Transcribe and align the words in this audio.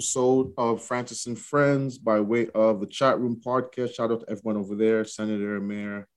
episode 0.00 0.50
of 0.56 0.82
Francis 0.82 1.26
and 1.26 1.38
Friends 1.38 1.98
by 1.98 2.20
way 2.20 2.48
of 2.54 2.80
the 2.80 2.86
Chat 2.86 3.20
Room 3.20 3.38
Podcast. 3.44 3.92
Shout 3.92 4.10
out 4.10 4.20
to 4.20 4.30
everyone 4.30 4.56
over 4.56 4.74
there, 4.74 5.04
Senator, 5.04 5.60
Mayor, 5.60 6.08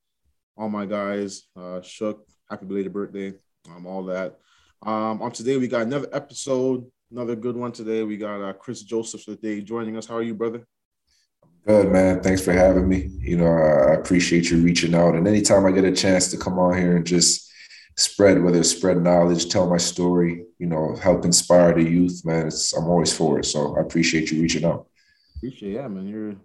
all 0.56 0.70
my 0.70 0.86
guys, 0.86 1.44
uh, 1.58 1.82
Shook, 1.82 2.26
happy 2.50 2.66
belated 2.66 2.94
birthday, 2.94 3.34
um, 3.70 3.86
all 3.86 4.06
that. 4.06 4.40
Um, 4.84 5.22
on 5.22 5.34
today, 5.34 5.58
we 5.58 5.68
got 5.68 5.82
another 5.82 6.08
episode, 6.14 6.90
another 7.12 7.36
good 7.36 7.58
one 7.58 7.73
today. 7.73 8.04
We 8.04 8.16
got 8.16 8.42
uh, 8.42 8.54
Kris 8.54 8.84
Joseph 8.84 9.26
today 9.26 9.59
joining 9.59 9.98
us. 9.98 10.08
How 10.08 10.16
are 10.16 10.23
you, 10.23 10.34
brother? 10.34 10.66
Good, 11.68 11.92
man. 11.92 12.23
Thanks 12.23 12.42
for 12.42 12.54
having 12.54 12.88
me. 12.88 13.09
You 13.20 13.36
know, 13.36 13.48
I 13.48 13.95
appreciate 13.95 14.50
you 14.50 14.62
reaching 14.62 14.95
out. 14.95 15.16
And 15.16 15.28
anytime 15.28 15.66
I 15.66 15.72
get 15.72 15.84
a 15.84 15.92
chance 15.92 16.31
to 16.31 16.38
come 16.38 16.58
on 16.58 16.78
here 16.78 16.95
and 16.95 17.06
just 17.06 17.52
spread, 17.95 18.41
whether 18.41 18.59
it's 18.59 18.69
spread 18.69 19.02
knowledge, 19.02 19.49
tell 19.49 19.69
my 19.69 19.77
story, 19.77 20.45
you 20.59 20.67
know, 20.67 20.95
help 20.95 21.25
inspire 21.25 21.73
the 21.73 21.83
youth, 21.83 22.23
man. 22.25 22.47
It's, 22.47 22.73
I'm 22.73 22.88
always 22.88 23.16
for 23.16 23.39
it. 23.39 23.45
So 23.45 23.75
I 23.77 23.81
appreciate 23.81 24.31
you 24.31 24.41
reaching 24.41 24.66
out. 24.66 24.88
Appreciate, 25.38 25.73
yeah, 25.73 25.88
man. 25.88 26.08
You're 26.08 26.36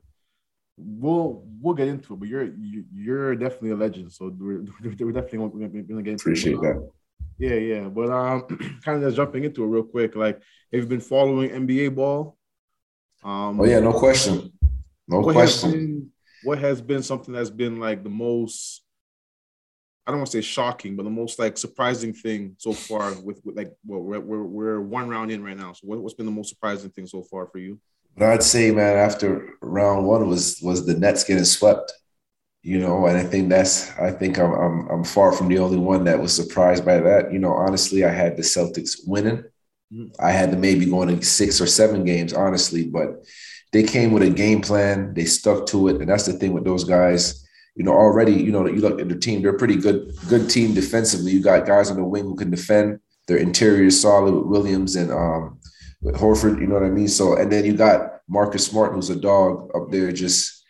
we'll 0.77 1.43
we'll 1.61 1.75
get 1.75 1.89
into 1.89 2.15
it, 2.15 2.21
but 2.21 2.29
you're 2.29 2.51
you're 2.95 3.35
definitely 3.35 3.71
a 3.71 3.77
legend. 3.77 4.13
So 4.13 4.35
we're, 4.39 4.65
we're 4.83 5.13
definitely 5.13 5.49
gonna 5.49 6.03
get 6.03 6.13
into 6.13 6.23
appreciate 6.23 6.55
it. 6.55 6.63
that. 6.63 6.91
Yeah, 7.39 7.55
yeah. 7.55 7.89
But 7.89 8.11
um, 8.11 8.43
kind 8.85 8.99
of 8.99 9.03
just 9.03 9.17
jumping 9.17 9.45
into 9.45 9.65
it 9.65 9.69
real 9.69 9.85
quick. 9.85 10.17
Like, 10.17 10.37
have 10.73 10.83
you 10.83 10.87
been 10.87 11.01
following 11.01 11.51
NBA 11.51 11.95
ball? 11.95 12.37
Um, 13.25 13.61
oh 13.61 13.65
yeah, 13.65 13.81
no 13.81 13.93
question, 13.93 14.53
no 15.09 15.21
what 15.21 15.33
question. 15.33 15.71
Has 15.71 15.79
been, 15.79 16.11
what 16.45 16.59
has 16.59 16.81
been 16.81 17.03
something 17.03 17.35
that's 17.35 17.51
been 17.51 17.81
like 17.81 18.05
the 18.05 18.11
most 18.11 18.83
I 20.09 20.11
don't 20.11 20.21
want 20.21 20.31
to 20.31 20.39
say 20.39 20.49
shocking, 20.49 20.97
but 20.97 21.03
the 21.03 21.11
most 21.11 21.39
like 21.39 21.59
surprising 21.59 22.15
thing 22.15 22.57
so 22.57 22.73
far 22.73 23.13
with, 23.21 23.43
with 23.45 23.59
like 23.59 23.75
well 23.85 24.01
we're, 24.01 24.21
we're, 24.21 24.43
we're 24.43 24.81
one 24.81 25.07
round 25.07 25.31
in 25.31 25.45
right 25.45 25.57
now. 25.57 25.75
So 25.75 25.81
what, 25.83 26.03
has 26.03 26.15
been 26.15 26.25
the 26.25 26.33
most 26.33 26.49
surprising 26.49 26.89
thing 26.89 27.07
so 27.07 27.23
far 27.23 27.47
for 27.47 27.59
you? 27.59 27.79
But 28.17 28.31
I'd 28.31 28.43
say, 28.43 28.71
man, 28.71 28.97
after 28.97 29.51
round 29.61 30.07
one 30.07 30.27
was 30.27 30.61
was 30.63 30.87
the 30.87 30.95
Nets 30.95 31.25
getting 31.25 31.45
swept. 31.45 31.93
You 32.63 32.79
know, 32.79 33.07
and 33.07 33.19
I 33.19 33.23
think 33.23 33.51
that's 33.51 33.91
I 33.99 34.11
think 34.11 34.39
I'm 34.39 34.53
I'm 34.53 34.89
I'm 34.89 35.05
far 35.05 35.31
from 35.31 35.49
the 35.49 35.59
only 35.59 35.77
one 35.77 36.05
that 36.05 36.19
was 36.19 36.35
surprised 36.35 36.87
by 36.87 37.01
that. 37.01 37.31
You 37.31 37.39
know, 37.39 37.53
honestly, 37.53 38.03
I 38.03 38.11
had 38.11 38.39
the 38.39 38.43
Celtics 38.43 39.01
winning. 39.07 39.45
Mm-hmm. 39.93 40.07
I 40.19 40.31
had 40.31 40.53
them 40.53 40.63
maybe 40.63 40.87
going 40.87 41.15
to 41.15 41.23
six 41.23 41.61
or 41.61 41.67
seven 41.67 42.07
games, 42.07 42.33
honestly, 42.33 42.87
but 42.87 43.27
they 43.73 43.83
came 43.83 44.13
with 44.13 44.23
a 44.23 44.31
game 44.31 44.63
plan. 44.63 45.13
They 45.13 45.27
stuck 45.27 45.67
to 45.67 45.89
it, 45.89 46.01
and 46.01 46.09
that's 46.09 46.25
the 46.25 46.33
thing 46.33 46.55
with 46.55 46.65
those 46.65 46.85
guys 46.85 47.45
you 47.75 47.85
know, 47.85 47.93
already, 47.93 48.33
you 48.33 48.51
know, 48.51 48.67
you 48.67 48.81
look 48.81 49.01
at 49.01 49.09
the 49.09 49.17
team, 49.17 49.43
they're 49.43 49.57
pretty 49.57 49.77
good, 49.77 50.13
good 50.29 50.51
team 50.51 50.75
defensively. 50.75 51.33
You 51.33 51.43
got 51.43 51.67
guys 51.67 51.91
on 51.91 51.97
the 51.97 52.05
wing 52.05 52.25
who 52.25 52.37
can 52.37 52.51
defend. 52.51 53.01
Their 53.29 53.37
interior 53.37 53.85
is 53.85 54.01
solid 54.01 54.35
with 54.35 54.47
Williams 54.47 54.97
and 54.97 55.13
um, 55.13 55.61
with 56.01 56.17
Horford, 56.17 56.61
you 56.61 56.67
know 56.67 56.75
what 56.75 56.85
I 56.85 56.91
mean? 56.91 57.09
So, 57.09 57.37
and 57.37 57.53
then 57.53 57.65
you 57.65 57.75
got 57.75 58.21
Marcus 58.29 58.67
Smart, 58.67 58.93
who's 58.93 59.11
a 59.11 59.17
dog 59.17 59.71
up 59.75 59.91
there, 59.91 60.13
just, 60.13 60.65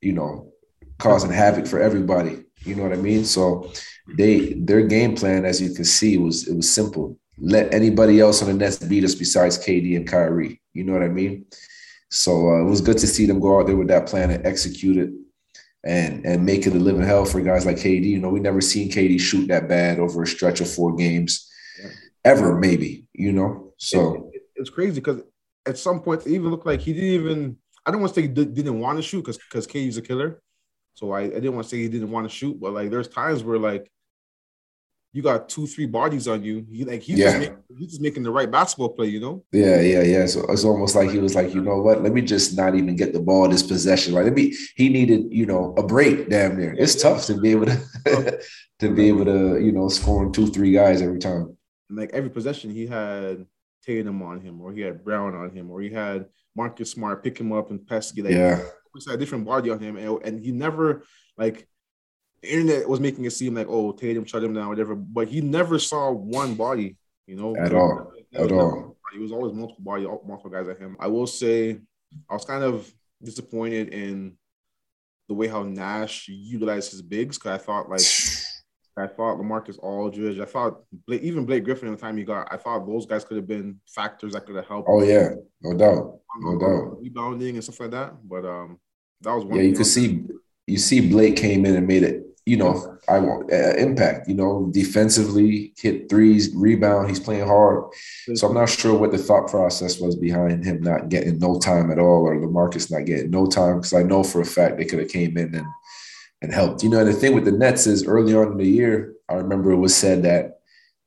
you 0.00 0.12
know, 0.12 0.52
causing 0.98 1.30
havoc 1.30 1.66
for 1.66 1.80
everybody. 1.80 2.44
You 2.64 2.74
know 2.74 2.82
what 2.82 2.92
I 2.92 2.96
mean? 2.96 3.24
So 3.24 3.70
they 4.16 4.54
their 4.54 4.82
game 4.82 5.16
plan, 5.16 5.44
as 5.44 5.60
you 5.60 5.74
can 5.74 5.84
see, 5.84 6.18
was 6.18 6.48
it 6.48 6.54
was 6.54 6.70
simple. 6.70 7.18
Let 7.38 7.74
anybody 7.74 8.20
else 8.20 8.42
on 8.42 8.48
the 8.48 8.54
Nets 8.54 8.78
beat 8.78 9.04
us 9.04 9.14
besides 9.14 9.58
KD 9.58 9.96
and 9.96 10.06
Kyrie. 10.06 10.62
You 10.72 10.84
know 10.84 10.92
what 10.92 11.02
I 11.02 11.08
mean? 11.08 11.46
So 12.10 12.48
uh, 12.48 12.60
it 12.60 12.70
was 12.70 12.80
good 12.80 12.98
to 12.98 13.06
see 13.06 13.26
them 13.26 13.40
go 13.40 13.58
out 13.58 13.66
there 13.66 13.76
with 13.76 13.88
that 13.88 14.06
plan 14.06 14.30
and 14.30 14.46
execute 14.46 14.96
it 14.96 15.10
and 15.84 16.24
and 16.24 16.44
make 16.44 16.66
it 16.66 16.74
a 16.74 16.78
living 16.78 17.02
hell 17.02 17.24
for 17.24 17.40
guys 17.40 17.66
like 17.66 17.76
KD. 17.76 18.04
You 18.04 18.18
know, 18.18 18.30
we 18.30 18.40
never 18.40 18.60
seen 18.60 18.90
KD 18.90 19.20
shoot 19.20 19.48
that 19.48 19.68
bad 19.68 19.98
over 19.98 20.22
a 20.22 20.26
stretch 20.26 20.60
of 20.60 20.70
four 20.70 20.96
games, 20.96 21.48
yeah. 21.80 21.90
ever 22.24 22.58
maybe. 22.58 23.06
You 23.12 23.32
know, 23.32 23.74
so 23.76 24.14
it, 24.14 24.36
it, 24.36 24.42
it's 24.56 24.70
crazy 24.70 25.00
because 25.00 25.22
at 25.66 25.78
some 25.78 26.00
point 26.00 26.26
it 26.26 26.32
even 26.32 26.50
looked 26.50 26.66
like 26.66 26.80
he 26.80 26.92
didn't 26.92 27.10
even. 27.10 27.58
I 27.86 27.90
don't 27.90 28.00
want 28.00 28.14
to 28.14 28.20
say 28.20 28.26
he 28.26 28.32
didn't 28.32 28.80
want 28.80 28.98
to 28.98 29.02
shoot 29.02 29.20
because 29.20 29.38
because 29.38 29.66
KD's 29.66 29.98
a 29.98 30.02
killer. 30.02 30.40
So 30.94 31.12
I, 31.12 31.22
I 31.22 31.28
didn't 31.28 31.54
want 31.54 31.66
to 31.66 31.70
say 31.70 31.82
he 31.82 31.88
didn't 31.88 32.10
want 32.10 32.28
to 32.28 32.34
shoot, 32.34 32.58
but 32.58 32.72
like 32.72 32.90
there's 32.90 33.08
times 33.08 33.42
where 33.42 33.58
like 33.58 33.90
you 35.14 35.22
got 35.22 35.48
two, 35.48 35.64
three 35.64 35.86
bodies 35.86 36.26
on 36.26 36.42
you. 36.42 36.66
He 36.68 36.84
like 36.84 37.00
he's, 37.00 37.20
yeah. 37.20 37.26
just, 37.26 37.38
making, 37.38 37.56
he's 37.78 37.88
just 37.90 38.00
making 38.00 38.24
the 38.24 38.32
right 38.32 38.50
basketball 38.50 38.88
play, 38.88 39.06
you 39.06 39.20
know? 39.20 39.44
Yeah, 39.52 39.80
yeah, 39.80 40.02
yeah. 40.02 40.26
So 40.26 40.44
it's 40.48 40.64
almost 40.64 40.96
like 40.96 41.08
he 41.08 41.18
was 41.18 41.36
like, 41.36 41.54
you 41.54 41.62
know 41.62 41.80
what? 41.80 42.02
Let 42.02 42.12
me 42.12 42.20
just 42.20 42.56
not 42.56 42.74
even 42.74 42.96
get 42.96 43.12
the 43.12 43.20
ball 43.20 43.48
this 43.48 43.62
possession. 43.62 44.12
Like 44.12 44.24
let 44.24 44.34
me. 44.34 44.52
He 44.74 44.88
needed, 44.88 45.26
you 45.30 45.46
know, 45.46 45.72
a 45.78 45.84
break. 45.84 46.28
Damn 46.28 46.58
near. 46.58 46.74
It's 46.76 46.96
yeah. 46.96 47.10
tough 47.10 47.26
to 47.26 47.40
be 47.40 47.52
able 47.52 47.66
to 47.66 47.80
to 48.80 48.92
be 48.92 49.06
able 49.06 49.24
to, 49.26 49.60
you 49.60 49.70
know, 49.70 49.88
scoring 49.88 50.32
two, 50.32 50.48
three 50.48 50.72
guys 50.72 51.00
every 51.00 51.20
time. 51.20 51.56
like 51.88 52.10
every 52.12 52.30
possession, 52.30 52.70
he 52.70 52.88
had 52.88 53.46
Tatum 53.86 54.20
on 54.20 54.40
him, 54.40 54.60
or 54.60 54.72
he 54.72 54.80
had 54.80 55.04
Brown 55.04 55.36
on 55.36 55.50
him, 55.50 55.70
or 55.70 55.80
he 55.80 55.90
had 55.90 56.26
Marcus 56.56 56.90
Smart 56.90 57.22
pick 57.22 57.38
him 57.38 57.52
up 57.52 57.70
and 57.70 57.86
Pesky. 57.86 58.20
Like, 58.20 58.32
yeah, 58.32 58.56
he 58.56 59.00
had 59.06 59.14
a 59.14 59.18
different 59.18 59.44
body 59.44 59.70
on 59.70 59.78
him, 59.78 59.96
and, 59.96 60.20
and 60.24 60.44
he 60.44 60.50
never 60.50 61.04
like 61.38 61.68
internet 62.44 62.88
was 62.88 63.00
making 63.00 63.24
it 63.24 63.30
seem 63.30 63.54
like, 63.54 63.66
oh, 63.68 63.92
Tatum 63.92 64.24
shut 64.24 64.44
him 64.44 64.54
down, 64.54 64.68
whatever. 64.68 64.94
But 64.94 65.28
he 65.28 65.40
never 65.40 65.78
saw 65.78 66.10
one 66.10 66.54
body, 66.54 66.96
you 67.26 67.36
know, 67.36 67.56
at 67.56 67.74
all. 67.74 68.12
At 68.34 68.52
all. 68.52 68.96
He 69.12 69.20
was 69.20 69.32
always 69.32 69.52
multiple 69.52 69.84
body, 69.84 70.04
multiple 70.04 70.50
guys 70.50 70.66
at 70.66 70.78
him. 70.78 70.96
I 70.98 71.06
will 71.06 71.26
say, 71.26 71.78
I 72.28 72.34
was 72.34 72.44
kind 72.44 72.64
of 72.64 72.92
disappointed 73.22 73.94
in 73.94 74.36
the 75.28 75.34
way 75.34 75.46
how 75.46 75.62
Nash 75.62 76.28
utilized 76.28 76.90
his 76.90 77.02
bigs 77.02 77.38
because 77.38 77.60
I 77.60 77.62
thought 77.62 77.88
like 77.88 78.00
I 78.96 79.08
thought 79.08 79.38
Lamarcus 79.38 79.78
Aldridge, 79.78 80.38
I 80.38 80.44
thought 80.44 80.82
Blake, 81.06 81.22
even 81.22 81.44
Blake 81.46 81.64
Griffin 81.64 81.88
in 81.88 81.94
the 81.94 82.00
time 82.00 82.16
he 82.16 82.22
got, 82.22 82.46
I 82.52 82.56
thought 82.56 82.86
those 82.86 83.06
guys 83.06 83.24
could 83.24 83.36
have 83.36 83.46
been 83.46 83.80
factors 83.88 84.34
that 84.34 84.46
could 84.46 84.54
have 84.54 84.66
helped. 84.66 84.88
Oh 84.88 85.02
yeah, 85.02 85.30
no 85.62 85.76
doubt, 85.76 86.20
no 86.40 86.58
doubt, 86.58 87.00
rebounding 87.00 87.56
and 87.56 87.64
stuff 87.64 87.80
like 87.80 87.90
that. 87.90 88.14
But 88.28 88.44
um, 88.44 88.78
that 89.22 89.34
was 89.34 89.44
one. 89.44 89.56
Yeah, 89.56 89.64
you 89.64 89.74
could 89.74 89.86
see 89.86 90.24
you 90.66 90.78
see 90.78 91.08
Blake 91.08 91.36
came 91.36 91.66
in 91.66 91.74
and 91.74 91.86
made 91.86 92.04
it 92.04 92.24
you 92.46 92.58
know, 92.58 92.98
I 93.08 93.18
want 93.18 93.50
uh, 93.50 93.74
impact, 93.76 94.28
you 94.28 94.34
know, 94.34 94.68
defensively, 94.70 95.72
hit 95.78 96.10
threes, 96.10 96.54
rebound. 96.54 97.08
He's 97.08 97.20
playing 97.20 97.46
hard. 97.46 97.84
So 98.34 98.46
I'm 98.46 98.54
not 98.54 98.68
sure 98.68 98.98
what 98.98 99.12
the 99.12 99.18
thought 99.18 99.48
process 99.48 99.98
was 99.98 100.14
behind 100.14 100.64
him 100.64 100.82
not 100.82 101.08
getting 101.08 101.38
no 101.38 101.58
time 101.58 101.90
at 101.90 101.98
all 101.98 102.26
or 102.26 102.36
Lamarcus 102.36 102.90
not 102.90 103.06
getting 103.06 103.30
no 103.30 103.46
time. 103.46 103.76
Because 103.76 103.94
I 103.94 104.02
know 104.02 104.22
for 104.22 104.42
a 104.42 104.46
fact 104.46 104.76
they 104.76 104.84
could 104.84 104.98
have 104.98 105.08
came 105.08 105.38
in 105.38 105.54
and 105.54 105.66
and 106.42 106.52
helped. 106.52 106.82
You 106.82 106.90
know, 106.90 106.98
and 106.98 107.08
the 107.08 107.14
thing 107.14 107.34
with 107.34 107.46
the 107.46 107.52
Nets 107.52 107.86
is 107.86 108.06
early 108.06 108.34
on 108.34 108.52
in 108.52 108.58
the 108.58 108.68
year, 108.68 109.14
I 109.30 109.34
remember 109.34 109.70
it 109.70 109.76
was 109.76 109.96
said 109.96 110.22
that 110.24 110.58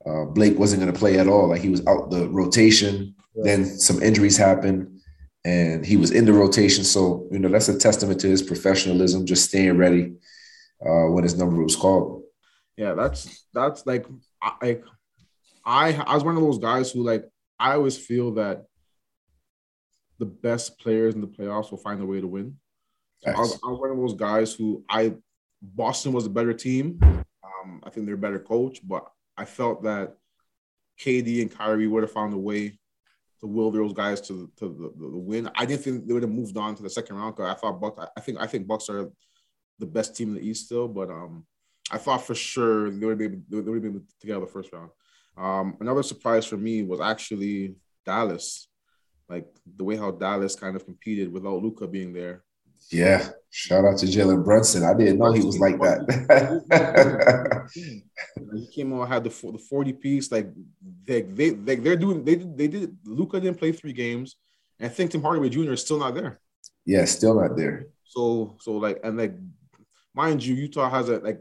uh, 0.07 0.25
Blake 0.25 0.57
wasn't 0.57 0.81
going 0.81 0.93
to 0.93 0.99
play 0.99 1.19
at 1.19 1.27
all. 1.27 1.49
Like 1.49 1.61
he 1.61 1.69
was 1.69 1.85
out 1.85 2.09
the 2.09 2.27
rotation. 2.29 3.13
Then 3.35 3.65
some 3.65 4.01
injuries 4.01 4.35
happened 4.35 5.01
and 5.45 5.85
he 5.85 5.95
was 5.95 6.09
in 6.09 6.25
the 6.25 6.33
rotation. 6.33 6.83
So, 6.83 7.27
you 7.31 7.37
know, 7.37 7.49
that's 7.49 7.69
a 7.69 7.77
testament 7.77 8.19
to 8.21 8.27
his 8.27 8.41
professionalism, 8.41 9.27
just 9.27 9.49
staying 9.49 9.77
ready 9.77 10.13
uh, 10.85 11.09
what 11.09 11.23
his 11.23 11.37
number 11.37 11.61
was 11.61 11.75
called. 11.75 12.23
Yeah, 12.75 12.93
that's 12.93 13.47
that's 13.53 13.85
like 13.85 14.05
I 14.41 14.79
I 15.65 15.93
I 15.93 16.13
was 16.13 16.23
one 16.23 16.35
of 16.35 16.43
those 16.43 16.59
guys 16.59 16.91
who 16.91 17.03
like 17.03 17.25
I 17.59 17.73
always 17.73 17.97
feel 17.97 18.35
that 18.35 18.65
the 20.19 20.25
best 20.25 20.79
players 20.79 21.15
in 21.15 21.21
the 21.21 21.27
playoffs 21.27 21.71
will 21.71 21.77
find 21.77 22.01
a 22.01 22.05
way 22.05 22.21
to 22.21 22.27
win. 22.27 22.57
So 23.19 23.31
I, 23.31 23.39
was, 23.39 23.59
I, 23.63 23.69
was, 23.69 23.79
one 23.79 23.91
of 23.91 23.97
those 23.97 24.13
guys 24.13 24.53
who 24.53 24.83
I 24.89 25.15
Boston 25.61 26.13
was 26.13 26.25
a 26.25 26.29
better 26.29 26.53
team. 26.53 26.99
Um, 27.01 27.81
I 27.83 27.89
think 27.89 28.05
they're 28.05 28.15
a 28.15 28.19
better 28.19 28.39
coach, 28.39 28.79
but 28.87 29.07
I 29.35 29.45
felt 29.45 29.83
that 29.83 30.15
KD 30.99 31.41
and 31.41 31.51
Kyrie 31.51 31.87
would 31.87 32.03
have 32.03 32.11
found 32.11 32.33
a 32.33 32.37
way 32.37 32.77
to 33.39 33.47
will 33.47 33.71
those 33.71 33.93
guys 33.93 34.21
to, 34.21 34.51
to 34.57 34.67
the, 34.67 34.93
the, 34.97 35.11
the 35.11 35.17
win. 35.17 35.49
I 35.55 35.65
didn't 35.65 35.83
think 35.83 36.07
they 36.07 36.13
would 36.13 36.23
have 36.23 36.31
moved 36.31 36.57
on 36.57 36.75
to 36.75 36.83
the 36.83 36.89
second 36.89 37.15
round 37.15 37.35
because 37.35 37.55
I 37.55 37.59
thought 37.59 37.79
Bucks. 37.79 38.05
I 38.15 38.21
think 38.21 38.39
I 38.39 38.47
think 38.47 38.67
Bucks 38.67 38.89
are 38.89 39.11
the 39.79 39.85
best 39.85 40.15
team 40.15 40.29
in 40.29 40.35
the 40.35 40.47
East 40.47 40.65
still, 40.65 40.87
but 40.87 41.09
um, 41.09 41.45
I 41.91 41.97
thought 41.97 42.25
for 42.25 42.35
sure 42.35 42.89
they 42.89 43.05
would 43.05 43.17
be 43.17 43.27
they 43.27 43.59
would 43.59 43.81
be 43.81 43.99
together 44.19 44.41
the 44.41 44.47
first 44.47 44.71
round. 44.73 44.89
Um, 45.37 45.77
another 45.79 46.03
surprise 46.03 46.45
for 46.45 46.57
me 46.57 46.83
was 46.83 46.99
actually 46.99 47.75
Dallas, 48.05 48.67
like 49.29 49.47
the 49.75 49.83
way 49.83 49.95
how 49.95 50.11
Dallas 50.11 50.55
kind 50.55 50.75
of 50.75 50.85
competed 50.85 51.31
without 51.31 51.61
Luka 51.61 51.87
being 51.87 52.13
there. 52.13 52.43
Yeah, 52.91 53.29
shout 53.49 53.85
out 53.85 53.97
to 53.99 54.05
Jalen 54.05 54.43
Brunson. 54.43 54.83
I 54.83 54.93
didn't 54.93 55.17
know 55.17 55.31
he 55.31 55.43
was 55.43 55.59
like 55.59 55.79
that. 55.79 57.69
he 57.73 58.67
came 58.73 58.93
on, 58.93 59.07
had 59.07 59.23
the 59.23 59.29
the 59.29 59.57
forty 59.57 59.93
piece. 59.93 60.31
Like 60.31 60.49
they 61.05 61.21
they, 61.21 61.49
they 61.49 61.75
they're 61.75 61.95
doing 61.95 62.23
they 62.23 62.35
did 62.35 62.57
they 62.57 62.67
did. 62.67 62.97
Luka 63.05 63.39
didn't 63.39 63.59
play 63.59 63.71
three 63.71 63.93
games, 63.93 64.37
and 64.79 64.89
I 64.89 64.93
think 64.93 65.11
Tim 65.11 65.21
Hardaway 65.21 65.49
Jr. 65.49 65.73
is 65.73 65.81
still 65.81 65.99
not 65.99 66.15
there. 66.15 66.39
Yeah, 66.85 67.05
still 67.05 67.39
not 67.39 67.57
there. 67.57 67.87
So 68.05 68.57
so 68.61 68.73
like 68.77 68.99
and 69.03 69.17
like 69.17 69.35
mind 70.17 70.43
you, 70.43 70.55
Utah 70.55 70.89
has 70.89 71.09
a 71.09 71.19
like 71.19 71.39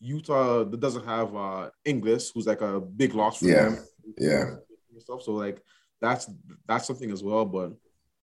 Utah 0.00 0.64
that 0.64 0.80
doesn't 0.80 1.06
have 1.06 1.34
uh 1.34 1.70
Ingles, 1.84 2.32
who's 2.32 2.46
like 2.46 2.60
a 2.60 2.80
big 2.80 3.14
loss 3.14 3.38
for 3.38 3.46
yeah. 3.46 3.64
them. 3.64 3.78
Yeah. 4.18 4.44
Stuff. 4.98 5.22
So 5.22 5.32
like 5.32 5.62
that's 6.00 6.28
that's 6.66 6.86
something 6.86 7.10
as 7.10 7.22
well. 7.22 7.44
But 7.44 7.70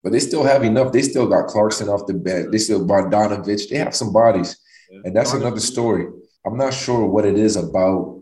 but 0.04 0.12
they 0.14 0.20
still 0.20 0.44
have 0.44 0.64
enough. 0.64 0.92
They 0.94 1.02
still 1.02 1.28
got 1.28 1.48
Clarkson 1.48 1.90
off 1.90 2.08
the 2.08 2.14
bench. 2.14 2.52
They 2.52 2.58
still 2.58 2.86
Bogdanovich. 2.86 3.70
They 3.70 3.78
have 3.78 3.96
some 3.96 4.14
bodies, 4.14 4.58
yeah. 4.90 5.02
and 5.04 5.16
that's 5.16 5.34
another 5.34 5.60
story. 5.60 6.06
I'm 6.46 6.58
not 6.58 6.74
sure 6.74 7.06
what 7.06 7.26
it 7.26 7.38
is 7.38 7.58
about 7.58 8.22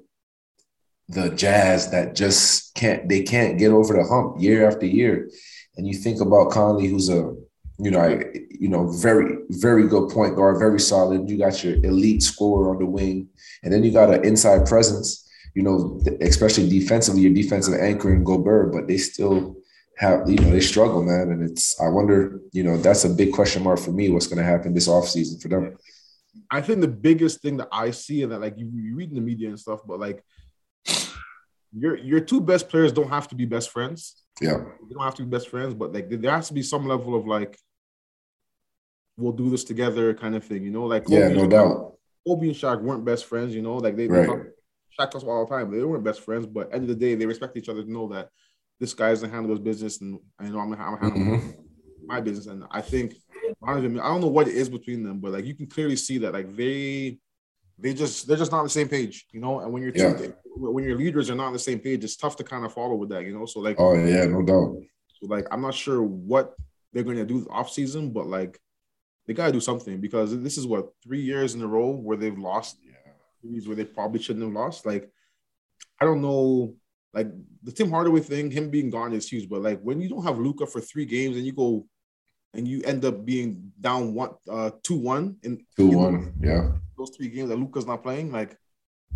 the 1.10 1.30
Jazz 1.30 1.92
that 1.92 2.16
just 2.16 2.74
can't 2.74 3.08
they 3.08 3.22
can't 3.22 3.60
get 3.60 3.72
over 3.72 3.94
the 3.94 4.04
hump 4.04 4.42
year 4.42 4.68
after 4.68 4.86
year. 4.86 5.30
And 5.76 5.86
you 5.86 5.94
think 5.94 6.20
about 6.22 6.52
Conley, 6.52 6.88
who's 6.88 7.10
a 7.10 7.36
you 7.80 7.92
know, 7.92 8.00
I, 8.00 8.24
you 8.50 8.70
know, 8.70 8.92
very, 8.92 9.38
very 9.50 9.88
good 9.88 10.10
point 10.10 10.36
guard, 10.36 10.60
very 10.60 10.80
solid. 10.80 11.30
You 11.30 11.38
got 11.38 11.64
your 11.64 11.76
elite 11.86 12.24
scorer 12.24 12.72
on 12.72 12.80
the 12.80 12.86
wing, 12.86 13.28
and 13.64 13.72
then 13.72 13.84
you 13.84 13.92
got 13.92 14.14
an 14.14 14.26
inside 14.26 14.68
presence. 14.68 15.24
You 15.54 15.64
know, 15.64 16.00
especially 16.22 16.70
defensively, 16.70 17.22
your 17.22 17.34
defensive 17.34 17.74
anchor 17.80 18.14
in 18.14 18.24
Gobert, 18.24 18.72
but 18.72 18.88
they 18.88 18.98
still 18.98 19.56
have, 19.98 20.30
you 20.30 20.36
know, 20.36 20.52
they 20.52 20.60
struggle, 20.60 21.02
man. 21.02 21.32
And 21.32 21.50
it's, 21.50 21.80
I 21.82 21.88
wonder, 21.88 22.42
you 22.52 22.64
know, 22.64 22.78
that's 22.78 23.06
a 23.06 23.10
big 23.10 23.34
question 23.34 23.64
mark 23.64 23.80
for 23.80 23.92
me. 23.92 24.10
What's 24.10 24.28
going 24.28 24.38
to 24.38 24.44
happen 24.44 24.76
this 24.76 24.88
offseason 24.88 25.42
for 25.42 25.48
them? 25.48 25.76
I 26.52 26.62
think 26.62 26.82
the 26.82 26.88
biggest 26.88 27.42
thing 27.42 27.58
that 27.58 27.70
I 27.72 27.90
see, 27.90 28.22
and 28.22 28.32
that 28.32 28.42
like 28.42 28.58
you, 28.58 28.70
you 28.72 28.96
read 28.96 29.10
in 29.10 29.16
the 29.16 29.22
media 29.22 29.50
and 29.50 29.60
stuff, 29.60 29.80
but 29.88 30.00
like 30.00 30.24
your 31.74 31.98
your 31.98 32.20
two 32.20 32.40
best 32.40 32.70
players 32.70 32.92
don't 32.92 33.10
have 33.10 33.28
to 33.30 33.36
be 33.36 33.46
best 33.46 33.72
friends. 33.72 34.24
Yeah, 34.40 34.58
they 34.58 34.94
don't 34.94 35.04
have 35.04 35.16
to 35.16 35.24
be 35.24 35.30
best 35.30 35.50
friends, 35.50 35.74
but 35.74 35.94
like 35.94 36.10
there 36.10 36.32
has 36.32 36.48
to 36.50 36.54
be 36.54 36.62
some 36.62 36.88
level 36.88 37.16
of 37.16 37.26
like 37.26 37.58
we'll 39.18 39.34
do 39.34 39.50
this 39.50 39.64
together 39.64 40.14
kind 40.14 40.36
of 40.36 40.44
thing, 40.44 40.64
you 40.64 40.72
know? 40.72 40.86
Like 40.86 41.06
Kobe 41.06 41.20
yeah, 41.20 41.28
no 41.30 41.48
doubt. 41.48 41.96
Kobe 42.26 42.48
and 42.48 42.56
Shaq 42.56 42.82
weren't 42.82 43.06
best 43.06 43.26
friends, 43.26 43.56
you 43.56 43.62
know, 43.62 43.78
like 43.78 43.96
they, 43.96 44.08
right. 44.08 44.28
they 44.28 45.04
Shaq 45.04 45.16
us 45.16 45.24
all 45.24 45.46
the 45.46 45.56
time. 45.56 45.72
They 45.72 45.84
weren't 45.84 46.04
best 46.04 46.22
friends, 46.22 46.46
but 46.46 46.74
end 46.74 46.84
of 46.84 46.90
the 46.90 46.96
day, 46.96 47.16
they 47.16 47.26
respect 47.26 47.58
each 47.58 47.70
other 47.70 47.84
to 47.84 47.92
know 47.92 48.08
that 48.10 48.30
this 48.80 48.94
guy's 48.94 49.22
gonna 49.22 49.34
handle 49.34 49.52
his 49.52 49.60
business 49.60 50.02
and 50.02 50.20
I 50.40 50.50
know 50.50 50.60
I'm 50.60 50.70
gonna, 50.70 50.84
I'm 50.84 51.00
gonna 51.00 51.14
handle 51.14 51.38
mm-hmm. 51.40 51.62
my 52.06 52.22
business. 52.22 52.48
And 52.48 52.64
I 52.72 52.82
think 52.82 53.16
I 53.64 53.74
don't 53.80 54.22
know 54.22 54.28
what 54.28 54.48
it 54.48 54.56
is 54.56 54.70
between 54.70 55.04
them, 55.04 55.20
but 55.20 55.32
like 55.32 55.46
you 55.46 55.56
can 55.56 55.68
clearly 55.68 55.96
see 55.96 56.20
that 56.20 56.34
like 56.34 56.56
they 56.56 57.18
they 57.80 57.94
just 57.94 58.28
they're 58.28 58.38
just 58.38 58.52
not 58.52 58.60
on 58.60 58.66
the 58.66 58.70
same 58.70 58.90
page, 58.90 59.26
you 59.32 59.40
know. 59.40 59.60
And 59.60 59.72
when 59.72 59.84
you're 59.84 59.92
yeah. 59.96 60.14
two, 60.14 60.34
when 60.56 60.84
your 60.84 60.98
leaders 60.98 61.30
are 61.30 61.36
not 61.36 61.48
on 61.48 61.54
the 61.54 61.60
same 61.60 61.80
page, 61.80 62.04
it's 62.04 62.16
tough 62.16 62.36
to 62.38 62.44
kind 62.44 62.66
of 62.66 62.74
follow 62.74 62.96
with 62.96 63.10
that, 63.10 63.24
you 63.24 63.38
know. 63.38 63.46
So 63.46 63.60
like, 63.60 63.78
oh 63.80 63.94
yeah, 63.94 64.26
no 64.26 64.42
doubt. 64.42 64.78
So 65.20 65.28
like, 65.28 65.48
I'm 65.52 65.62
not 65.62 65.76
sure 65.76 66.02
what 66.02 66.56
they're 66.94 67.04
going 67.04 67.18
to 67.18 67.26
do 67.26 67.48
off 67.50 67.72
season, 67.72 68.12
but 68.12 68.28
like, 68.28 68.60
they 69.28 69.34
gotta 69.34 69.52
do 69.52 69.60
something 69.60 70.00
because 70.00 70.42
this 70.42 70.58
is 70.58 70.66
what 70.66 70.88
three 71.04 71.22
years 71.22 71.54
in 71.54 71.62
a 71.62 71.68
row 71.68 71.92
where 71.92 72.18
they've 72.18 72.38
lost 72.38 72.78
yeah. 72.82 73.60
where 73.66 73.76
they 73.76 73.84
probably 73.84 74.22
shouldn't 74.22 74.46
have 74.46 74.54
lost. 74.54 74.86
Like, 74.86 75.12
I 76.02 76.06
don't 76.06 76.22
know, 76.22 76.76
like 77.14 77.28
the 77.62 77.74
Tim 77.74 77.92
Hardaway 77.92 78.22
thing, 78.22 78.50
him 78.50 78.70
being 78.70 78.90
gone 78.90 79.14
is 79.14 79.30
huge, 79.30 79.50
but 79.50 79.62
like 79.62 79.82
when 79.82 80.00
you 80.00 80.08
don't 80.08 80.24
have 80.24 80.40
Luka 80.40 80.66
for 80.66 80.80
three 80.80 81.06
games 81.06 81.36
and 81.36 81.46
you 81.46 81.52
go 81.52 81.86
and 82.54 82.68
you 82.68 82.82
end 82.84 83.04
up 83.04 83.26
being 83.26 83.72
down 83.80 84.14
one 84.14 84.32
uh 84.50 84.72
two 84.82 84.96
one 84.96 85.36
in 85.44 85.62
two 85.76 85.90
one, 85.90 86.34
yeah. 86.40 86.72
Those 86.98 87.12
three 87.16 87.28
games 87.28 87.50
that 87.50 87.58
Luka's 87.58 87.86
not 87.86 88.04
playing, 88.04 88.32
like 88.32 88.58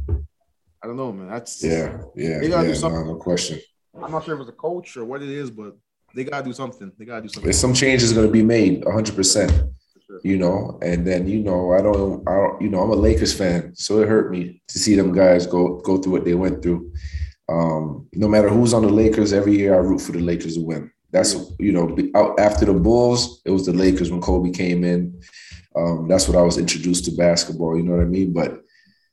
I 0.09 0.87
don't 0.87 0.97
know, 0.97 1.13
man. 1.13 1.29
That's 1.29 1.63
yeah, 1.63 2.01
yeah. 2.15 2.39
They 2.39 2.49
gotta 2.49 2.67
yeah, 2.67 2.73
do 2.73 2.75
something. 2.75 3.05
No, 3.05 3.13
no 3.13 3.19
question. 3.19 3.59
I'm 4.01 4.11
not 4.11 4.25
sure 4.25 4.35
if 4.35 4.41
it's 4.41 4.49
a 4.49 4.53
coach 4.53 4.97
or 4.97 5.05
what 5.05 5.21
it 5.21 5.29
is, 5.29 5.49
but 5.49 5.77
they 6.13 6.25
gotta 6.25 6.43
do 6.43 6.53
something. 6.53 6.91
They 6.97 7.05
gotta 7.05 7.21
do 7.21 7.29
something. 7.29 7.43
There's 7.43 7.59
some 7.59 7.73
changes 7.73 8.13
going 8.13 8.27
to 8.27 8.31
be 8.31 8.43
made, 8.43 8.83
100. 8.83 9.15
percent 9.15 9.51
you 10.23 10.37
know. 10.37 10.79
And 10.81 11.05
then 11.05 11.27
you 11.27 11.39
know, 11.39 11.73
I 11.73 11.81
don't, 11.81 12.27
I 12.27 12.33
don't, 12.33 12.61
you 12.61 12.69
know, 12.69 12.81
I'm 12.81 12.91
a 12.91 12.95
Lakers 12.95 13.33
fan, 13.33 13.75
so 13.75 14.01
it 14.01 14.07
hurt 14.07 14.31
me 14.31 14.61
to 14.67 14.79
see 14.79 14.95
them 14.95 15.13
guys 15.13 15.47
go 15.47 15.79
go 15.81 15.97
through 15.97 16.13
what 16.13 16.25
they 16.25 16.35
went 16.35 16.61
through. 16.61 16.91
Um, 17.49 18.07
no 18.13 18.27
matter 18.27 18.49
who's 18.49 18.73
on 18.73 18.83
the 18.83 18.89
Lakers, 18.89 19.33
every 19.33 19.57
year 19.57 19.73
I 19.73 19.79
root 19.79 19.99
for 19.99 20.13
the 20.13 20.19
Lakers 20.19 20.55
to 20.55 20.63
win. 20.63 20.91
That's 21.11 21.51
you 21.59 21.71
know, 21.71 22.35
after 22.37 22.65
the 22.65 22.73
Bulls, 22.73 23.41
it 23.45 23.51
was 23.51 23.65
the 23.65 23.73
Lakers 23.73 24.11
when 24.11 24.21
Kobe 24.21 24.51
came 24.51 24.83
in. 24.83 25.19
Um, 25.75 26.07
that's 26.07 26.27
what 26.27 26.37
I 26.37 26.41
was 26.41 26.57
introduced 26.57 27.05
to 27.05 27.11
basketball. 27.11 27.77
You 27.77 27.83
know 27.83 27.93
what 27.95 28.03
I 28.03 28.05
mean? 28.07 28.33
But 28.33 28.61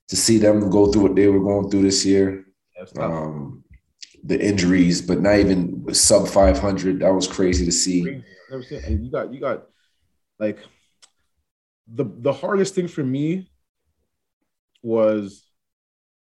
to 0.09 0.17
see 0.17 0.39
them 0.39 0.71
go 0.71 0.91
through 0.91 1.03
what 1.03 1.17
they 1.17 1.29
were 1.29 1.41
going 1.41 1.71
through 1.71 1.83
this 1.83 2.05
year, 2.05 2.47
um, 2.99 3.65
the 4.25 4.41
injuries, 4.41 5.01
but 5.03 5.21
not 5.21 5.37
even 5.37 5.93
sub 5.95 6.29
500, 6.29 7.01
that 7.01 7.13
was 7.13 7.27
crazy 7.27 7.65
to 7.65 7.73
see. 7.73 8.23
And 8.51 9.05
you 9.05 9.11
got 9.11 9.33
you 9.33 9.41
got 9.41 9.67
like 10.39 10.59
the 11.93 12.05
the 12.05 12.33
hardest 12.33 12.75
thing 12.75 12.89
for 12.89 13.03
me 13.03 13.51
was 14.83 15.45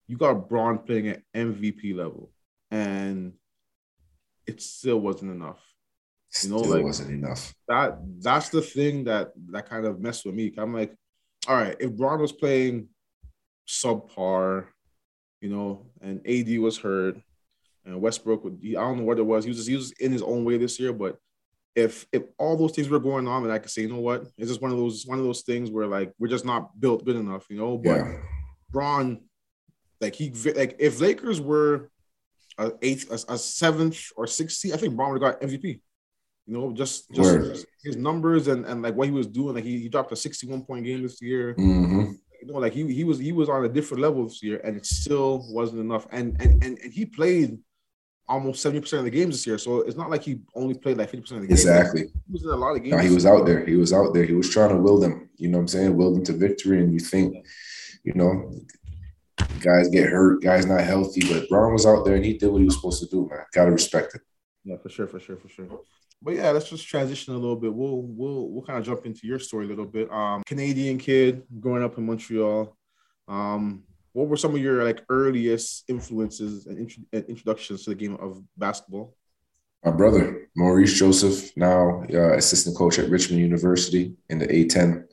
you 0.06 0.16
got 0.16 0.48
Bron 0.48 0.78
playing 0.78 1.08
at 1.08 1.22
MVP 1.34 1.94
level, 1.94 2.30
and 2.70 3.32
it 4.46 4.62
still 4.62 5.00
wasn't 5.00 5.32
enough. 5.32 5.60
You 6.42 6.50
know, 6.50 6.58
still 6.58 6.74
like 6.74 6.84
wasn't 6.84 7.10
enough. 7.10 7.54
That 7.68 7.98
that's 8.20 8.50
the 8.50 8.62
thing 8.62 9.04
that 9.04 9.32
that 9.50 9.68
kind 9.68 9.86
of 9.86 10.00
messed 10.00 10.24
with 10.24 10.34
me. 10.34 10.52
I'm 10.56 10.74
like, 10.74 10.94
all 11.48 11.56
right, 11.56 11.76
if 11.80 11.92
Bron 11.92 12.20
was 12.20 12.32
playing 12.32 12.88
subpar, 13.68 14.66
you 15.40 15.48
know, 15.48 15.86
and 16.00 16.20
AD 16.26 16.58
was 16.58 16.78
hurt, 16.78 17.18
and 17.84 18.00
Westbrook 18.00 18.44
would 18.44 18.60
I 18.62 18.72
don't 18.72 18.98
know 18.98 19.04
what 19.04 19.18
it 19.18 19.26
was. 19.26 19.44
He 19.44 19.50
was 19.50 19.58
just, 19.58 19.68
he 19.68 19.76
was 19.76 19.92
in 19.92 20.12
his 20.12 20.22
own 20.22 20.44
way 20.44 20.58
this 20.58 20.78
year, 20.78 20.92
but 20.92 21.18
if 21.76 22.06
if 22.10 22.22
all 22.38 22.56
those 22.56 22.72
things 22.72 22.88
were 22.88 22.98
going 22.98 23.28
on, 23.28 23.44
and 23.44 23.52
I 23.52 23.58
could 23.58 23.70
say, 23.70 23.82
you 23.82 23.88
know 23.88 24.00
what, 24.00 24.26
it's 24.38 24.48
just 24.48 24.62
one 24.62 24.72
of 24.72 24.78
those 24.78 25.06
one 25.06 25.18
of 25.18 25.24
those 25.24 25.42
things 25.42 25.70
where 25.70 25.86
like 25.86 26.12
we're 26.18 26.26
just 26.26 26.46
not 26.46 26.80
built 26.80 27.04
good 27.04 27.16
enough, 27.16 27.46
you 27.50 27.58
know. 27.58 27.76
But 27.76 27.98
yeah. 27.98 28.16
Bron, 28.70 29.20
like 30.00 30.14
he 30.14 30.30
like 30.56 30.76
if 30.78 31.00
Lakers 31.00 31.40
were 31.40 31.90
a 32.56 32.72
eighth, 32.80 33.10
a, 33.10 33.34
a 33.34 33.38
seventh 33.38 34.00
or 34.16 34.26
sixth 34.26 34.56
seed, 34.56 34.72
I 34.72 34.78
think 34.78 34.96
Bron 34.96 35.12
would 35.12 35.22
have 35.22 35.38
got 35.38 35.46
MVP. 35.46 35.80
You 36.46 36.54
know, 36.54 36.72
just 36.72 37.10
just 37.12 37.30
Word. 37.30 37.58
his 37.84 37.96
numbers 37.96 38.48
and 38.48 38.64
and 38.64 38.80
like 38.80 38.94
what 38.94 39.08
he 39.08 39.12
was 39.12 39.26
doing. 39.26 39.54
Like 39.54 39.64
he, 39.64 39.78
he 39.78 39.88
dropped 39.90 40.12
a 40.12 40.16
sixty-one 40.16 40.62
point 40.62 40.86
game 40.86 41.02
this 41.02 41.20
year. 41.20 41.54
Mm-hmm. 41.54 42.12
You 42.40 42.52
know, 42.52 42.58
like 42.58 42.72
he 42.72 42.90
he 42.92 43.04
was 43.04 43.18
he 43.18 43.32
was 43.32 43.50
on 43.50 43.64
a 43.64 43.68
different 43.68 44.02
level 44.02 44.24
this 44.24 44.42
year, 44.42 44.60
and 44.64 44.76
it 44.76 44.86
still 44.86 45.44
wasn't 45.50 45.80
enough. 45.80 46.06
And 46.10 46.40
and 46.40 46.64
and, 46.64 46.78
and 46.78 46.92
he 46.92 47.04
played 47.04 47.58
almost 48.28 48.64
70% 48.64 48.92
of 48.98 49.04
the 49.04 49.10
games 49.10 49.36
this 49.36 49.46
year. 49.46 49.58
So 49.58 49.80
it's 49.80 49.96
not 49.96 50.10
like 50.10 50.22
he 50.22 50.40
only 50.54 50.74
played 50.74 50.98
like 50.98 51.10
50% 51.10 51.18
of 51.18 51.40
the 51.42 51.46
games. 51.46 51.60
Exactly. 51.60 52.02
He 52.02 52.32
was 52.32 52.42
in 52.42 52.50
a 52.50 52.56
lot 52.56 52.76
of 52.76 52.82
games. 52.82 52.96
No, 52.96 52.98
he 52.98 53.14
was 53.14 53.26
out 53.26 53.46
there. 53.46 53.64
He 53.64 53.76
was 53.76 53.92
out 53.92 54.12
there. 54.14 54.24
He 54.24 54.34
was 54.34 54.50
trying 54.50 54.70
to 54.70 54.76
will 54.76 54.98
them, 54.98 55.28
you 55.36 55.48
know 55.48 55.58
what 55.58 55.62
I'm 55.62 55.68
saying? 55.68 55.96
Will 55.96 56.12
them 56.12 56.24
to 56.24 56.32
victory. 56.32 56.80
And 56.80 56.92
you 56.92 56.98
think, 56.98 57.46
you 58.04 58.14
know, 58.14 58.52
guys 59.60 59.88
get 59.88 60.08
hurt, 60.08 60.42
guys 60.42 60.66
not 60.66 60.80
healthy, 60.82 61.22
but 61.32 61.48
Bron 61.48 61.72
was 61.72 61.86
out 61.86 62.04
there 62.04 62.16
and 62.16 62.24
he 62.24 62.36
did 62.36 62.48
what 62.48 62.58
he 62.58 62.64
was 62.64 62.76
supposed 62.76 63.02
to 63.02 63.08
do, 63.08 63.28
man. 63.30 63.44
Gotta 63.52 63.70
respect 63.70 64.14
it. 64.14 64.22
Yeah, 64.64 64.76
for 64.82 64.88
sure, 64.88 65.06
for 65.06 65.20
sure, 65.20 65.36
for 65.36 65.48
sure. 65.48 65.80
But 66.22 66.34
yeah, 66.34 66.50
let's 66.50 66.68
just 66.68 66.88
transition 66.88 67.34
a 67.34 67.38
little 67.38 67.56
bit. 67.56 67.72
We'll 67.72 68.02
we'll 68.02 68.48
we'll 68.48 68.64
kind 68.64 68.78
of 68.78 68.84
jump 68.84 69.06
into 69.06 69.26
your 69.26 69.38
story 69.38 69.66
a 69.66 69.68
little 69.68 69.84
bit. 69.84 70.10
Um, 70.10 70.42
Canadian 70.46 70.98
kid 70.98 71.42
growing 71.60 71.84
up 71.84 71.98
in 71.98 72.06
Montreal. 72.06 72.76
Um, 73.28 73.84
what 74.16 74.28
were 74.28 74.36
some 74.38 74.54
of 74.54 74.62
your 74.62 74.82
like 74.82 75.04
earliest 75.10 75.84
influences 75.88 76.66
and, 76.66 76.78
int- 76.78 77.28
introductions 77.28 77.84
to 77.84 77.90
the 77.90 77.96
game 77.96 78.16
of 78.16 78.42
basketball? 78.56 79.14
My 79.84 79.90
brother, 79.90 80.48
Maurice 80.56 80.98
Joseph, 80.98 81.54
now 81.54 82.02
uh, 82.12 82.32
assistant 82.32 82.78
coach 82.78 82.98
at 82.98 83.10
Richmond 83.10 83.42
University 83.42 84.14
in 84.30 84.38
the 84.38 84.46
A10, 84.46 85.04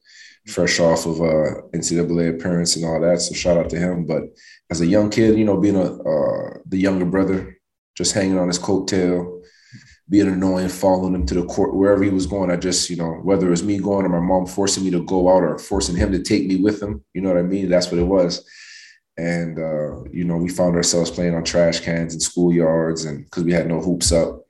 fresh 0.47 0.79
off 0.79 1.05
of 1.05 1.19
uh, 1.19 1.61
NCAA 1.73 2.35
appearance 2.35 2.77
and 2.77 2.85
all 2.85 3.01
that. 3.01 3.19
So 3.19 3.35
shout 3.35 3.57
out 3.57 3.69
to 3.71 3.77
him. 3.77 4.05
But 4.05 4.23
as 4.71 4.79
a 4.79 4.87
young 4.87 5.09
kid, 5.09 5.37
you 5.37 5.43
know, 5.43 5.57
being 5.57 5.75
a 5.75 5.83
uh, 5.83 6.57
the 6.65 6.77
younger 6.77 7.05
brother, 7.05 7.57
just 7.95 8.13
hanging 8.13 8.39
on 8.39 8.47
his 8.47 8.57
coattail, 8.57 9.43
being 10.09 10.29
annoying, 10.29 10.69
following 10.69 11.13
him 11.13 11.25
to 11.25 11.33
the 11.33 11.45
court 11.45 11.75
wherever 11.75 12.03
he 12.03 12.09
was 12.09 12.25
going. 12.25 12.49
I 12.49 12.55
just, 12.55 12.89
you 12.89 12.95
know, 12.95 13.15
whether 13.15 13.47
it 13.47 13.51
was 13.51 13.63
me 13.63 13.79
going 13.79 14.05
or 14.05 14.09
my 14.09 14.25
mom 14.25 14.45
forcing 14.45 14.85
me 14.85 14.91
to 14.91 15.03
go 15.03 15.27
out 15.27 15.43
or 15.43 15.59
forcing 15.59 15.97
him 15.97 16.13
to 16.13 16.23
take 16.23 16.47
me 16.47 16.55
with 16.55 16.81
him, 16.81 17.03
you 17.13 17.19
know 17.19 17.33
what 17.33 17.39
I 17.39 17.43
mean? 17.43 17.69
That's 17.69 17.91
what 17.91 17.99
it 17.99 18.07
was 18.07 18.45
and 19.17 19.59
uh, 19.59 20.03
you 20.11 20.23
know 20.23 20.37
we 20.37 20.49
found 20.49 20.75
ourselves 20.75 21.11
playing 21.11 21.35
on 21.35 21.43
trash 21.43 21.79
cans 21.81 22.13
and 22.13 22.21
schoolyards 22.21 23.07
and 23.07 23.25
because 23.25 23.43
we 23.43 23.53
had 23.53 23.67
no 23.67 23.79
hoops 23.79 24.11
up 24.11 24.41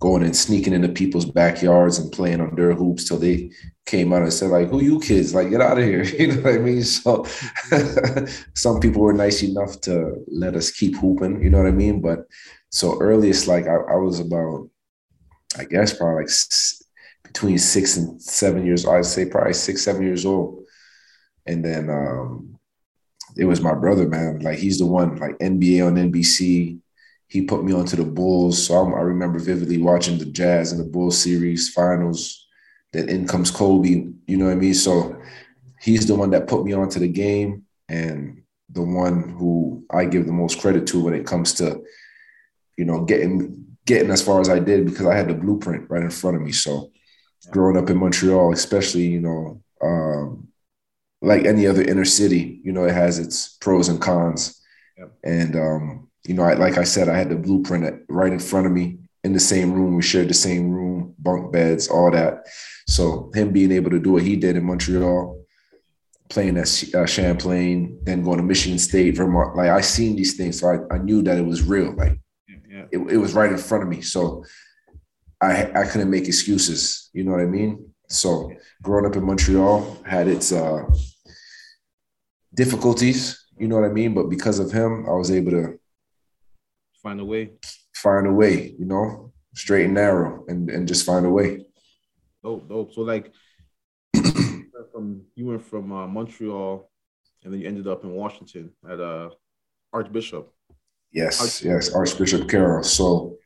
going 0.00 0.24
and 0.24 0.36
sneaking 0.36 0.72
into 0.72 0.88
people's 0.88 1.24
backyards 1.24 1.98
and 1.98 2.10
playing 2.10 2.40
on 2.40 2.54
their 2.56 2.74
hoops 2.74 3.06
till 3.06 3.18
they 3.18 3.50
came 3.86 4.12
out 4.12 4.22
and 4.22 4.32
said 4.32 4.50
like 4.50 4.68
who 4.68 4.82
you 4.82 4.98
kids? 4.98 5.32
Like 5.34 5.50
get 5.50 5.60
out 5.60 5.78
of 5.78 5.84
here. 5.84 6.02
You 6.18 6.28
know 6.28 6.42
what 6.42 6.54
i 6.54 6.58
mean? 6.58 6.82
So 6.82 7.24
some 8.54 8.80
people 8.80 9.02
were 9.02 9.12
nice 9.12 9.42
enough 9.42 9.80
to 9.82 10.16
let 10.28 10.56
us 10.56 10.70
keep 10.70 10.96
hooping 10.96 11.42
you 11.42 11.50
know 11.50 11.58
what 11.58 11.68
i 11.68 11.72
mean? 11.72 12.00
But 12.00 12.26
so 12.70 12.98
earliest 13.00 13.46
like 13.46 13.66
i, 13.66 13.74
I 13.74 13.96
was 13.96 14.18
about 14.18 14.68
i 15.58 15.64
guess 15.64 15.96
probably 15.96 16.24
like 16.24 16.30
between 17.22 17.58
six 17.58 17.96
and 17.96 18.20
seven 18.20 18.64
years 18.66 18.84
old. 18.84 18.96
i'd 18.96 19.06
say 19.06 19.26
probably 19.26 19.52
six 19.52 19.82
seven 19.82 20.02
years 20.02 20.24
old. 20.26 20.64
And 21.46 21.64
then 21.64 21.90
um 21.90 22.51
it 23.36 23.44
was 23.44 23.60
my 23.60 23.74
brother, 23.74 24.08
man. 24.08 24.40
Like 24.40 24.58
he's 24.58 24.78
the 24.78 24.86
one, 24.86 25.16
like 25.16 25.38
NBA 25.38 25.86
on 25.86 25.96
NBC. 25.96 26.78
He 27.28 27.42
put 27.42 27.64
me 27.64 27.72
onto 27.72 27.96
the 27.96 28.04
Bulls, 28.04 28.66
so 28.66 28.74
I'm, 28.74 28.94
i 28.94 29.00
remember 29.00 29.38
vividly 29.38 29.78
watching 29.78 30.18
the 30.18 30.26
Jazz 30.26 30.70
and 30.70 30.80
the 30.80 30.90
Bulls 30.90 31.18
series 31.18 31.70
finals. 31.70 32.46
Then 32.92 33.08
in 33.08 33.26
comes 33.26 33.50
Kobe. 33.50 33.88
You 34.26 34.36
know 34.36 34.46
what 34.46 34.52
I 34.52 34.56
mean? 34.56 34.74
So 34.74 35.18
he's 35.80 36.06
the 36.06 36.14
one 36.14 36.30
that 36.30 36.46
put 36.46 36.64
me 36.64 36.74
onto 36.74 37.00
the 37.00 37.08
game, 37.08 37.64
and 37.88 38.42
the 38.70 38.82
one 38.82 39.30
who 39.30 39.84
I 39.90 40.04
give 40.04 40.26
the 40.26 40.32
most 40.32 40.60
credit 40.60 40.86
to 40.88 41.02
when 41.02 41.14
it 41.14 41.26
comes 41.26 41.54
to, 41.54 41.82
you 42.76 42.84
know, 42.84 43.04
getting 43.04 43.66
getting 43.86 44.10
as 44.10 44.22
far 44.22 44.40
as 44.40 44.48
I 44.48 44.58
did 44.58 44.84
because 44.84 45.06
I 45.06 45.16
had 45.16 45.28
the 45.28 45.34
blueprint 45.34 45.90
right 45.90 46.02
in 46.02 46.10
front 46.10 46.36
of 46.36 46.42
me. 46.42 46.52
So 46.52 46.90
growing 47.50 47.76
up 47.76 47.90
in 47.90 47.96
Montreal, 47.98 48.52
especially, 48.52 49.06
you 49.06 49.20
know, 49.20 49.62
um, 49.82 50.48
like 51.22 51.44
any 51.44 51.66
other 51.66 51.82
inner 51.82 52.04
city, 52.04 52.60
you 52.64 52.72
know, 52.72 52.84
it 52.84 52.94
has 52.94 53.18
its 53.18 53.56
pros 53.60 53.88
and 53.88 54.00
cons. 54.00 54.60
Yep. 54.98 55.12
And 55.24 55.56
um, 55.56 56.08
you 56.24 56.34
know, 56.34 56.42
I, 56.42 56.54
like 56.54 56.76
I 56.78 56.84
said, 56.84 57.08
I 57.08 57.16
had 57.16 57.30
the 57.30 57.36
blueprint 57.36 58.02
right 58.08 58.32
in 58.32 58.38
front 58.38 58.66
of 58.66 58.72
me 58.72 58.98
in 59.24 59.32
the 59.32 59.40
same 59.40 59.72
room. 59.72 59.94
We 59.94 60.02
shared 60.02 60.28
the 60.28 60.34
same 60.34 60.70
room, 60.70 61.14
bunk 61.18 61.52
beds, 61.52 61.88
all 61.88 62.10
that. 62.10 62.46
So 62.86 63.30
him 63.34 63.52
being 63.52 63.72
able 63.72 63.90
to 63.90 64.00
do 64.00 64.12
what 64.12 64.22
he 64.22 64.36
did 64.36 64.56
in 64.56 64.64
Montreal, 64.64 65.40
playing 66.28 66.58
at 66.58 66.94
uh, 66.94 67.06
Champlain, 67.06 67.98
then 68.02 68.22
going 68.22 68.38
to 68.38 68.42
Michigan 68.42 68.78
State, 68.78 69.16
Vermont, 69.16 69.56
like 69.56 69.70
I 69.70 69.80
seen 69.80 70.16
these 70.16 70.36
things, 70.36 70.60
so 70.60 70.68
I, 70.68 70.94
I 70.94 70.98
knew 70.98 71.22
that 71.22 71.38
it 71.38 71.46
was 71.46 71.62
real. 71.62 71.94
Like 71.94 72.18
yeah. 72.68 72.84
it, 72.90 72.98
it 72.98 73.16
was 73.16 73.34
right 73.34 73.50
in 73.50 73.58
front 73.58 73.84
of 73.84 73.88
me. 73.88 74.00
So 74.00 74.44
I 75.40 75.70
I 75.72 75.86
couldn't 75.86 76.10
make 76.10 76.26
excuses. 76.26 77.10
You 77.12 77.24
know 77.24 77.32
what 77.32 77.40
I 77.40 77.46
mean? 77.46 77.92
So 78.08 78.52
growing 78.82 79.06
up 79.06 79.16
in 79.16 79.24
Montreal 79.24 80.02
had 80.04 80.28
its 80.28 80.52
uh, 80.52 80.84
difficulties. 82.54 83.46
You 83.58 83.68
know 83.68 83.76
what 83.76 83.88
I 83.88 83.92
mean? 83.92 84.14
But 84.14 84.28
because 84.28 84.58
of 84.58 84.72
him, 84.72 85.06
I 85.08 85.12
was 85.12 85.30
able 85.30 85.52
to 85.52 85.78
find 87.02 87.20
a 87.20 87.24
way. 87.24 87.52
Find 87.94 88.26
a 88.26 88.32
way. 88.32 88.74
You 88.78 88.86
know, 88.86 89.32
straight 89.54 89.86
and 89.86 89.94
narrow, 89.94 90.44
and 90.48 90.70
and 90.70 90.88
just 90.88 91.06
find 91.06 91.26
a 91.26 91.30
way. 91.30 91.64
Dope, 92.42 92.68
dope. 92.68 92.92
So 92.92 93.02
like, 93.02 93.32
from 94.92 95.22
you 95.34 95.46
went 95.46 95.64
from 95.64 95.92
uh, 95.92 96.06
Montreal, 96.06 96.90
and 97.44 97.52
then 97.52 97.60
you 97.60 97.68
ended 97.68 97.86
up 97.86 98.04
in 98.04 98.10
Washington 98.10 98.72
at 98.88 99.00
uh, 99.00 99.30
Archbishop. 99.92 100.52
Yes, 101.12 101.40
Archbishop. 101.40 101.66
yes, 101.66 101.94
Archbishop 101.94 102.48
Carroll. 102.48 102.82
So 102.82 103.36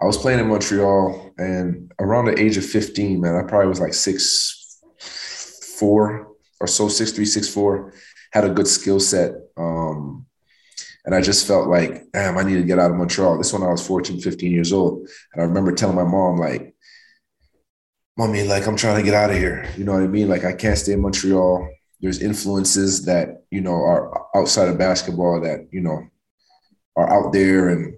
I 0.00 0.06
was 0.06 0.16
playing 0.16 0.40
in 0.40 0.48
Montreal, 0.48 1.32
and 1.38 1.92
around 1.98 2.26
the 2.26 2.40
age 2.40 2.56
of 2.56 2.64
15, 2.64 3.20
man, 3.20 3.36
I 3.36 3.42
probably 3.42 3.68
was 3.68 3.80
like 3.80 3.94
six 3.94 4.54
four 5.78 6.27
or 6.60 6.66
so, 6.66 6.88
six 6.88 7.12
three, 7.12 7.24
six 7.24 7.48
four. 7.48 7.92
Had 8.32 8.44
a 8.44 8.50
good 8.50 8.68
skill 8.68 9.00
set. 9.00 9.32
Um, 9.56 10.26
and 11.04 11.14
I 11.14 11.22
just 11.22 11.46
felt 11.46 11.68
like, 11.68 12.10
damn, 12.12 12.36
I 12.36 12.42
need 12.42 12.56
to 12.56 12.64
get 12.64 12.78
out 12.78 12.90
of 12.90 12.96
Montreal. 12.98 13.38
This 13.38 13.52
when 13.52 13.62
I 13.62 13.70
was 13.70 13.86
14, 13.86 14.20
15 14.20 14.52
years 14.52 14.74
old. 14.74 15.08
And 15.32 15.42
I 15.42 15.46
remember 15.46 15.72
telling 15.72 15.96
my 15.96 16.04
mom, 16.04 16.36
like, 16.36 16.74
mommy, 18.18 18.42
like 18.42 18.66
I'm 18.66 18.76
trying 18.76 18.96
to 18.96 19.02
get 19.02 19.14
out 19.14 19.30
of 19.30 19.36
here. 19.36 19.66
You 19.78 19.84
know 19.84 19.92
what 19.92 20.02
I 20.02 20.08
mean? 20.08 20.28
Like 20.28 20.44
I 20.44 20.52
can't 20.52 20.76
stay 20.76 20.92
in 20.92 21.00
Montreal. 21.00 21.66
There's 22.00 22.20
influences 22.20 23.04
that, 23.06 23.44
you 23.50 23.60
know, 23.60 23.72
are 23.72 24.26
outside 24.36 24.68
of 24.68 24.76
basketball 24.76 25.40
that, 25.40 25.68
you 25.72 25.80
know, 25.80 26.02
are 26.96 27.08
out 27.10 27.32
there 27.32 27.70
and, 27.70 27.94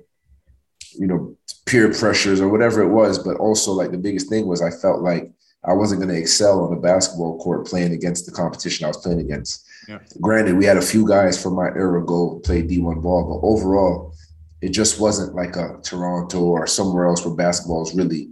you 0.93 1.07
know, 1.07 1.37
peer 1.67 1.93
pressures 1.93 2.40
or 2.40 2.49
whatever 2.49 2.83
it 2.83 2.90
was. 2.90 3.19
But 3.19 3.38
also 3.38 3.73
like 3.73 3.90
the 3.90 3.99
biggest 3.99 4.29
thing 4.29 4.47
was 4.47 4.62
I 4.62 4.71
felt 4.71 5.00
like 5.00 5.33
I 5.64 5.73
wasn't 5.75 6.00
going 6.00 6.14
to 6.14 6.21
excel 6.21 6.64
on 6.64 6.71
the 6.71 6.81
basketball 6.81 7.38
court 7.38 7.67
playing 7.67 7.93
against 7.93 8.26
the 8.26 8.33
competition 8.33 8.85
I 8.85 8.88
was 8.88 8.97
playing 8.97 9.21
against. 9.21 9.67
Yeah. 9.88 9.99
Granted, 10.21 10.57
we 10.57 10.64
had 10.64 10.76
a 10.76 10.83
few 10.83 11.07
guys 11.07 11.40
from 11.40 11.55
my 11.55 11.69
era 11.69 12.05
go 12.05 12.40
play 12.45 12.62
D1 12.62 13.02
ball, 13.02 13.25
but 13.25 13.47
overall, 13.47 14.14
it 14.62 14.71
just 14.71 15.00
wasn't 15.00 15.35
like 15.35 15.57
a 15.57 15.79
Toronto 15.83 16.40
or 16.40 16.67
somewhere 16.67 17.07
else 17.07 17.25
where 17.25 17.35
basketball 17.35 17.83
is 17.83 17.95
really 17.95 18.31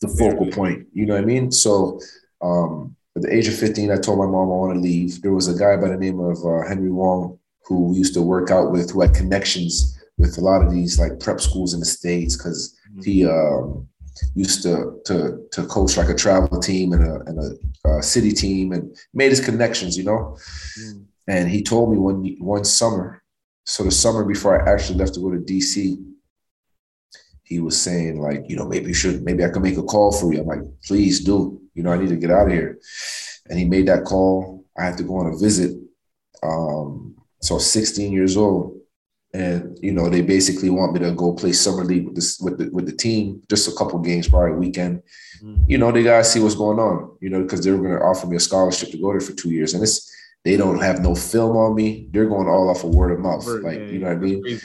the 0.00 0.08
focal 0.08 0.46
point. 0.46 0.86
You 0.92 1.06
know 1.06 1.14
what 1.14 1.22
I 1.22 1.26
mean? 1.26 1.50
So 1.50 2.00
um, 2.42 2.96
at 3.16 3.22
the 3.22 3.34
age 3.34 3.48
of 3.48 3.56
15, 3.56 3.90
I 3.90 3.96
told 3.96 4.18
my 4.18 4.26
mom 4.26 4.50
I 4.50 4.54
want 4.54 4.74
to 4.74 4.80
leave. 4.80 5.22
There 5.22 5.32
was 5.32 5.48
a 5.48 5.58
guy 5.58 5.76
by 5.76 5.88
the 5.88 5.96
name 5.96 6.20
of 6.20 6.38
uh, 6.44 6.66
Henry 6.66 6.90
Wong 6.90 7.38
who 7.64 7.88
we 7.88 7.98
used 7.98 8.14
to 8.14 8.22
work 8.22 8.50
out 8.50 8.72
with, 8.72 8.90
who 8.90 9.00
had 9.00 9.14
connections 9.14 9.98
with 10.18 10.36
a 10.38 10.40
lot 10.40 10.62
of 10.64 10.72
these 10.72 10.98
like 10.98 11.20
prep 11.20 11.40
schools 11.40 11.74
in 11.74 11.80
the 11.80 11.86
states 11.86 12.36
because 12.36 12.76
mm-hmm. 12.90 13.02
he 13.02 13.26
um, 13.26 13.88
used 14.34 14.62
to 14.62 15.00
to 15.06 15.46
to 15.52 15.66
coach 15.66 15.96
like 15.96 16.08
a 16.08 16.14
travel 16.14 16.60
team 16.60 16.92
and 16.92 17.04
a, 17.04 17.20
and 17.26 17.38
a, 17.38 18.02
city 18.02 18.32
team 18.32 18.72
and 18.72 18.96
made 19.14 19.30
his 19.30 19.44
connections, 19.44 19.96
you 19.96 20.04
know. 20.04 20.36
Mm. 20.80 21.04
And 21.28 21.48
he 21.48 21.62
told 21.62 21.92
me 21.92 21.98
one 21.98 22.36
one 22.40 22.64
summer, 22.64 23.22
so 23.64 23.84
the 23.84 23.90
summer 23.90 24.24
before 24.24 24.60
I 24.60 24.72
actually 24.72 24.98
left 24.98 25.14
to 25.14 25.20
go 25.20 25.30
to 25.30 25.38
DC, 25.38 25.96
he 27.42 27.60
was 27.60 27.80
saying 27.80 28.20
like, 28.20 28.44
you 28.48 28.56
know, 28.56 28.66
maybe 28.66 28.88
you 28.88 28.94
should, 28.94 29.22
maybe 29.22 29.44
I 29.44 29.50
can 29.50 29.62
make 29.62 29.76
a 29.76 29.82
call 29.82 30.10
for 30.10 30.32
you. 30.32 30.40
I'm 30.40 30.46
like, 30.46 30.62
please 30.84 31.20
do. 31.20 31.60
You 31.74 31.82
know, 31.82 31.92
I 31.92 31.98
need 31.98 32.08
to 32.08 32.16
get 32.16 32.30
out 32.30 32.46
of 32.46 32.52
here. 32.52 32.78
And 33.48 33.58
he 33.58 33.64
made 33.64 33.88
that 33.88 34.04
call. 34.04 34.64
I 34.76 34.84
had 34.84 34.96
to 34.98 35.04
go 35.04 35.16
on 35.16 35.32
a 35.32 35.36
visit. 35.36 35.78
Um, 36.42 37.14
so 37.40 37.58
16 37.58 38.12
years 38.12 38.36
old, 38.36 38.78
and 39.34 39.78
you 39.80 39.92
know 39.92 40.08
they 40.08 40.22
basically 40.22 40.70
want 40.70 40.92
me 40.92 41.00
to 41.00 41.12
go 41.12 41.32
play 41.32 41.52
summer 41.52 41.84
league 41.84 42.04
with 42.04 42.14
this 42.14 42.38
with 42.40 42.58
the 42.58 42.70
with 42.70 42.86
the 42.86 42.92
team, 42.92 43.42
just 43.48 43.68
a 43.68 43.76
couple 43.76 43.98
games, 43.98 44.28
probably 44.28 44.58
weekend. 44.58 45.02
Mm-hmm. 45.42 45.64
You 45.66 45.78
know 45.78 45.90
they 45.90 46.02
gotta 46.02 46.24
see 46.24 46.40
what's 46.40 46.54
going 46.54 46.78
on. 46.78 47.16
You 47.20 47.30
know 47.30 47.42
because 47.42 47.64
they're 47.64 47.76
going 47.76 47.90
to 47.90 48.00
offer 48.04 48.26
me 48.26 48.36
a 48.36 48.40
scholarship 48.40 48.90
to 48.90 48.98
go 48.98 49.10
there 49.10 49.20
for 49.20 49.32
two 49.32 49.50
years, 49.50 49.74
and 49.74 49.82
it's 49.82 50.10
they 50.44 50.56
don't 50.56 50.80
have 50.80 51.00
no 51.00 51.14
film 51.14 51.56
on 51.56 51.74
me. 51.74 52.08
They're 52.10 52.28
going 52.28 52.48
all 52.48 52.68
off 52.68 52.84
of 52.84 52.94
word 52.94 53.12
of 53.12 53.20
mouth, 53.20 53.46
word, 53.46 53.62
like 53.62 53.78
yeah, 53.78 53.86
you 53.86 53.98
know 53.98 54.08
what 54.08 54.16
I 54.16 54.20
mean 54.20 54.60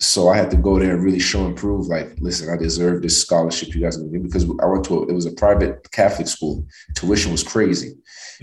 so 0.00 0.28
I 0.28 0.36
had 0.36 0.50
to 0.52 0.56
go 0.56 0.78
there 0.78 0.94
and 0.94 1.04
really 1.04 1.18
show 1.18 1.44
and 1.44 1.56
prove, 1.56 1.88
like, 1.88 2.16
listen, 2.20 2.48
I 2.48 2.56
deserve 2.56 3.02
this 3.02 3.20
scholarship 3.20 3.74
you 3.74 3.80
guys 3.80 3.96
are 3.96 4.00
gonna 4.00 4.12
give 4.12 4.22
because 4.22 4.44
I 4.60 4.66
went 4.66 4.84
to 4.84 5.00
a, 5.00 5.08
it 5.08 5.12
was 5.12 5.26
a 5.26 5.32
private 5.32 5.90
Catholic 5.90 6.28
school. 6.28 6.64
Tuition 6.94 7.32
was 7.32 7.42
crazy. 7.42 7.94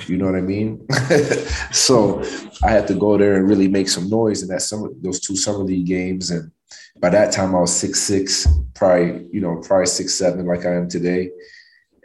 You 0.07 0.17
know 0.17 0.25
what 0.25 0.35
I 0.35 0.41
mean? 0.41 0.85
so 1.71 2.21
I 2.61 2.71
had 2.71 2.87
to 2.87 2.93
go 2.93 3.17
there 3.17 3.37
and 3.37 3.47
really 3.47 3.69
make 3.69 3.87
some 3.87 4.09
noise 4.09 4.43
in 4.43 4.49
that 4.49 4.61
summer, 4.61 4.89
those 5.01 5.21
two 5.21 5.37
summer 5.37 5.59
league 5.59 5.87
games. 5.87 6.31
And 6.31 6.51
by 6.99 7.09
that 7.09 7.31
time 7.31 7.55
I 7.55 7.59
was 7.59 7.73
six 7.73 8.01
six, 8.01 8.45
probably, 8.73 9.27
you 9.31 9.39
know, 9.39 9.61
probably 9.65 9.85
six 9.85 10.13
seven 10.13 10.45
like 10.45 10.65
I 10.65 10.75
am 10.75 10.89
today. 10.89 11.31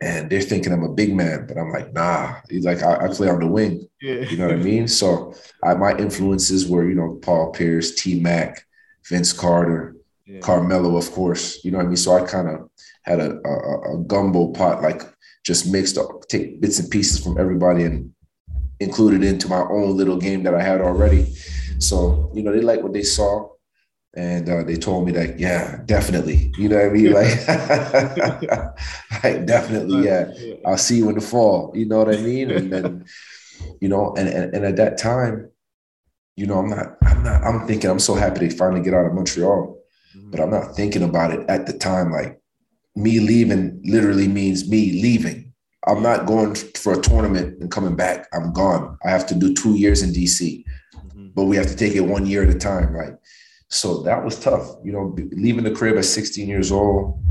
And 0.01 0.31
they're 0.31 0.41
thinking 0.41 0.73
I'm 0.73 0.85
a 0.85 0.95
big 0.95 1.15
man, 1.15 1.47
but 1.47 1.59
I'm 1.59 1.73
like, 1.73 1.93
nah, 1.93 2.37
like 2.63 2.83
I, 2.83 3.05
I 3.05 3.09
play 3.09 3.29
on 3.29 3.41
the 3.41 3.47
wing. 3.47 3.87
Yeah. 4.01 4.21
You 4.21 4.37
know 4.39 4.47
what 4.47 4.55
I 4.55 4.59
mean? 4.59 4.87
So 4.89 5.35
I, 5.63 5.75
my 5.75 5.95
influences 5.97 6.69
were, 6.69 6.89
you 6.89 6.95
know, 6.95 7.19
Paul 7.21 7.51
Pierce, 7.51 7.97
T 7.97 8.19
Mac, 8.19 8.65
Vince 9.09 9.33
Carter, 9.33 9.97
yeah. 10.27 10.41
Carmelo, 10.41 10.97
of 10.97 11.11
course. 11.13 11.65
You 11.65 11.71
know 11.71 11.79
what 11.79 11.87
I 11.87 11.89
mean? 11.89 11.97
So 11.97 12.17
I 12.17 12.27
kind 12.27 12.49
of 12.49 12.71
had 13.03 13.21
a, 13.21 13.39
a, 13.45 13.95
a, 13.95 13.99
gumbo 14.07 14.49
pot, 14.49 14.83
like 14.83 15.03
just 15.45 15.71
mixed 15.71 15.99
up, 15.99 16.27
take 16.29 16.61
bits 16.61 16.79
and 16.79 16.91
pieces 16.91 17.23
from 17.23 17.39
everybody 17.39 17.85
and 17.85 18.13
included 18.79 19.25
into 19.25 19.49
my 19.49 19.61
own 19.61 19.97
little 19.97 20.17
game 20.17 20.43
that 20.45 20.55
I 20.55 20.63
had 20.63 20.81
already. 20.81 21.35
So, 21.79 22.31
you 22.35 22.43
know, 22.43 22.53
they 22.53 22.61
like 22.61 22.83
what 22.83 22.93
they 22.93 23.03
saw. 23.03 23.49
And 24.15 24.49
uh, 24.49 24.65
they 24.65 24.75
told 24.75 25.07
me 25.07 25.13
that, 25.13 25.39
yeah, 25.39 25.83
definitely. 25.87 26.53
You 26.59 26.69
know 26.69 26.77
what 26.77 26.87
I 26.87 26.91
mean? 26.91 27.13
Like, 27.13 27.47
like 29.25 29.47
definitely, 29.47 30.05
yeah. 30.05 30.33
I'll 30.67 30.77
see 30.77 30.97
you 30.97 31.09
in 31.11 31.15
the 31.15 31.21
fall. 31.21 31.73
You 31.75 31.87
know 31.87 31.99
what 31.99 32.15
I 32.15 32.19
mean? 32.19 32.51
And 32.51 32.73
then, 32.73 33.05
you 33.81 33.89
know, 33.89 34.15
and, 34.17 34.29
and, 34.29 34.55
and 34.55 34.65
at 34.65 34.77
that 34.77 34.99
time, 34.99 35.50
you 36.41 36.47
know, 36.47 36.59
I'm 36.59 36.71
not, 36.71 36.97
I'm 37.03 37.23
not, 37.23 37.45
I'm 37.45 37.67
thinking 37.67 37.91
I'm 37.91 37.99
so 37.99 38.15
happy 38.15 38.49
to 38.49 38.57
finally 38.57 38.81
get 38.81 38.95
out 38.95 39.05
of 39.05 39.13
Montreal, 39.13 39.79
mm-hmm. 40.17 40.31
but 40.31 40.41
I'm 40.41 40.49
not 40.49 40.75
thinking 40.75 41.03
about 41.03 41.35
it 41.35 41.47
at 41.51 41.67
the 41.67 41.75
time. 41.75 42.11
Like 42.11 42.41
me 42.97 43.21
leaving 43.21 43.79
literally 43.85 44.27
means 44.27 44.67
me 44.67 45.03
leaving. 45.03 45.53
I'm 45.87 46.03
not 46.03 46.25
going 46.25 46.55
for 46.55 46.95
a 46.95 47.03
tournament 47.03 47.61
and 47.61 47.71
coming 47.71 47.95
back. 47.95 48.27
I'm 48.33 48.55
gone. 48.55 48.97
I 49.05 49.11
have 49.11 49.27
to 49.27 49.35
do 49.35 49.53
two 49.53 49.75
years 49.75 50.01
in 50.01 50.13
DC, 50.13 50.65
mm-hmm. 50.95 51.29
but 51.35 51.45
we 51.45 51.57
have 51.57 51.67
to 51.67 51.77
take 51.77 51.95
it 51.95 52.01
one 52.01 52.25
year 52.25 52.43
at 52.43 52.57
a 52.57 52.59
time. 52.59 52.91
Right. 52.91 53.13
So 53.69 54.03
that 54.05 54.25
was 54.25 54.41
tough, 54.41 54.77
you 54.83 54.93
know, 54.93 55.15
leaving 55.33 55.65
the 55.65 55.73
crib 55.73 55.99
at 55.99 56.07
16 56.07 56.49
years 56.49 56.73
old, 56.73 57.23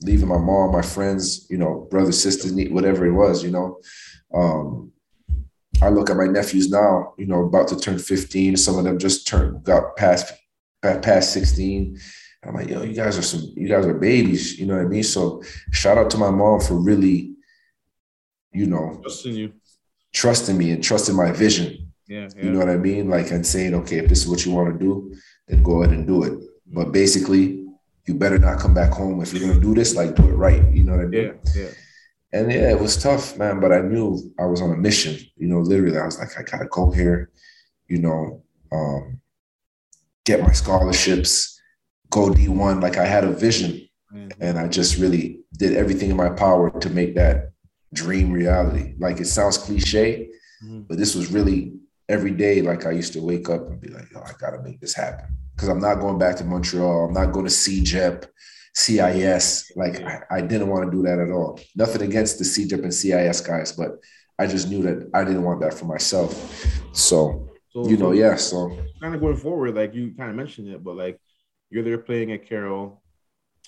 leaving 0.00 0.28
my 0.28 0.38
mom, 0.38 0.72
my 0.72 0.80
friends, 0.80 1.46
you 1.50 1.58
know, 1.58 1.86
brothers, 1.90 2.18
sisters, 2.18 2.52
whatever 2.70 3.04
it 3.04 3.12
was, 3.12 3.44
you 3.44 3.50
know. 3.50 3.78
Um, 4.34 4.90
I 5.84 5.90
look 5.90 6.10
at 6.10 6.16
my 6.16 6.26
nephews 6.26 6.70
now, 6.70 7.14
you 7.18 7.26
know, 7.26 7.44
about 7.44 7.68
to 7.68 7.78
turn 7.78 7.98
15. 7.98 8.56
Some 8.56 8.78
of 8.78 8.84
them 8.84 8.98
just 8.98 9.26
turned, 9.26 9.62
got 9.64 9.96
past, 9.96 10.32
past 10.82 11.32
16. 11.32 11.98
I'm 12.46 12.54
like, 12.54 12.68
yo, 12.68 12.82
you 12.82 12.94
guys 12.94 13.16
are 13.16 13.22
some, 13.22 13.52
you 13.56 13.68
guys 13.68 13.86
are 13.86 13.94
babies. 13.94 14.58
You 14.58 14.66
know 14.66 14.76
what 14.76 14.84
I 14.84 14.88
mean? 14.88 15.02
So 15.02 15.42
shout 15.72 15.98
out 15.98 16.10
to 16.10 16.18
my 16.18 16.30
mom 16.30 16.60
for 16.60 16.74
really, 16.74 17.34
you 18.52 18.66
know, 18.66 18.98
trusting 19.02 19.34
you, 19.34 19.52
trusting 20.12 20.56
me 20.56 20.70
and 20.70 20.82
trusting 20.84 21.16
my 21.16 21.32
vision. 21.32 21.92
Yeah, 22.06 22.28
yeah. 22.36 22.44
You 22.44 22.50
know 22.50 22.58
what 22.58 22.68
I 22.68 22.76
mean? 22.76 23.08
Like, 23.08 23.30
and 23.30 23.46
saying, 23.46 23.74
okay, 23.74 23.96
if 23.96 24.08
this 24.08 24.22
is 24.22 24.28
what 24.28 24.44
you 24.44 24.52
want 24.52 24.72
to 24.72 24.78
do, 24.78 25.14
then 25.48 25.62
go 25.62 25.82
ahead 25.82 25.94
and 25.94 26.06
do 26.06 26.22
it. 26.24 26.38
But 26.66 26.92
basically, 26.92 27.66
you 28.06 28.14
better 28.14 28.38
not 28.38 28.58
come 28.58 28.74
back 28.74 28.92
home 28.92 29.22
if 29.22 29.32
you're 29.32 29.48
gonna 29.48 29.60
do 29.60 29.74
this. 29.74 29.94
Like, 29.96 30.14
do 30.14 30.28
it 30.28 30.34
right. 30.34 30.62
You 30.72 30.84
know 30.84 30.92
what 30.96 31.06
I 31.06 31.08
mean? 31.08 31.38
Yeah, 31.54 31.62
yeah. 31.62 31.70
And 32.34 32.50
yeah, 32.50 32.70
it 32.70 32.80
was 32.80 33.00
tough, 33.00 33.38
man. 33.38 33.60
But 33.60 33.72
I 33.72 33.80
knew 33.80 34.18
I 34.40 34.46
was 34.46 34.60
on 34.60 34.72
a 34.72 34.76
mission. 34.76 35.16
You 35.36 35.46
know, 35.46 35.60
literally, 35.60 35.96
I 35.96 36.04
was 36.04 36.18
like, 36.18 36.36
I 36.36 36.42
gotta 36.42 36.66
go 36.66 36.90
here. 36.90 37.30
You 37.86 37.98
know, 37.98 38.42
um, 38.72 39.20
get 40.24 40.42
my 40.42 40.50
scholarships, 40.52 41.60
go 42.10 42.30
D1. 42.30 42.82
Like 42.82 42.96
I 42.96 43.06
had 43.06 43.22
a 43.22 43.30
vision, 43.30 43.88
mm-hmm. 44.12 44.42
and 44.42 44.58
I 44.58 44.66
just 44.66 44.98
really 44.98 45.44
did 45.56 45.76
everything 45.76 46.10
in 46.10 46.16
my 46.16 46.28
power 46.28 46.76
to 46.80 46.90
make 46.90 47.14
that 47.14 47.52
dream 47.92 48.32
reality. 48.32 48.94
Like 48.98 49.20
it 49.20 49.26
sounds 49.26 49.56
cliche, 49.56 50.28
mm-hmm. 50.64 50.80
but 50.88 50.98
this 50.98 51.14
was 51.14 51.30
really 51.30 51.74
every 52.08 52.32
day. 52.32 52.62
Like 52.62 52.84
I 52.84 52.90
used 52.90 53.12
to 53.12 53.24
wake 53.24 53.48
up 53.48 53.68
and 53.68 53.80
be 53.80 53.90
like, 53.90 54.10
"Yo, 54.10 54.20
I 54.20 54.32
gotta 54.40 54.60
make 54.60 54.80
this 54.80 54.94
happen." 54.94 55.36
Because 55.54 55.68
I'm 55.68 55.80
not 55.80 56.00
going 56.00 56.18
back 56.18 56.34
to 56.38 56.44
Montreal. 56.44 57.04
I'm 57.04 57.12
not 57.12 57.30
going 57.30 57.46
to 57.46 57.52
CEGEP. 57.52 58.26
CIS. 58.74 59.72
Like 59.76 60.02
I, 60.02 60.22
I 60.30 60.40
didn't 60.40 60.68
want 60.68 60.84
to 60.84 60.90
do 60.96 61.02
that 61.04 61.18
at 61.18 61.30
all. 61.30 61.60
Nothing 61.76 62.02
against 62.02 62.38
the 62.38 62.44
CEGEP 62.44 62.82
and 62.82 62.92
CIS 62.92 63.40
guys, 63.40 63.72
but 63.72 63.92
I 64.38 64.46
just 64.46 64.68
knew 64.68 64.82
that 64.82 65.10
I 65.14 65.24
didn't 65.24 65.44
want 65.44 65.60
that 65.60 65.74
for 65.74 65.84
myself. 65.84 66.32
So 66.92 67.48
So 67.70 67.88
you 67.88 67.96
know, 67.96 68.10
so 68.10 68.12
yeah. 68.12 68.36
So 68.36 68.76
kind 69.00 69.14
of 69.14 69.20
going 69.20 69.36
forward, 69.36 69.74
like 69.74 69.94
you 69.94 70.12
kind 70.16 70.30
of 70.30 70.36
mentioned 70.36 70.68
it, 70.68 70.82
but 70.82 70.96
like 70.96 71.18
you're 71.70 71.84
there 71.84 71.98
playing 71.98 72.32
at 72.32 72.46
Carroll, 72.46 73.02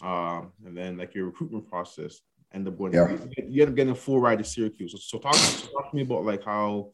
um, 0.03 0.53
and 0.65 0.77
then 0.77 0.97
like 0.97 1.15
your 1.15 1.27
recruitment 1.27 1.69
process 1.69 2.21
end 2.53 2.67
up 2.69 2.77
going. 2.79 2.93
Yeah. 2.93 3.11
You, 3.11 3.31
you 3.49 3.63
end 3.63 3.71
up 3.71 3.77
getting 3.77 3.93
a 3.93 3.97
full 3.97 4.21
ride 4.21 4.39
to 4.39 4.45
Syracuse. 4.45 4.93
So, 4.93 4.99
so 4.99 5.19
talk, 5.19 5.35
talk 5.73 5.91
to 5.91 5.97
me 5.97 6.03
about 6.03 6.25
like 6.25 6.45
how 6.45 6.93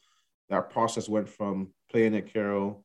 that 0.50 0.70
process 0.70 1.08
went 1.08 1.28
from 1.28 1.68
playing 1.90 2.14
at 2.16 2.32
Carroll, 2.32 2.84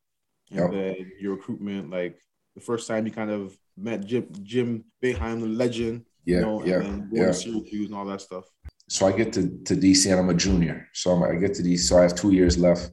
and 0.52 0.60
Yeah. 0.60 0.68
then 0.72 1.12
your 1.20 1.36
recruitment. 1.36 1.90
Like 1.90 2.18
the 2.56 2.62
first 2.62 2.88
time 2.88 3.06
you 3.06 3.12
kind 3.12 3.30
of 3.32 3.58
met 3.78 4.06
Jim, 4.06 4.28
Jim 4.44 4.84
Boeheim, 5.04 5.40
the 5.42 5.48
legend. 5.48 6.06
yeah, 6.26 6.38
you 6.38 6.42
know, 6.42 6.66
yeah, 6.66 6.80
and 6.82 7.08
yeah. 7.12 7.32
Syracuse 7.32 7.88
and 7.88 7.96
all 7.96 8.06
that 8.06 8.22
stuff. 8.22 8.46
so 8.90 9.06
I 9.08 9.12
get 9.12 9.34
to, 9.34 9.42
to 9.66 9.76
DC 9.76 10.10
and 10.12 10.20
I'm 10.20 10.30
a 10.30 10.34
junior. 10.34 10.88
So 10.94 11.12
I'm, 11.12 11.24
I 11.24 11.36
get 11.36 11.54
to 11.56 11.64
DC. 11.64 11.80
So 11.80 11.98
I 11.98 12.04
have 12.04 12.16
two 12.16 12.32
years 12.32 12.58
left. 12.58 12.90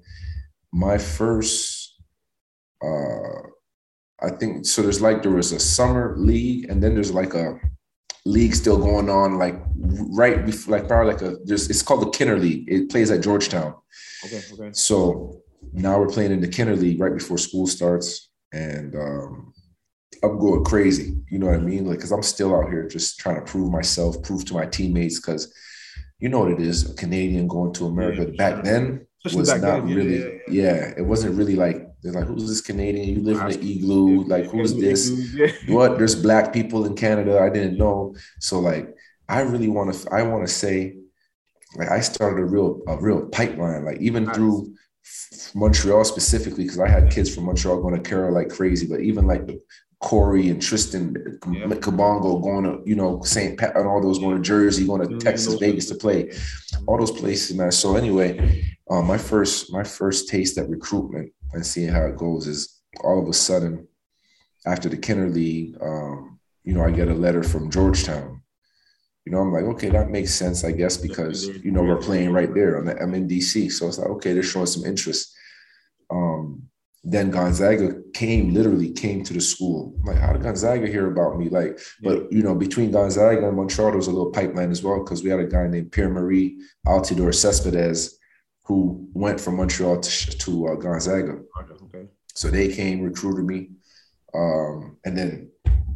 My 0.72 0.98
first, 0.98 2.00
uh, 2.82 3.40
I 4.20 4.30
think, 4.38 4.66
so 4.66 4.82
there's 4.82 5.00
like, 5.00 5.22
there 5.22 5.32
was 5.32 5.52
a 5.52 5.60
summer 5.60 6.14
league 6.16 6.68
and 6.68 6.82
then 6.82 6.94
there's 6.94 7.12
like 7.12 7.34
a 7.34 7.58
league 8.24 8.54
still 8.54 8.78
going 8.78 9.08
on, 9.08 9.38
like 9.38 9.56
right 9.76 10.44
before, 10.44 10.78
like 10.78 10.88
probably 10.88 11.12
like 11.12 11.22
a, 11.22 11.36
there's, 11.44 11.70
it's 11.70 11.82
called 11.82 12.02
the 12.02 12.10
Kenner 12.10 12.38
League. 12.38 12.64
It 12.68 12.90
plays 12.90 13.10
at 13.10 13.22
Georgetown. 13.22 13.74
Okay, 14.24 14.42
okay. 14.52 14.70
So 14.72 15.42
now 15.72 15.98
we're 15.98 16.08
playing 16.08 16.32
in 16.32 16.40
the 16.40 16.48
Kenner 16.48 16.76
League 16.76 17.00
right 17.00 17.14
before 17.14 17.38
school 17.38 17.66
starts, 17.66 18.30
and 18.52 18.94
um, 18.96 19.52
I'm 20.24 20.38
going 20.38 20.64
crazy. 20.64 21.16
You 21.30 21.38
know 21.38 21.46
what 21.46 21.56
I 21.56 21.58
mean? 21.58 21.86
Like, 21.86 21.98
because 21.98 22.12
I'm 22.12 22.22
still 22.22 22.54
out 22.54 22.70
here 22.70 22.88
just 22.88 23.18
trying 23.18 23.36
to 23.36 23.42
prove 23.42 23.70
myself, 23.70 24.22
prove 24.22 24.44
to 24.46 24.54
my 24.54 24.66
teammates. 24.66 25.20
Because 25.20 25.52
you 26.18 26.28
know 26.28 26.40
what 26.40 26.52
it 26.52 26.60
is, 26.60 26.90
a 26.90 26.94
Canadian 26.94 27.48
going 27.48 27.72
to 27.74 27.86
America 27.86 28.26
Yeah, 28.30 28.36
back 28.36 28.54
sure. 28.54 28.62
then 28.64 29.06
Especially 29.24 29.38
was 29.40 29.48
back 29.50 29.62
not 29.62 29.86
then, 29.86 29.88
yeah, 29.88 29.96
really. 29.96 30.18
yeah, 30.48 30.62
Yeah, 30.72 30.94
it 30.96 31.02
wasn't 31.02 31.36
really 31.36 31.56
like 31.56 31.86
they're 32.02 32.12
like, 32.12 32.26
who's 32.26 32.46
this 32.46 32.60
Canadian? 32.60 33.08
You 33.08 33.22
live 33.22 33.40
in 33.40 33.46
an 33.50 33.66
igloo? 33.66 34.24
Like, 34.24 34.44
who's 34.46 34.74
this? 34.74 35.10
What 35.68 35.96
there's 35.98 36.14
black 36.14 36.52
people 36.52 36.84
in 36.86 36.94
canada 36.94 37.38
i 37.40 37.48
didn't 37.48 37.78
know 37.78 38.14
so 38.40 38.60
like 38.60 38.94
i 39.28 39.40
really 39.40 39.68
want 39.68 39.92
to 39.94 40.10
i 40.12 40.22
want 40.22 40.46
to 40.46 40.52
say 40.52 40.96
like 41.76 41.88
i 41.90 42.00
started 42.00 42.40
a 42.40 42.44
real 42.44 42.80
a 42.88 42.96
real 43.00 43.26
pipeline 43.28 43.84
like 43.84 44.00
even 44.00 44.24
Nice. 44.24 44.36
through 44.36 44.74
montreal 45.54 46.04
specifically 46.04 46.64
because 46.64 46.78
i 46.80 46.88
had 46.88 47.10
kids 47.10 47.34
from 47.34 47.44
montreal 47.46 47.80
going 47.80 47.94
to 48.00 48.08
carroll 48.08 48.32
like 48.34 48.48
crazy 48.48 48.86
but 48.86 49.00
even 49.00 49.26
like 49.26 49.46
the 49.46 49.60
corey 50.10 50.46
and 50.52 50.60
tristan 50.68 51.04
Yeah. 51.50 51.66
kabongo 51.84 52.30
going 52.48 52.64
to 52.68 52.74
you 52.90 52.96
know 53.00 53.10
st 53.34 53.58
pat 53.58 53.74
and 53.76 53.86
all 53.90 54.02
those 54.06 54.18
going 54.24 54.36
to 54.36 54.42
jersey 54.52 54.84
going 54.90 55.02
to 55.08 55.16
texas 55.26 55.54
vegas 55.64 55.86
to 55.90 55.94
play 56.04 56.20
all 56.86 56.98
those 56.98 57.10
places, 57.22 57.56
man. 57.56 57.72
So 57.72 57.96
anyway, 58.02 58.30
um, 58.90 59.06
my 59.06 59.16
first 59.30 59.72
my 59.78 59.84
first 59.98 60.28
taste 60.28 60.58
at 60.60 60.68
recruitment 60.68 61.32
and 61.54 61.64
seeing 61.64 61.88
how 61.96 62.04
it 62.10 62.16
goes 62.26 62.46
is 62.46 62.60
all 63.06 63.18
of 63.22 63.26
a 63.28 63.32
sudden 63.32 63.72
after 64.66 64.88
the 64.90 64.96
Kenner 65.06 65.28
League, 65.40 65.70
um, 65.80 66.38
you 66.66 66.74
know, 66.74 66.84
I 66.84 66.90
get 66.90 67.08
a 67.08 67.14
letter 67.26 67.42
from 67.42 67.70
Georgetown. 67.70 68.42
You 69.24 69.32
know, 69.32 69.40
I'm 69.42 69.52
like, 69.56 69.64
okay, 69.74 69.88
that 69.90 70.10
makes 70.16 70.32
sense, 70.34 70.64
I 70.64 70.72
guess, 70.80 70.96
because 70.98 71.36
you 71.64 71.70
know 71.74 71.82
we're 71.82 72.06
playing 72.08 72.30
right 72.38 72.52
there. 72.58 72.72
I'm, 72.76 72.88
I'm 73.02 73.14
in 73.14 73.26
DC, 73.28 73.72
so 73.72 73.88
it's 73.88 73.98
like, 73.98 74.12
okay, 74.16 74.32
they're 74.34 74.52
showing 74.52 74.66
some 74.76 74.84
interest. 74.84 75.22
Then 77.06 77.30
Gonzaga 77.30 78.00
came, 78.14 78.54
literally 78.54 78.90
came 78.90 79.22
to 79.24 79.34
the 79.34 79.40
school. 79.40 79.94
I'm 80.00 80.06
like, 80.06 80.18
how 80.18 80.32
did 80.32 80.42
Gonzaga 80.42 80.86
hear 80.86 81.10
about 81.10 81.38
me? 81.38 81.50
Like, 81.50 81.78
but 82.02 82.32
you 82.32 82.42
know, 82.42 82.54
between 82.54 82.92
Gonzaga 82.92 83.46
and 83.46 83.56
Montreal, 83.56 83.90
there 83.90 83.98
was 83.98 84.06
a 84.06 84.10
little 84.10 84.32
pipeline 84.32 84.70
as 84.70 84.82
well 84.82 85.04
because 85.04 85.22
we 85.22 85.28
had 85.28 85.40
a 85.40 85.46
guy 85.46 85.66
named 85.66 85.92
Pierre 85.92 86.08
Marie 86.08 86.58
Altidor 86.86 87.34
Cespedes 87.34 88.18
who 88.64 89.06
went 89.12 89.38
from 89.38 89.56
Montreal 89.56 90.00
to, 90.00 90.38
to 90.38 90.68
uh, 90.68 90.74
Gonzaga. 90.76 91.40
Okay. 91.84 92.06
So 92.34 92.48
they 92.48 92.74
came, 92.74 93.02
recruited 93.02 93.44
me, 93.44 93.70
um, 94.34 94.96
and 95.04 95.16
then 95.16 95.50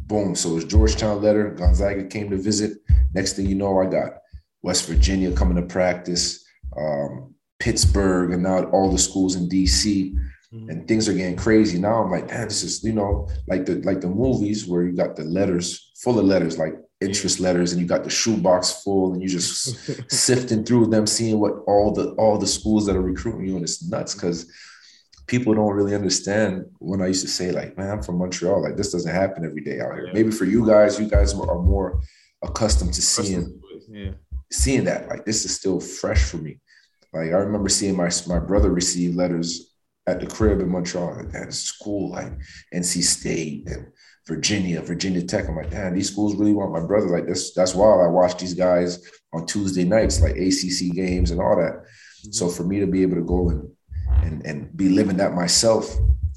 boom. 0.05 0.35
So 0.35 0.51
it 0.51 0.55
was 0.55 0.65
Georgetown 0.65 1.21
letter. 1.21 1.49
Gonzaga 1.49 2.05
came 2.05 2.29
to 2.29 2.37
visit. 2.37 2.77
Next 3.13 3.33
thing 3.33 3.47
you 3.47 3.55
know, 3.55 3.79
I 3.79 3.87
got 3.87 4.19
West 4.61 4.87
Virginia 4.87 5.31
coming 5.31 5.55
to 5.55 5.63
practice, 5.63 6.45
um, 6.77 7.33
Pittsburgh, 7.59 8.31
and 8.31 8.43
now 8.43 8.65
all 8.65 8.91
the 8.91 8.97
schools 8.97 9.35
in 9.35 9.49
DC 9.49 10.15
Mhm. 10.53 10.69
and 10.69 10.87
things 10.87 11.07
are 11.07 11.13
getting 11.13 11.35
crazy. 11.35 11.79
Now 11.79 12.01
I'm 12.01 12.09
like, 12.09 12.27
damn, 12.27 12.47
this 12.47 12.63
is 12.63 12.83
you 12.83 12.93
know 12.93 13.27
like 13.47 13.65
the 13.65 13.75
like 13.83 14.01
the 14.01 14.07
movies 14.07 14.65
where 14.65 14.83
you 14.83 14.93
got 14.93 15.15
the 15.15 15.23
letters 15.23 15.91
full 16.01 16.17
of 16.17 16.25
letters, 16.25 16.57
like 16.57 16.73
interest 17.01 17.39
letters, 17.39 17.71
and 17.71 17.79
you 17.81 17.87
got 17.87 18.03
the 18.03 18.09
shoebox 18.09 18.83
full, 18.83 19.13
and 19.13 19.21
you 19.21 19.29
just 19.29 20.11
sifting 20.11 20.63
through 20.63 20.87
them, 20.87 21.05
seeing 21.05 21.39
what 21.39 21.53
all 21.67 21.91
the 21.93 22.11
all 22.13 22.37
the 22.37 22.47
schools 22.47 22.85
that 22.87 22.95
are 22.95 23.01
recruiting 23.01 23.45
you, 23.45 23.55
and 23.55 23.63
it's 23.63 23.87
nuts 23.87 24.15
because 24.15 24.51
people 25.27 25.53
don't 25.53 25.75
really 25.75 25.93
understand 25.93 26.65
when 26.79 27.01
I 27.01 27.07
used 27.07 27.21
to 27.21 27.27
say 27.27 27.51
like, 27.51 27.77
man, 27.77 27.91
I'm 27.91 28.01
from 28.01 28.17
Montreal, 28.17 28.63
like 28.63 28.75
this 28.75 28.91
doesn't 28.91 29.13
happen 29.13 29.45
every 29.45 29.61
day 29.61 29.79
out 29.79 29.93
here. 29.93 30.07
Yeah. 30.07 30.13
Maybe 30.13 30.31
for 30.31 30.45
you 30.45 30.65
guys, 30.65 30.99
you 30.99 31.07
guys 31.07 31.35
are 31.35 31.61
more 31.61 32.01
accustomed 32.41 32.93
to 32.93 33.01
seeing 33.01 33.61
yeah. 33.89 34.11
seeing 34.51 34.85
that 34.85 35.07
like 35.09 35.25
this 35.25 35.45
is 35.45 35.55
still 35.55 35.79
fresh 35.79 36.23
for 36.23 36.37
me 36.37 36.59
like 37.13 37.27
i 37.27 37.37
remember 37.37 37.69
seeing 37.69 37.95
my 37.95 38.09
my 38.27 38.39
brother 38.39 38.71
receive 38.71 39.15
letters 39.15 39.68
at 40.09 40.19
the 40.19 40.27
crib 40.27 40.59
in 40.59 40.69
montreal 40.69 41.15
like 41.15 41.31
that 41.31 41.47
is 41.47 41.71
cool 41.81 42.11
like 42.11 42.31
nc 42.73 43.01
state 43.01 43.67
and 43.67 43.87
virginia 44.29 44.79
virginia 44.81 45.23
tech. 45.23 45.49
I'm 45.49 45.55
like 45.55 45.71
damn 45.71 45.95
these 45.95 46.11
schools 46.11 46.35
really 46.35 46.53
want 46.53 46.71
my 46.71 46.85
brother. 46.85 47.07
Like 47.07 47.25
that's 47.27 47.51
that's 47.53 47.73
wild. 47.73 48.01
I 48.01 48.07
watch 48.07 48.37
these 48.37 48.53
guys 48.53 49.03
on 49.33 49.45
tuesday 49.47 49.83
nights 49.83 50.21
like 50.21 50.37
acc 50.37 50.95
games 50.95 51.31
and 51.31 51.41
all 51.41 51.57
that. 51.57 51.73
Mm-hmm. 51.73 52.31
So 52.31 52.47
for 52.47 52.63
me 52.63 52.79
to 52.79 52.87
be 52.87 53.01
able 53.01 53.15
to 53.15 53.23
go 53.23 53.49
and 53.49 53.69
and 54.23 54.45
and 54.45 54.77
be 54.77 54.89
living 54.89 55.17
that 55.17 55.33
myself 55.33 55.83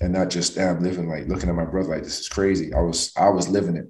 and 0.01 0.15
not 0.15 0.31
just 0.31 0.55
damn 0.55 0.83
living 0.83 1.09
like 1.09 1.29
looking 1.29 1.51
at 1.51 1.55
my 1.55 1.67
brother 1.67 1.91
like 1.91 2.03
this 2.03 2.21
is 2.21 2.29
crazy. 2.29 2.73
I 2.73 2.81
was 2.81 3.13
i 3.17 3.29
was 3.29 3.49
living 3.49 3.77
it. 3.77 3.89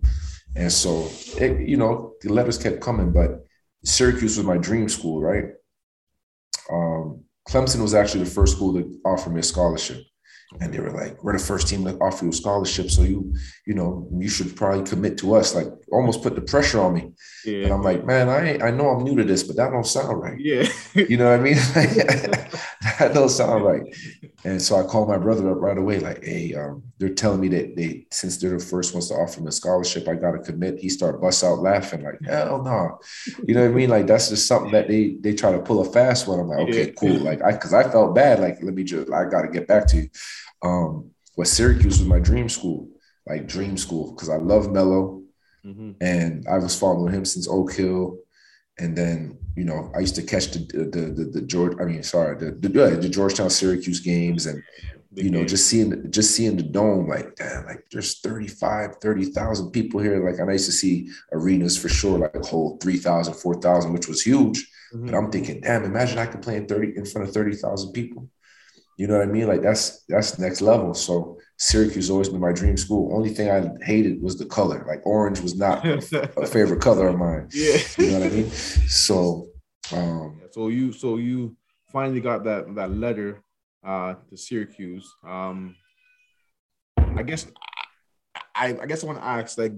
And 0.54 0.70
so 0.70 1.08
it, 1.40 1.66
you 1.66 1.76
know 1.76 2.14
the 2.20 2.32
letters 2.32 2.58
kept 2.58 2.80
coming 2.80 3.12
but 3.12 3.46
Syracuse 3.84 4.36
was 4.36 4.46
my 4.46 4.58
dream 4.58 4.88
school, 4.88 5.20
right? 5.20 5.46
Clemson 7.48 7.82
was 7.82 7.94
actually 7.94 8.24
the 8.24 8.30
first 8.30 8.56
school 8.56 8.72
to 8.74 8.98
offer 9.04 9.30
me 9.30 9.40
a 9.40 9.42
scholarship. 9.42 10.04
And 10.60 10.72
they 10.72 10.80
were 10.80 10.90
like, 10.90 11.22
we're 11.24 11.32
the 11.32 11.38
first 11.42 11.68
team 11.68 11.84
to 11.86 11.96
offer 11.98 12.26
you 12.26 12.30
a 12.30 12.34
scholarship. 12.34 12.90
So 12.90 13.02
you, 13.02 13.34
you 13.66 13.74
know, 13.74 14.06
you 14.12 14.28
should 14.28 14.54
probably 14.54 14.84
commit 14.84 15.16
to 15.18 15.34
us. 15.34 15.54
Like 15.54 15.68
almost 15.90 16.22
put 16.22 16.34
the 16.34 16.42
pressure 16.42 16.80
on 16.80 16.94
me. 16.94 17.12
Yeah. 17.44 17.64
And 17.64 17.72
I'm 17.72 17.82
like, 17.82 18.04
man, 18.04 18.28
I 18.28 18.58
I 18.66 18.70
know 18.70 18.88
I'm 18.88 19.02
new 19.02 19.16
to 19.16 19.24
this, 19.24 19.42
but 19.42 19.56
that 19.56 19.70
don't 19.70 19.86
sound 19.86 20.20
right. 20.20 20.38
yeah. 20.38 20.68
You 20.94 21.16
know 21.16 21.30
what 21.30 21.40
I 21.40 21.42
mean? 21.42 21.56
that 22.98 23.14
don't 23.14 23.28
sound 23.28 23.64
right. 23.64 23.82
And 24.44 24.60
so 24.60 24.76
I 24.76 24.82
called 24.82 25.08
my 25.08 25.18
brother 25.18 25.50
up 25.52 25.60
right 25.60 25.78
away, 25.78 26.00
like, 26.00 26.24
hey, 26.24 26.52
um, 26.54 26.82
they're 26.98 27.14
telling 27.14 27.40
me 27.40 27.48
that 27.48 27.76
they, 27.76 28.06
since 28.10 28.38
they're 28.38 28.58
the 28.58 28.64
first 28.64 28.92
ones 28.92 29.08
to 29.08 29.14
offer 29.14 29.40
me 29.40 29.48
a 29.48 29.52
scholarship, 29.52 30.08
I 30.08 30.16
got 30.16 30.32
to 30.32 30.38
commit. 30.40 30.80
He 30.80 30.88
started 30.88 31.20
bust 31.20 31.44
out 31.44 31.60
laughing, 31.60 32.02
like, 32.02 32.20
hell 32.24 32.60
no. 32.62 32.98
You 33.46 33.54
know 33.54 33.62
what 33.62 33.70
I 33.70 33.74
mean? 33.74 33.90
Like, 33.90 34.06
that's 34.08 34.30
just 34.30 34.48
something 34.48 34.72
that 34.72 34.88
they 34.88 35.16
they 35.20 35.32
try 35.34 35.52
to 35.52 35.60
pull 35.60 35.80
a 35.80 35.84
fast 35.92 36.26
one. 36.26 36.40
I'm 36.40 36.48
like, 36.48 36.68
okay, 36.68 36.92
cool. 36.98 37.18
Like, 37.20 37.40
I, 37.42 37.56
cause 37.56 37.72
I 37.72 37.84
felt 37.88 38.14
bad. 38.16 38.40
Like, 38.40 38.58
let 38.62 38.74
me 38.74 38.82
just, 38.82 39.12
I 39.12 39.26
got 39.26 39.42
to 39.42 39.48
get 39.48 39.68
back 39.68 39.86
to 39.88 39.96
you. 39.98 40.08
Um, 40.62 41.10
but 41.36 41.46
Syracuse 41.46 41.98
was 42.00 42.08
my 42.08 42.18
dream 42.18 42.48
school, 42.48 42.88
like 43.26 43.46
dream 43.46 43.76
school, 43.76 44.12
because 44.12 44.28
I 44.28 44.36
love 44.36 44.70
Melo 44.70 45.22
Mhm. 45.64 45.94
and 46.00 46.44
I 46.48 46.58
was 46.58 46.74
following 46.74 47.14
him 47.14 47.24
since 47.24 47.46
Oak 47.48 47.72
Hill. 47.72 48.18
And 48.78 48.96
then, 48.96 49.38
you 49.56 49.64
know, 49.64 49.92
I 49.94 50.00
used 50.00 50.14
to 50.16 50.22
catch 50.22 50.50
the 50.52 50.60
the 50.60 51.00
the, 51.16 51.24
the 51.24 51.42
George, 51.42 51.76
I 51.80 51.84
mean, 51.84 52.02
sorry, 52.02 52.36
the 52.36 52.52
the, 52.52 52.68
the 52.96 53.08
Georgetown 53.08 53.50
Syracuse 53.50 54.00
games 54.00 54.46
and 54.46 54.62
you 55.14 55.30
know, 55.30 55.44
just 55.44 55.66
seeing 55.66 56.10
just 56.10 56.34
seeing 56.34 56.56
the 56.56 56.62
dome, 56.62 57.06
like, 57.06 57.36
damn, 57.36 57.66
like 57.66 57.84
there's 57.92 58.20
35, 58.20 58.96
30,000 58.96 59.70
people 59.70 60.00
here. 60.00 60.24
Like, 60.26 60.40
and 60.40 60.48
I 60.48 60.54
used 60.54 60.66
to 60.66 60.72
see 60.72 61.10
arenas 61.32 61.76
for 61.76 61.88
sure, 61.90 62.18
like 62.18 62.44
hold 62.44 62.82
3,000, 62.82 63.34
4,000, 63.34 63.92
which 63.92 64.08
was 64.08 64.22
huge. 64.22 64.66
Mhm. 64.94 65.06
But 65.06 65.14
I'm 65.14 65.30
thinking, 65.30 65.60
damn, 65.60 65.84
imagine 65.84 66.18
I 66.18 66.26
could 66.26 66.42
play 66.42 66.56
in 66.56 66.66
30 66.66 66.96
in 66.96 67.04
front 67.04 67.28
of 67.28 67.34
30,000 67.34 67.92
people. 67.92 68.28
You 68.98 69.06
know 69.06 69.18
what 69.18 69.28
I 69.28 69.30
mean? 69.30 69.48
Like 69.48 69.62
that's 69.62 70.04
that's 70.08 70.38
next 70.38 70.60
level. 70.60 70.94
So 70.94 71.38
Syracuse 71.58 72.10
always 72.10 72.28
been 72.28 72.40
my 72.40 72.52
dream 72.52 72.76
school. 72.76 73.14
Only 73.14 73.30
thing 73.30 73.50
I 73.50 73.68
hated 73.84 74.22
was 74.22 74.36
the 74.38 74.46
color. 74.46 74.84
Like 74.86 75.04
orange 75.06 75.40
was 75.40 75.56
not 75.56 75.84
a 75.86 76.46
favorite 76.46 76.80
color 76.80 77.08
of 77.08 77.18
mine. 77.18 77.48
yeah. 77.52 77.78
You 77.98 78.10
know 78.10 78.20
what 78.20 78.26
I 78.26 78.30
mean? 78.30 78.50
So 78.50 79.48
um 79.92 80.40
So 80.50 80.68
you 80.68 80.92
so 80.92 81.16
you 81.16 81.56
finally 81.90 82.20
got 82.20 82.44
that 82.44 82.74
that 82.74 82.90
letter 82.90 83.42
uh 83.84 84.14
to 84.28 84.36
Syracuse. 84.36 85.10
Um 85.26 85.76
I 86.98 87.22
guess 87.22 87.46
I 88.54 88.76
I 88.82 88.86
guess 88.86 89.02
I 89.02 89.06
want 89.06 89.18
to 89.18 89.24
ask 89.24 89.56
like 89.58 89.72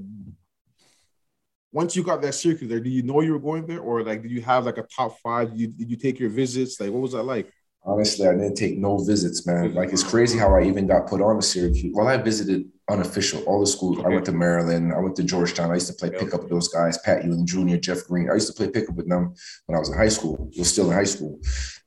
once 1.72 1.96
you 1.96 2.04
got 2.04 2.22
that 2.22 2.34
Syracuse 2.34 2.70
there, 2.70 2.80
do 2.80 2.88
you 2.88 3.02
know 3.02 3.20
you 3.20 3.32
were 3.32 3.40
going 3.40 3.66
there 3.66 3.80
or 3.80 4.02
like 4.02 4.22
did 4.22 4.30
you 4.30 4.42
have 4.42 4.64
like 4.64 4.78
a 4.78 4.86
top 4.96 5.18
five? 5.22 5.50
Did 5.50 5.60
you, 5.60 5.66
did 5.68 5.90
you 5.90 5.96
take 5.96 6.18
your 6.20 6.30
visits? 6.30 6.80
Like 6.80 6.90
what 6.90 7.02
was 7.02 7.12
that 7.12 7.22
like? 7.24 7.52
Honestly, 7.84 8.26
I 8.26 8.32
didn't 8.32 8.54
take 8.54 8.78
no 8.78 8.98
visits, 8.98 9.46
man. 9.46 9.74
Like 9.74 9.92
it's 9.92 10.02
crazy 10.02 10.38
how 10.38 10.54
I 10.54 10.62
even 10.64 10.86
got 10.86 11.06
put 11.06 11.20
on 11.20 11.36
to 11.36 11.42
Syracuse. 11.42 11.92
Well, 11.94 12.08
I 12.08 12.16
visited 12.16 12.68
unofficial, 12.88 13.42
all 13.44 13.60
the 13.60 13.66
schools. 13.66 13.98
I 14.04 14.08
went 14.08 14.24
to 14.26 14.32
Maryland, 14.32 14.92
I 14.92 14.98
went 14.98 15.16
to 15.16 15.22
Georgetown. 15.22 15.70
I 15.70 15.74
used 15.74 15.86
to 15.88 15.94
play 15.94 16.10
pickup 16.10 16.40
with 16.40 16.50
those 16.50 16.68
guys, 16.68 16.98
Pat 16.98 17.24
Ewing 17.24 17.46
Jr., 17.46 17.76
Jeff 17.76 18.06
Green. 18.06 18.30
I 18.30 18.34
used 18.34 18.48
to 18.48 18.54
play 18.54 18.70
pickup 18.70 18.94
with 18.96 19.08
them 19.08 19.34
when 19.66 19.76
I 19.76 19.78
was 19.78 19.90
in 19.90 19.96
high 19.96 20.08
school. 20.08 20.50
Was 20.58 20.70
still 20.70 20.90
in 20.90 20.96
high 20.96 21.04
school. 21.04 21.38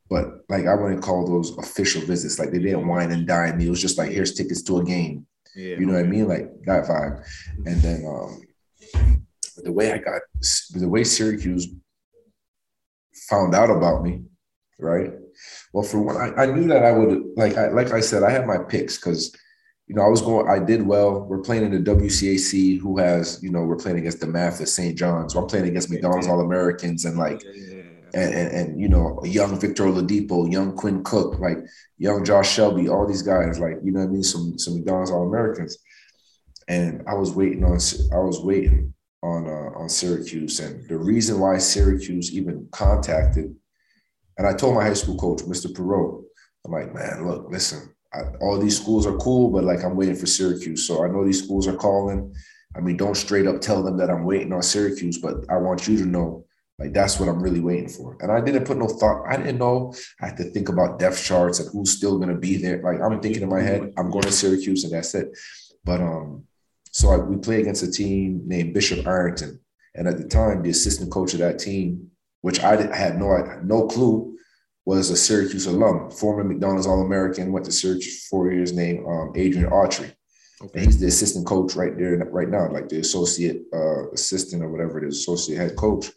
but 0.09 0.45
like 0.49 0.65
I 0.67 0.75
wouldn't 0.75 1.03
call 1.03 1.27
those 1.27 1.57
official 1.57 2.01
visits. 2.01 2.39
Like 2.39 2.51
they 2.51 2.59
didn't 2.59 2.87
wine 2.87 3.11
and 3.11 3.27
dine 3.27 3.57
me. 3.57 3.67
It 3.67 3.69
was 3.69 3.81
just 3.81 3.97
like 3.97 4.11
here's 4.11 4.33
tickets 4.33 4.61
to 4.63 4.79
a 4.79 4.83
game. 4.83 5.25
Yeah, 5.55 5.75
you 5.77 5.85
know 5.85 5.93
okay. 5.93 6.03
what 6.03 6.07
I 6.07 6.09
mean? 6.09 6.27
Like 6.27 6.51
that 6.65 6.85
vibe. 6.85 7.25
And 7.65 7.81
then 7.81 8.05
um 8.05 8.41
the 9.63 9.71
way 9.71 9.91
I 9.91 9.97
got 9.97 10.21
the 10.71 10.87
way 10.87 11.03
Syracuse 11.03 11.67
found 13.29 13.55
out 13.55 13.69
about 13.69 14.03
me, 14.03 14.23
right? 14.79 15.11
Well, 15.73 15.83
for 15.83 16.01
one, 16.01 16.17
I, 16.17 16.43
I 16.43 16.45
knew 16.47 16.67
that 16.67 16.83
I 16.83 16.91
would 16.91 17.23
like 17.35 17.57
I 17.57 17.69
like 17.69 17.91
I 17.91 17.99
said, 17.99 18.23
I 18.23 18.31
had 18.31 18.47
my 18.47 18.57
picks 18.57 18.97
because 18.97 19.35
you 19.87 19.95
know, 19.95 20.01
I 20.01 20.09
was 20.09 20.21
going, 20.21 20.49
I 20.49 20.59
did 20.59 20.85
well. 20.85 21.21
We're 21.21 21.41
playing 21.41 21.63
in 21.63 21.71
the 21.71 21.91
WCAC, 21.91 22.79
who 22.79 22.97
has, 22.97 23.41
you 23.41 23.49
know, 23.49 23.61
we're 23.61 23.77
playing 23.77 23.97
against 23.97 24.19
DeMatha 24.19 24.61
of 24.61 24.69
St. 24.69 24.97
John's. 24.97 25.33
So 25.33 25.39
I'm 25.39 25.47
playing 25.47 25.67
against 25.67 25.89
McDonald's 25.89 26.27
All 26.27 26.41
Americans 26.41 27.05
and 27.05 27.17
like, 27.17 27.41
and, 28.13 28.33
and, 28.33 28.51
and, 28.51 28.81
you 28.81 28.89
know, 28.89 29.21
young 29.23 29.57
Victor 29.57 29.83
Oladipo, 29.83 30.51
young 30.51 30.75
Quinn 30.75 31.03
Cook, 31.03 31.39
like 31.39 31.59
young 31.97 32.25
Josh 32.25 32.55
Selby, 32.55 32.89
all 32.89 33.07
these 33.07 33.21
guys, 33.21 33.59
like, 33.59 33.77
you 33.81 33.93
know 33.93 34.01
what 34.01 34.09
I 34.09 34.11
mean? 34.11 34.23
Some, 34.23 34.59
some 34.59 34.75
McDonald's 34.75 35.11
All 35.11 35.25
Americans. 35.25 35.77
And 36.67 37.03
I 37.07 37.13
was 37.13 37.31
waiting 37.31 37.63
on, 37.63 37.79
I 38.13 38.19
was 38.19 38.41
waiting 38.41 38.93
on, 39.23 39.47
uh, 39.47 39.79
on 39.79 39.87
Syracuse. 39.87 40.59
And 40.59 40.87
the 40.89 40.97
reason 40.97 41.39
why 41.39 41.59
Syracuse 41.59 42.33
even 42.33 42.67
contacted, 42.71 43.55
and 44.37 44.47
I 44.47 44.53
told 44.53 44.75
my 44.75 44.83
high 44.83 44.93
school 44.93 45.17
coach, 45.17 45.41
Mr. 45.43 45.67
Perot, 45.67 46.23
I'm 46.65 46.71
like, 46.71 46.93
man, 46.93 47.27
look, 47.27 47.47
listen, 47.49 47.93
I, 48.13 48.21
all 48.41 48.59
these 48.59 48.79
schools 48.79 49.05
are 49.05 49.17
cool, 49.17 49.49
but 49.49 49.63
like 49.63 49.83
I'm 49.83 49.95
waiting 49.95 50.15
for 50.15 50.25
Syracuse. 50.25 50.87
So 50.87 51.03
I 51.03 51.07
know 51.07 51.25
these 51.25 51.43
schools 51.43 51.67
are 51.67 51.75
calling. 51.75 52.33
I 52.75 52.79
mean, 52.79 52.97
don't 52.97 53.15
straight 53.15 53.47
up 53.47 53.61
tell 53.61 53.83
them 53.83 53.97
that 53.97 54.09
I'm 54.09 54.25
waiting 54.25 54.53
on 54.53 54.61
Syracuse, 54.61 55.17
but 55.17 55.35
I 55.49 55.57
want 55.57 55.87
you 55.87 55.97
to 55.97 56.05
know, 56.05 56.45
like 56.77 56.93
that's 56.93 57.19
what 57.19 57.29
I'm 57.29 57.41
really 57.41 57.59
waiting 57.59 57.89
for. 57.89 58.17
And 58.21 58.31
I 58.31 58.41
didn't 58.41 58.65
put 58.65 58.77
no 58.77 58.87
thought. 58.87 59.25
I 59.27 59.37
didn't 59.37 59.57
know 59.57 59.93
I 60.21 60.27
had 60.27 60.37
to 60.37 60.43
think 60.45 60.69
about 60.69 60.99
depth 60.99 61.23
charts 61.23 61.59
and 61.59 61.69
who's 61.71 61.91
still 61.91 62.19
gonna 62.19 62.37
be 62.37 62.57
there. 62.57 62.81
Like 62.81 63.01
I'm 63.01 63.19
thinking 63.19 63.41
in 63.41 63.49
my 63.49 63.61
head, 63.61 63.93
I'm 63.97 64.11
going 64.11 64.23
to 64.23 64.31
Syracuse 64.31 64.83
and 64.83 64.93
that's 64.93 65.15
it. 65.15 65.35
But 65.83 66.01
um, 66.01 66.43
so 66.91 67.09
I, 67.09 67.17
we 67.17 67.37
play 67.37 67.61
against 67.61 67.83
a 67.83 67.91
team 67.91 68.41
named 68.45 68.73
Bishop 68.73 69.07
Ireton, 69.07 69.59
and 69.95 70.07
at 70.07 70.17
the 70.17 70.27
time, 70.27 70.61
the 70.61 70.69
assistant 70.69 71.11
coach 71.11 71.33
of 71.33 71.39
that 71.39 71.59
team, 71.59 72.11
which 72.41 72.61
I, 72.61 72.91
I 72.91 72.95
had 72.95 73.17
no 73.19 73.27
no 73.63 73.87
clue 73.87 74.37
was 74.85 75.09
a 75.09 75.17
Syracuse 75.17 75.65
alum, 75.65 76.09
former 76.09 76.45
McDonald's 76.45 76.87
All 76.87 77.01
American, 77.01 77.51
went 77.51 77.65
to 77.65 77.73
Syracuse 77.73 78.25
four 78.27 78.49
years, 78.51 78.71
named 78.71 79.05
um, 79.05 79.33
Adrian 79.35 79.69
Autry. 79.69 80.13
Okay. 80.61 80.79
And 80.79 80.85
he's 80.85 80.99
the 80.99 81.07
assistant 81.07 81.45
coach 81.45 81.75
right 81.75 81.95
there, 81.97 82.17
right 82.31 82.49
now, 82.49 82.71
like 82.71 82.87
the 82.87 82.99
associate 83.01 83.63
uh, 83.73 84.09
assistant 84.11 84.63
or 84.63 84.69
whatever 84.69 84.97
it 84.97 85.07
is, 85.07 85.19
associate 85.19 85.57
head 85.57 85.75
coach. 85.75 86.09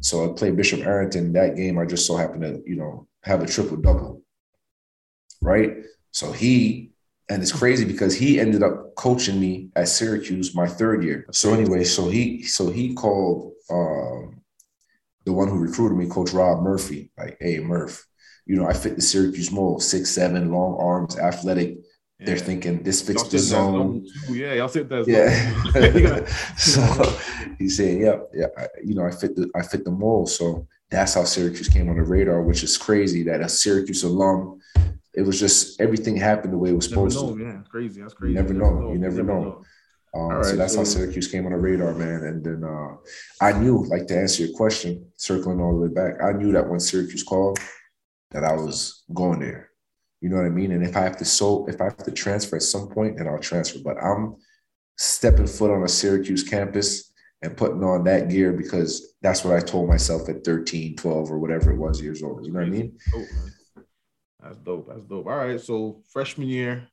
So 0.00 0.24
I 0.24 0.34
played 0.34 0.56
Bishop 0.56 0.80
Ireton 0.80 1.34
that 1.34 1.54
game. 1.54 1.78
I 1.78 1.84
just 1.84 2.06
so 2.06 2.16
happened 2.16 2.42
to, 2.42 2.62
you 2.66 2.76
know, 2.76 3.06
have 3.24 3.42
a 3.42 3.46
triple 3.46 3.76
double. 3.76 4.22
Right. 5.42 5.76
So 6.10 6.32
he, 6.32 6.92
and 7.28 7.42
it's 7.42 7.52
crazy 7.52 7.84
because 7.84 8.14
he 8.14 8.40
ended 8.40 8.62
up 8.62 8.94
coaching 8.96 9.38
me 9.38 9.68
at 9.76 9.88
Syracuse 9.88 10.54
my 10.54 10.66
third 10.66 11.04
year. 11.04 11.26
So 11.32 11.52
anyway, 11.52 11.84
so 11.84 12.08
he, 12.08 12.42
so 12.42 12.70
he 12.70 12.94
called 12.94 13.52
um, 13.70 14.37
the 15.28 15.34
one 15.34 15.46
who 15.46 15.58
recruited 15.58 15.98
me, 15.98 16.06
Coach 16.06 16.32
Rob 16.32 16.62
Murphy, 16.62 17.10
like, 17.18 17.36
hey, 17.38 17.58
Murph, 17.58 18.06
you 18.46 18.56
know, 18.56 18.66
I 18.66 18.72
fit 18.72 18.96
the 18.96 19.02
Syracuse 19.02 19.52
mold, 19.52 19.82
six, 19.82 20.10
seven, 20.10 20.50
long 20.50 20.78
arms, 20.80 21.18
athletic. 21.18 21.76
Yeah. 22.18 22.26
They're 22.26 22.38
thinking 22.38 22.82
this 22.82 23.02
fits 23.02 23.24
y'all 23.24 23.30
the 23.30 23.38
zone. 23.38 24.06
yeah, 24.30 24.54
y'all 24.54 24.68
fit 24.68 24.88
that 24.88 25.06
yeah. 25.06 26.24
so 26.56 26.82
he's 27.58 27.76
saying, 27.76 28.00
yeah, 28.00 28.20
yeah, 28.32 28.46
I, 28.56 28.68
you 28.82 28.94
know, 28.94 29.04
I 29.04 29.10
fit 29.10 29.36
the 29.36 29.50
I 29.54 29.62
fit 29.62 29.84
the 29.84 29.90
mold. 29.90 30.30
So 30.30 30.66
that's 30.90 31.12
how 31.14 31.24
Syracuse 31.24 31.68
came 31.68 31.90
on 31.90 31.96
the 31.96 32.02
radar, 32.02 32.42
which 32.42 32.62
is 32.64 32.78
crazy 32.78 33.22
that 33.24 33.42
a 33.42 33.50
Syracuse 33.50 34.02
alum. 34.04 34.60
It 35.14 35.22
was 35.22 35.38
just 35.38 35.78
everything 35.80 36.16
happened 36.16 36.54
the 36.54 36.58
way 36.58 36.70
it 36.70 36.76
was 36.76 36.88
supposed 36.88 37.20
know, 37.20 37.36
to. 37.36 37.42
Yeah, 37.42 37.60
crazy. 37.70 38.00
That's 38.00 38.14
crazy. 38.14 38.32
You 38.32 38.40
never, 38.40 38.54
you 38.54 38.60
know. 38.60 38.80
know. 38.80 38.92
You 38.92 38.98
never, 38.98 39.22
know. 39.22 39.42
know. 39.42 39.64
Um, 40.14 40.28
right, 40.28 40.44
so 40.44 40.56
that's 40.56 40.72
so, 40.72 40.80
how 40.80 40.84
Syracuse 40.84 41.28
came 41.28 41.46
on 41.46 41.52
the 41.52 41.58
radar, 41.58 41.94
man. 41.94 42.24
And 42.24 42.44
then 42.44 42.64
uh, 42.64 42.96
I 43.40 43.52
knew, 43.52 43.84
like 43.86 44.06
to 44.06 44.18
answer 44.18 44.44
your 44.44 44.56
question, 44.56 45.06
circling 45.16 45.60
all 45.60 45.72
the 45.74 45.86
way 45.86 45.94
back, 45.94 46.22
I 46.22 46.32
knew 46.32 46.52
that 46.52 46.68
when 46.68 46.80
Syracuse 46.80 47.22
called, 47.22 47.58
that 48.30 48.44
I 48.44 48.52
was 48.52 49.04
going 49.14 49.40
there. 49.40 49.70
You 50.20 50.28
know 50.28 50.36
what 50.36 50.46
I 50.46 50.50
mean? 50.50 50.72
And 50.72 50.84
if 50.84 50.96
I 50.96 51.00
have 51.00 51.16
to 51.18 51.24
so 51.24 51.66
if 51.68 51.80
I 51.80 51.84
have 51.84 51.98
to 51.98 52.10
transfer 52.10 52.56
at 52.56 52.62
some 52.62 52.88
point, 52.88 53.18
then 53.18 53.28
I'll 53.28 53.38
transfer. 53.38 53.78
But 53.84 54.02
I'm 54.02 54.36
stepping 54.96 55.46
foot 55.46 55.70
on 55.70 55.84
a 55.84 55.88
Syracuse 55.88 56.42
campus 56.42 57.12
and 57.42 57.56
putting 57.56 57.84
on 57.84 58.04
that 58.04 58.28
gear 58.28 58.52
because 58.52 59.14
that's 59.22 59.44
what 59.44 59.54
I 59.54 59.60
told 59.60 59.88
myself 59.88 60.28
at 60.28 60.44
13, 60.44 60.96
12, 60.96 61.30
or 61.30 61.38
whatever 61.38 61.70
it 61.70 61.78
was 61.78 62.02
years 62.02 62.22
old. 62.22 62.44
You 62.44 62.52
know 62.52 62.58
what 62.58 62.66
I 62.66 62.70
mean? 62.70 62.98
That's 64.42 64.58
dope. 64.58 64.88
That's 64.88 65.04
dope. 65.04 65.26
All 65.26 65.36
right. 65.36 65.60
So 65.60 66.02
freshman 66.10 66.48
year, 66.48 66.88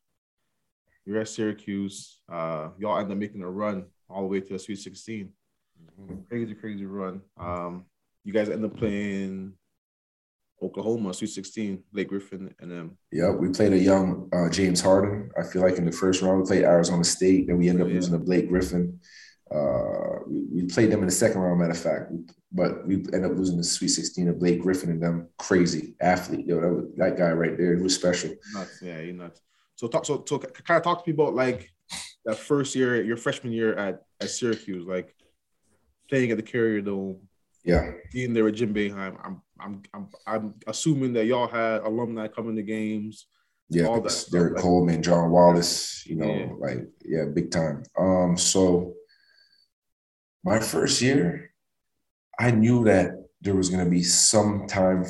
you're 1.05 1.19
at 1.19 1.29
Syracuse. 1.29 2.19
Uh, 2.31 2.69
y'all 2.77 2.97
end 2.97 3.11
up 3.11 3.17
making 3.17 3.43
a 3.43 3.49
run 3.49 3.85
all 4.09 4.21
the 4.21 4.27
way 4.27 4.41
to 4.41 4.53
the 4.53 4.59
Sweet 4.59 4.79
16. 4.79 5.29
Mm-hmm. 6.01 6.15
Crazy, 6.29 6.53
crazy 6.55 6.85
run. 6.85 7.21
Um, 7.37 7.85
you 8.23 8.33
guys 8.33 8.49
end 8.49 8.65
up 8.65 8.75
playing 8.75 9.53
Oklahoma, 10.61 11.13
Sweet 11.13 11.29
16, 11.29 11.83
Blake 11.93 12.09
Griffin 12.09 12.53
and 12.59 12.71
them. 12.71 12.97
Yeah, 13.11 13.31
we 13.31 13.49
played 13.49 13.73
a 13.73 13.77
young 13.77 14.29
uh, 14.33 14.49
James 14.49 14.81
Harden. 14.81 15.29
I 15.37 15.43
feel 15.43 15.61
like 15.61 15.77
in 15.77 15.85
the 15.85 15.91
first 15.91 16.21
round, 16.21 16.41
we 16.41 16.47
played 16.47 16.63
Arizona 16.63 17.03
State, 17.03 17.49
and 17.49 17.57
we 17.57 17.69
ended 17.69 17.83
up 17.83 17.87
oh, 17.87 17.89
yeah. 17.89 17.95
losing 17.95 18.13
to 18.13 18.19
Blake 18.19 18.49
Griffin. 18.49 18.99
Uh, 19.53 20.19
we, 20.27 20.63
we, 20.63 20.65
played 20.65 20.91
them 20.91 21.01
in 21.01 21.05
the 21.05 21.11
second 21.11 21.39
round, 21.39 21.59
matter 21.59 21.71
of 21.71 21.77
fact, 21.77 22.11
but 22.51 22.85
we 22.87 22.95
ended 22.95 23.25
up 23.25 23.37
losing 23.37 23.57
the 23.57 23.63
Sweet 23.63 23.89
16 23.89 24.25
to 24.25 24.33
Blake 24.33 24.59
Griffin 24.59 24.89
and 24.89 25.01
them. 25.01 25.29
Crazy 25.37 25.93
athlete, 26.01 26.47
yo, 26.47 26.59
that, 26.59 26.73
was, 26.73 26.85
that 26.97 27.17
guy 27.17 27.31
right 27.31 27.55
there, 27.55 27.75
he 27.75 27.83
was 27.83 27.93
special. 27.93 28.31
Nuts, 28.53 28.79
yeah, 28.81 29.01
he 29.01 29.11
nuts. 29.11 29.41
So 29.75 29.87
talk, 29.87 30.05
so, 30.05 30.23
so 30.27 30.39
kind 30.39 30.77
of 30.77 30.83
talk 30.83 31.03
to 31.03 31.09
me 31.09 31.13
about 31.13 31.35
like 31.35 31.71
that 32.25 32.37
first 32.37 32.75
year, 32.75 33.01
your 33.03 33.17
freshman 33.17 33.53
year 33.53 33.75
at, 33.75 34.01
at 34.19 34.29
Syracuse, 34.29 34.85
like 34.85 35.13
playing 36.09 36.31
at 36.31 36.37
the 36.37 36.43
Carrier 36.43 36.81
Dome. 36.81 37.19
Yeah, 37.63 37.91
being 38.13 38.33
there 38.33 38.43
with 38.43 38.55
Jim 38.55 38.73
Boeheim. 38.73 39.17
I'm 39.23 39.41
I'm 39.59 39.81
I'm 39.93 40.07
I'm 40.27 40.53
assuming 40.67 41.13
that 41.13 41.25
y'all 41.25 41.47
had 41.47 41.81
alumni 41.81 42.27
coming 42.27 42.55
to 42.55 42.63
games. 42.63 43.27
Yeah, 43.69 43.85
all 43.85 44.01
that 44.01 44.25
like, 44.31 44.61
Coleman, 44.61 45.01
John 45.01 45.31
Wallace, 45.31 46.05
you 46.05 46.15
know, 46.15 46.27
yeah. 46.27 46.49
like 46.59 46.77
yeah, 47.03 47.25
big 47.33 47.49
time. 47.49 47.83
Um, 47.97 48.37
so 48.37 48.93
my 50.43 50.59
first 50.59 51.01
year, 51.01 51.51
I 52.39 52.51
knew 52.51 52.83
that 52.83 53.13
there 53.41 53.55
was 53.55 53.69
gonna 53.69 53.89
be 53.89 54.03
some 54.03 54.67
time 54.67 55.05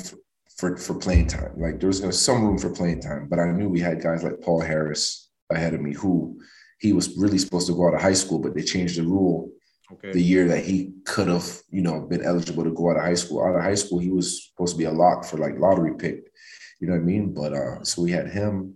for, 0.56 0.76
for, 0.76 0.94
playing 0.94 1.26
time. 1.26 1.52
Like 1.56 1.80
there 1.80 1.88
was 1.88 2.00
gonna 2.00 2.12
some 2.12 2.44
room 2.44 2.58
for 2.58 2.70
playing 2.70 3.00
time, 3.00 3.28
but 3.28 3.38
I 3.38 3.50
knew 3.50 3.68
we 3.68 3.80
had 3.80 4.02
guys 4.02 4.24
like 4.24 4.40
Paul 4.40 4.60
Harris 4.60 5.30
ahead 5.50 5.74
of 5.74 5.80
me 5.80 5.92
who 5.92 6.40
he 6.78 6.92
was 6.92 7.16
really 7.16 7.38
supposed 7.38 7.66
to 7.66 7.74
go 7.74 7.88
out 7.88 7.94
of 7.94 8.02
high 8.02 8.14
school, 8.14 8.38
but 8.38 8.54
they 8.54 8.62
changed 8.62 8.98
the 8.98 9.02
rule 9.02 9.50
Okay. 9.92 10.12
The 10.12 10.22
year 10.22 10.48
that 10.48 10.64
he 10.64 10.92
could 11.04 11.28
have, 11.28 11.46
you 11.70 11.80
know, 11.80 12.00
been 12.00 12.24
eligible 12.24 12.64
to 12.64 12.72
go 12.72 12.90
out 12.90 12.96
of 12.96 13.02
high 13.02 13.14
school. 13.14 13.44
Out 13.44 13.54
of 13.54 13.62
high 13.62 13.76
school, 13.76 14.00
he 14.00 14.10
was 14.10 14.46
supposed 14.46 14.74
to 14.74 14.78
be 14.78 14.84
a 14.84 14.90
lock 14.90 15.24
for 15.24 15.38
like 15.38 15.58
lottery 15.58 15.94
pick. 15.96 16.32
You 16.80 16.88
know 16.88 16.94
what 16.94 17.02
I 17.02 17.04
mean? 17.04 17.32
But 17.32 17.52
uh, 17.52 17.84
so 17.84 18.02
we 18.02 18.10
had 18.10 18.28
him. 18.28 18.74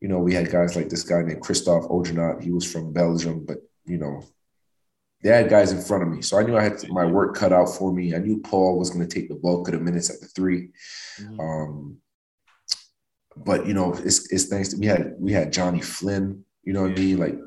You 0.00 0.08
know, 0.08 0.18
we 0.18 0.34
had 0.34 0.50
guys 0.50 0.76
like 0.76 0.90
this 0.90 1.04
guy 1.04 1.22
named 1.22 1.40
Kristof 1.40 1.90
Ongenaet. 1.90 2.42
He 2.42 2.50
was 2.50 2.70
from 2.70 2.92
Belgium, 2.92 3.46
but 3.46 3.58
you 3.86 3.96
know, 3.96 4.22
they 5.26 5.32
had 5.32 5.50
guys 5.50 5.72
in 5.72 5.82
front 5.82 6.04
of 6.04 6.08
me. 6.08 6.22
So 6.22 6.38
I 6.38 6.44
knew 6.44 6.56
I 6.56 6.62
had 6.62 6.88
my 6.88 7.04
work 7.04 7.34
cut 7.34 7.52
out 7.52 7.68
for 7.68 7.92
me. 7.92 8.14
I 8.14 8.18
knew 8.18 8.40
Paul 8.42 8.78
was 8.78 8.90
going 8.90 9.06
to 9.06 9.12
take 9.12 9.28
the 9.28 9.34
bulk 9.34 9.66
of 9.66 9.74
the 9.74 9.80
minutes 9.80 10.08
at 10.08 10.20
the 10.20 10.28
3 10.28 10.68
mm-hmm. 11.20 11.40
Um, 11.40 11.96
but 13.36 13.66
you 13.66 13.74
know, 13.74 13.92
it's, 13.92 14.32
it's 14.32 14.44
thanks 14.44 14.68
to 14.68 14.76
we 14.78 14.86
had 14.86 15.14
we 15.18 15.32
had 15.32 15.52
Johnny 15.52 15.80
Flynn. 15.80 16.44
You 16.62 16.72
know 16.74 16.82
what 16.82 16.96
yeah. 16.96 17.02
I 17.02 17.06
mean? 17.06 17.18
Like 17.18 17.38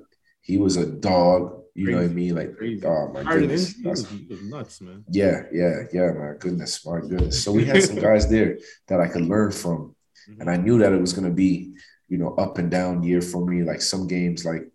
he 0.41 0.57
was 0.57 0.75
a 0.75 0.85
dog. 0.85 1.63
You 1.73 1.85
Crazy. 1.85 1.95
know 1.95 2.01
what 2.01 2.11
I 2.11 2.13
mean? 2.13 2.35
Like, 2.35 2.57
Crazy. 2.57 2.85
oh 2.85 3.11
my 3.13 3.23
goodness, 3.23 3.73
that's 3.81 4.05
nuts, 4.43 4.81
man. 4.81 5.05
Yeah, 5.09 5.43
yeah, 5.53 5.83
yeah. 5.93 6.11
My 6.11 6.33
goodness, 6.37 6.85
my 6.85 6.99
goodness. 6.99 7.41
So 7.41 7.53
we 7.53 7.63
had 7.63 7.81
some 7.81 7.95
guys 8.07 8.29
there 8.29 8.59
that 8.89 8.99
I 8.99 9.07
could 9.07 9.23
learn 9.23 9.51
from, 9.51 9.95
mm-hmm. 10.29 10.41
and 10.41 10.49
I 10.49 10.57
knew 10.57 10.79
that 10.79 10.91
it 10.91 10.99
was 10.99 11.13
going 11.13 11.27
to 11.27 11.33
be, 11.33 11.73
you 12.09 12.17
know, 12.17 12.35
up 12.35 12.57
and 12.57 12.69
down 12.69 13.03
year 13.03 13.21
for 13.21 13.45
me. 13.45 13.63
Like 13.63 13.81
some 13.81 14.05
games, 14.05 14.43
like 14.45 14.69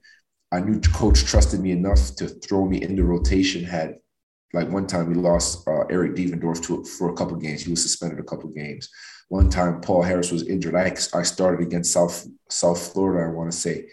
I 0.54 0.60
knew 0.60 0.80
coach 0.80 1.24
trusted 1.24 1.60
me 1.60 1.72
enough 1.72 2.14
to 2.16 2.28
throw 2.28 2.66
me 2.66 2.82
in 2.82 2.96
the 2.96 3.04
rotation. 3.04 3.64
Had 3.64 3.96
like 4.52 4.68
one 4.68 4.86
time 4.86 5.08
we 5.08 5.14
lost 5.14 5.66
uh, 5.66 5.84
Eric 5.90 6.14
Devendorf 6.14 6.62
to 6.64 6.84
for 6.84 7.10
a 7.10 7.14
couple 7.14 7.36
games. 7.36 7.62
He 7.62 7.70
was 7.70 7.82
suspended 7.82 8.18
a 8.18 8.22
couple 8.22 8.48
games. 8.50 8.88
One 9.28 9.50
time 9.50 9.80
Paul 9.80 10.02
Harris 10.02 10.30
was 10.30 10.46
injured. 10.46 10.76
I 10.76 10.96
I 11.12 11.22
started 11.22 11.66
against 11.66 11.92
South 11.92 12.26
South 12.48 12.92
Florida. 12.92 13.26
I 13.26 13.34
want 13.34 13.50
to 13.50 13.58
say 13.58 13.86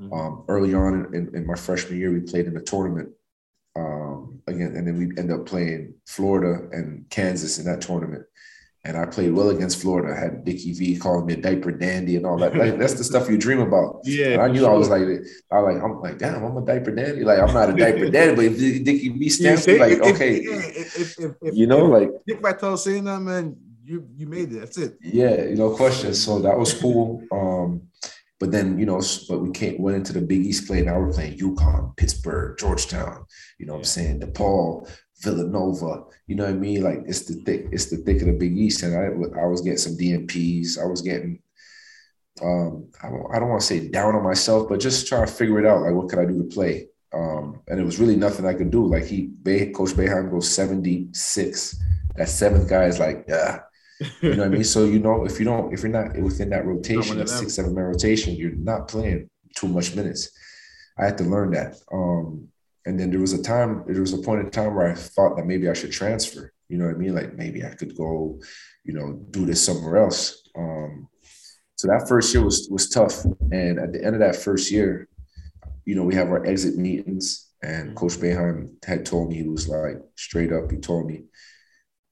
Mm-hmm. 0.00 0.12
Um, 0.12 0.44
early 0.48 0.74
on 0.74 1.14
in, 1.14 1.34
in, 1.34 1.46
my 1.46 1.54
freshman 1.54 1.98
year, 1.98 2.12
we 2.12 2.20
played 2.20 2.46
in 2.46 2.56
a 2.56 2.60
tournament 2.60 3.08
um, 3.76 4.42
again, 4.46 4.74
and 4.76 4.86
then 4.86 4.98
we 4.98 5.16
end 5.16 5.32
up 5.32 5.46
playing 5.46 5.94
Florida 6.06 6.68
and 6.72 7.08
Kansas 7.08 7.58
in 7.58 7.64
that 7.64 7.80
tournament. 7.80 8.24
And 8.86 8.96
I 8.96 9.04
played 9.04 9.32
well 9.32 9.50
against 9.50 9.82
Florida. 9.82 10.14
I 10.14 10.20
had 10.20 10.44
Dickie 10.44 10.72
V 10.72 10.96
calling 10.96 11.26
me 11.26 11.34
a 11.34 11.36
diaper 11.36 11.72
dandy 11.72 12.14
and 12.14 12.24
all 12.24 12.38
that. 12.38 12.54
Like, 12.54 12.78
that's 12.78 12.94
the 12.94 13.02
stuff 13.02 13.28
you 13.28 13.36
dream 13.36 13.58
about. 13.58 14.00
Yeah. 14.06 14.34
And 14.34 14.42
I 14.42 14.48
knew 14.48 14.60
sure. 14.60 14.70
I 14.70 14.74
was 14.74 14.88
like, 14.88 15.02
I 15.50 15.58
like, 15.58 15.82
I'm 15.82 16.00
like, 16.00 16.18
damn, 16.18 16.44
I'm 16.44 16.56
a 16.56 16.64
diaper 16.64 16.92
dandy. 16.94 17.24
Like, 17.24 17.40
I'm 17.40 17.52
not 17.52 17.70
a 17.70 17.72
diaper 17.72 18.08
dandy, 18.16 18.36
but 18.36 18.44
if 18.44 18.84
Dickie 18.84 19.08
V 19.08 19.28
stands 19.28 19.66
yeah, 19.66 19.74
like, 19.74 20.00
okay, 20.00 20.36
if, 20.36 21.18
if, 21.18 21.34
if, 21.42 21.54
you 21.54 21.66
know, 21.66 21.84
like 21.86 22.10
Dick 22.26 22.40
Vitale 22.40 22.76
saying 22.76 23.04
that, 23.04 23.20
man, 23.20 23.56
you 23.82 24.06
you 24.16 24.26
made 24.28 24.52
it. 24.52 24.60
That's 24.60 24.78
it. 24.78 24.96
Yeah, 25.00 25.42
you 25.42 25.56
know, 25.56 25.74
question. 25.74 26.14
So 26.14 26.38
that 26.40 26.56
was 26.56 26.72
cool. 26.72 27.22
Um, 27.32 27.88
but 28.38 28.52
then, 28.52 28.78
you 28.78 28.86
know, 28.86 29.02
but 29.28 29.38
we 29.38 29.50
came 29.50 29.80
went 29.82 29.96
into 29.96 30.12
the 30.12 30.20
Big 30.20 30.44
East 30.46 30.66
play. 30.66 30.82
Now 30.82 31.00
we're 31.00 31.12
playing 31.12 31.38
UConn, 31.38 31.96
Pittsburgh, 31.96 32.56
Georgetown. 32.58 33.24
You 33.58 33.66
know 33.66 33.72
what 33.72 33.80
I'm 33.80 33.84
saying? 33.84 34.20
DePaul, 34.20 34.88
Villanova. 35.22 36.04
You 36.26 36.36
know 36.36 36.44
what 36.44 36.54
I 36.54 36.56
mean? 36.56 36.82
Like 36.82 37.00
it's 37.06 37.22
the 37.22 37.34
thick, 37.34 37.66
it's 37.72 37.86
the 37.86 37.98
thick 37.98 38.20
of 38.20 38.26
the 38.26 38.32
Big 38.32 38.56
East. 38.56 38.82
And 38.82 38.94
I 38.94 39.40
I 39.40 39.46
was 39.46 39.62
getting 39.62 39.78
some 39.78 39.96
DMPs. 39.96 40.78
I 40.80 40.86
was 40.86 41.02
getting 41.02 41.40
um, 42.42 42.88
I 43.02 43.08
don't, 43.08 43.34
I 43.34 43.38
don't 43.38 43.48
want 43.48 43.60
to 43.60 43.66
say 43.66 43.88
down 43.88 44.14
on 44.14 44.22
myself, 44.22 44.68
but 44.68 44.80
just 44.80 45.08
trying 45.08 45.26
to 45.26 45.32
figure 45.32 45.58
it 45.58 45.66
out. 45.66 45.82
Like, 45.82 45.94
what 45.94 46.08
could 46.08 46.18
I 46.18 46.26
do 46.26 46.38
to 46.38 46.54
play? 46.54 46.88
Um, 47.14 47.62
and 47.68 47.80
it 47.80 47.84
was 47.84 47.98
really 47.98 48.16
nothing 48.16 48.46
I 48.46 48.54
could 48.54 48.70
do. 48.70 48.86
Like 48.86 49.04
he, 49.04 49.30
Coach 49.74 49.90
Boeheim 49.90 50.30
goes 50.30 50.50
76. 50.50 51.82
That 52.16 52.28
seventh 52.28 52.68
guy 52.68 52.84
is 52.84 52.98
like, 52.98 53.24
yeah, 53.28 53.60
you 54.20 54.34
know 54.34 54.38
what 54.38 54.46
I 54.46 54.48
mean? 54.48 54.64
So 54.64 54.84
you 54.84 54.98
know, 54.98 55.24
if 55.24 55.38
you 55.38 55.44
don't, 55.44 55.72
if 55.72 55.82
you're 55.82 55.92
not 55.92 56.16
within 56.18 56.50
that 56.50 56.66
rotation, 56.66 57.18
that 57.18 57.28
six, 57.28 57.54
seven 57.54 57.74
man 57.74 57.84
rotation, 57.84 58.34
you're 58.34 58.54
not 58.54 58.88
playing 58.88 59.30
too 59.54 59.68
much 59.68 59.94
minutes. 59.94 60.30
I 60.98 61.04
had 61.04 61.18
to 61.18 61.24
learn 61.24 61.52
that. 61.52 61.76
Um, 61.92 62.48
and 62.86 62.98
then 62.98 63.10
there 63.10 63.20
was 63.20 63.32
a 63.32 63.42
time, 63.42 63.82
there 63.86 64.00
was 64.00 64.12
a 64.12 64.18
point 64.18 64.40
in 64.40 64.50
time 64.50 64.74
where 64.74 64.88
I 64.88 64.94
thought 64.94 65.36
that 65.36 65.46
maybe 65.46 65.68
I 65.68 65.74
should 65.74 65.92
transfer. 65.92 66.52
You 66.68 66.78
know 66.78 66.86
what 66.86 66.94
I 66.94 66.98
mean? 66.98 67.14
Like 67.14 67.34
maybe 67.34 67.64
I 67.64 67.70
could 67.70 67.96
go, 67.96 68.40
you 68.84 68.94
know, 68.94 69.20
do 69.30 69.44
this 69.44 69.64
somewhere 69.64 69.98
else. 69.98 70.48
Um, 70.56 71.08
so 71.74 71.88
that 71.88 72.08
first 72.08 72.32
year 72.32 72.44
was 72.44 72.68
was 72.70 72.88
tough. 72.88 73.24
And 73.50 73.78
at 73.78 73.92
the 73.92 74.02
end 74.02 74.14
of 74.14 74.20
that 74.20 74.36
first 74.36 74.70
year, 74.70 75.08
you 75.84 75.94
know, 75.94 76.04
we 76.04 76.14
have 76.14 76.28
our 76.28 76.46
exit 76.46 76.76
meetings, 76.76 77.50
and. 77.62 77.94
Coach 77.96 78.14
Boeheim 78.14 78.84
had 78.84 79.04
told 79.04 79.28
me 79.28 79.36
he 79.36 79.48
was 79.48 79.68
like 79.68 80.00
straight 80.16 80.52
up. 80.52 80.70
He 80.70 80.78
told 80.78 81.06
me, 81.06 81.24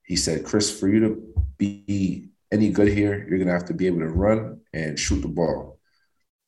he 0.04 0.16
said, 0.16 0.44
Kris, 0.44 0.78
for 0.78 0.88
you 0.88 1.00
to 1.00 1.34
be 1.56 2.28
any 2.52 2.70
good 2.70 2.88
here, 2.88 3.26
you're 3.28 3.38
gonna 3.38 3.52
have 3.52 3.66
to 3.66 3.74
be 3.74 3.87
able 3.87 4.00
to 4.00 4.08
run 4.08 4.60
and 4.72 4.98
shoot 4.98 5.22
the 5.22 5.28
ball. 5.28 5.80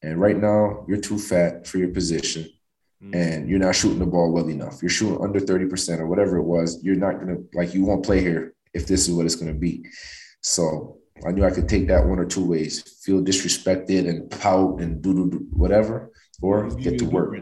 And 0.02 0.20
right 0.20 0.36
now, 0.36 0.84
you're 0.88 1.00
too 1.00 1.18
fat 1.18 1.66
for 1.66 1.78
your 1.78 1.88
position. 1.88 2.48
Mm. 3.02 3.14
and 3.14 3.48
you're 3.48 3.58
not 3.58 3.74
shooting 3.74 3.98
the 3.98 4.06
ball 4.06 4.32
well 4.32 4.48
enough. 4.48 4.80
You're 4.80 4.88
shooting 4.88 5.22
under 5.22 5.38
thirty 5.38 5.66
percent 5.66 6.00
or 6.00 6.06
whatever 6.06 6.38
it 6.38 6.44
was. 6.44 6.82
You're 6.82 6.96
not 6.96 7.18
gonna 7.18 7.36
like 7.52 7.74
you 7.74 7.84
won't 7.84 8.04
play 8.04 8.20
here 8.22 8.54
if 8.72 8.86
this 8.86 9.06
is 9.06 9.14
what 9.14 9.26
it's 9.26 9.34
gonna 9.34 9.52
be. 9.52 9.84
So 10.40 10.96
I 11.26 11.32
knew 11.32 11.44
I 11.44 11.50
could 11.50 11.68
take 11.68 11.88
that 11.88 12.06
one 12.06 12.18
or 12.18 12.24
two 12.24 12.44
ways: 12.44 12.98
feel 13.04 13.20
disrespected 13.20 14.08
and 14.08 14.30
pout 14.30 14.80
and 14.80 15.02
do 15.02 15.28
do, 15.28 15.46
whatever, 15.52 16.10
or 16.40 16.70
get 16.70 16.98
to 17.00 17.04
work. 17.04 17.36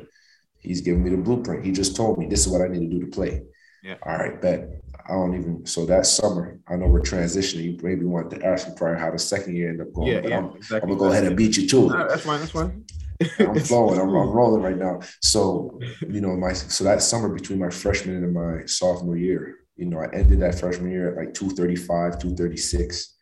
He's 0.59 0.81
giving 0.81 1.05
me 1.05 1.11
the 1.11 1.19
blueprint. 1.19 1.64
He 1.64 1.71
just 1.71 1.95
told 1.95 2.19
me 2.19 2.27
this 2.27 2.47
is 2.47 2.49
what 2.49 2.62
I 2.62 2.67
need 2.67 2.90
to 2.90 2.99
do 2.99 3.05
to 3.05 3.11
play. 3.11 3.43
Yeah. 3.85 3.97
All 4.03 4.17
right, 4.17 4.40
bet. 4.40 4.81
I 5.07 5.12
don't 5.12 5.35
even. 5.38 5.67
So 5.67 5.87
that 5.87 6.07
summer, 6.07 6.59
I 6.67 6.77
know 6.77 6.87
we're 6.87 7.03
transitioning. 7.03 7.64
You 7.64 7.79
maybe 7.83 8.07
want 8.07 8.31
to 8.31 8.45
ask 8.45 8.67
me 8.67 8.75
prior 8.77 8.97
how 8.97 9.11
the 9.11 9.19
second 9.19 9.55
year 9.55 9.69
ended 9.69 9.87
up 9.87 9.93
going. 9.93 10.09
Yeah, 10.09 10.27
yeah, 10.27 10.38
I'm, 10.38 10.57
exactly. 10.57 10.90
I'm, 10.90 10.99
gonna 10.99 11.09
go 11.09 11.12
ahead 11.12 11.25
and 11.25 11.37
beat 11.37 11.57
you 11.59 11.69
to 11.69 11.90
it. 11.90 12.09
that's 12.09 12.23
fine. 12.23 12.40
That's 12.40 12.53
fine. 12.53 12.85
I'm 13.38 13.59
flowing. 13.61 14.00
I'm, 14.00 14.09
I'm, 14.09 14.31
rolling 14.31 14.62
right 14.62 14.77
now. 14.77 15.00
So 15.22 15.79
you 16.09 16.20
know, 16.20 16.37
my 16.37 16.53
so 16.53 16.85
that 16.85 17.03
summer 17.03 17.29
between 17.29 17.59
my 17.59 17.70
freshman 17.70 18.22
and 18.22 18.35
my 18.35 18.64
sophomore 18.66 19.16
year, 19.16 19.55
you 19.77 19.87
know, 19.87 20.00
I 20.00 20.09
ended 20.12 20.40
that 20.40 20.59
freshman 20.59 20.90
year 20.90 21.11
at 21.11 21.16
like 21.16 21.35
235, 21.35 22.18
236. 22.18 23.16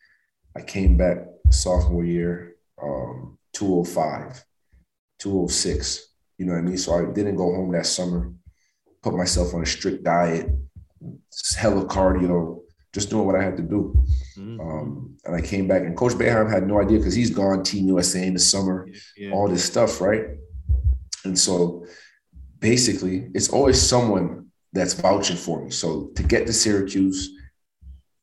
I 0.55 0.61
came 0.61 0.97
back 0.97 1.17
sophomore 1.49 2.05
year, 2.05 2.55
um, 2.81 3.37
205, 3.53 4.43
206. 5.19 6.07
You 6.37 6.45
know 6.45 6.53
what 6.53 6.59
I 6.59 6.61
mean? 6.61 6.77
So 6.77 6.95
I 6.95 7.11
didn't 7.11 7.35
go 7.35 7.53
home 7.55 7.71
that 7.73 7.85
summer, 7.85 8.33
put 9.01 9.13
myself 9.13 9.53
on 9.53 9.61
a 9.61 9.65
strict 9.65 10.03
diet, 10.03 10.49
hella 11.57 11.85
cardio, 11.85 12.62
just 12.93 13.09
doing 13.09 13.25
what 13.25 13.35
I 13.35 13.43
had 13.43 13.57
to 13.57 13.63
do. 13.63 13.95
Mm-hmm. 14.37 14.59
Um, 14.59 15.17
and 15.25 15.35
I 15.35 15.41
came 15.41 15.67
back, 15.67 15.81
and 15.81 15.97
Coach 15.97 16.13
Boeheim 16.13 16.49
had 16.49 16.67
no 16.67 16.79
idea 16.79 16.99
because 16.99 17.15
he's 17.15 17.31
gone 17.31 17.63
Team 17.63 17.87
USA 17.87 18.25
in 18.25 18.33
the 18.33 18.39
summer, 18.39 18.87
yeah, 19.17 19.31
all 19.31 19.47
this 19.47 19.65
stuff, 19.65 19.99
right? 19.99 20.25
And 21.25 21.37
so 21.37 21.85
basically, 22.59 23.29
it's 23.33 23.49
always 23.49 23.81
someone 23.81 24.47
that's 24.73 24.93
vouching 24.93 25.37
for 25.37 25.63
me. 25.63 25.71
So 25.71 26.11
to 26.15 26.23
get 26.23 26.45
to 26.47 26.53
Syracuse, 26.53 27.31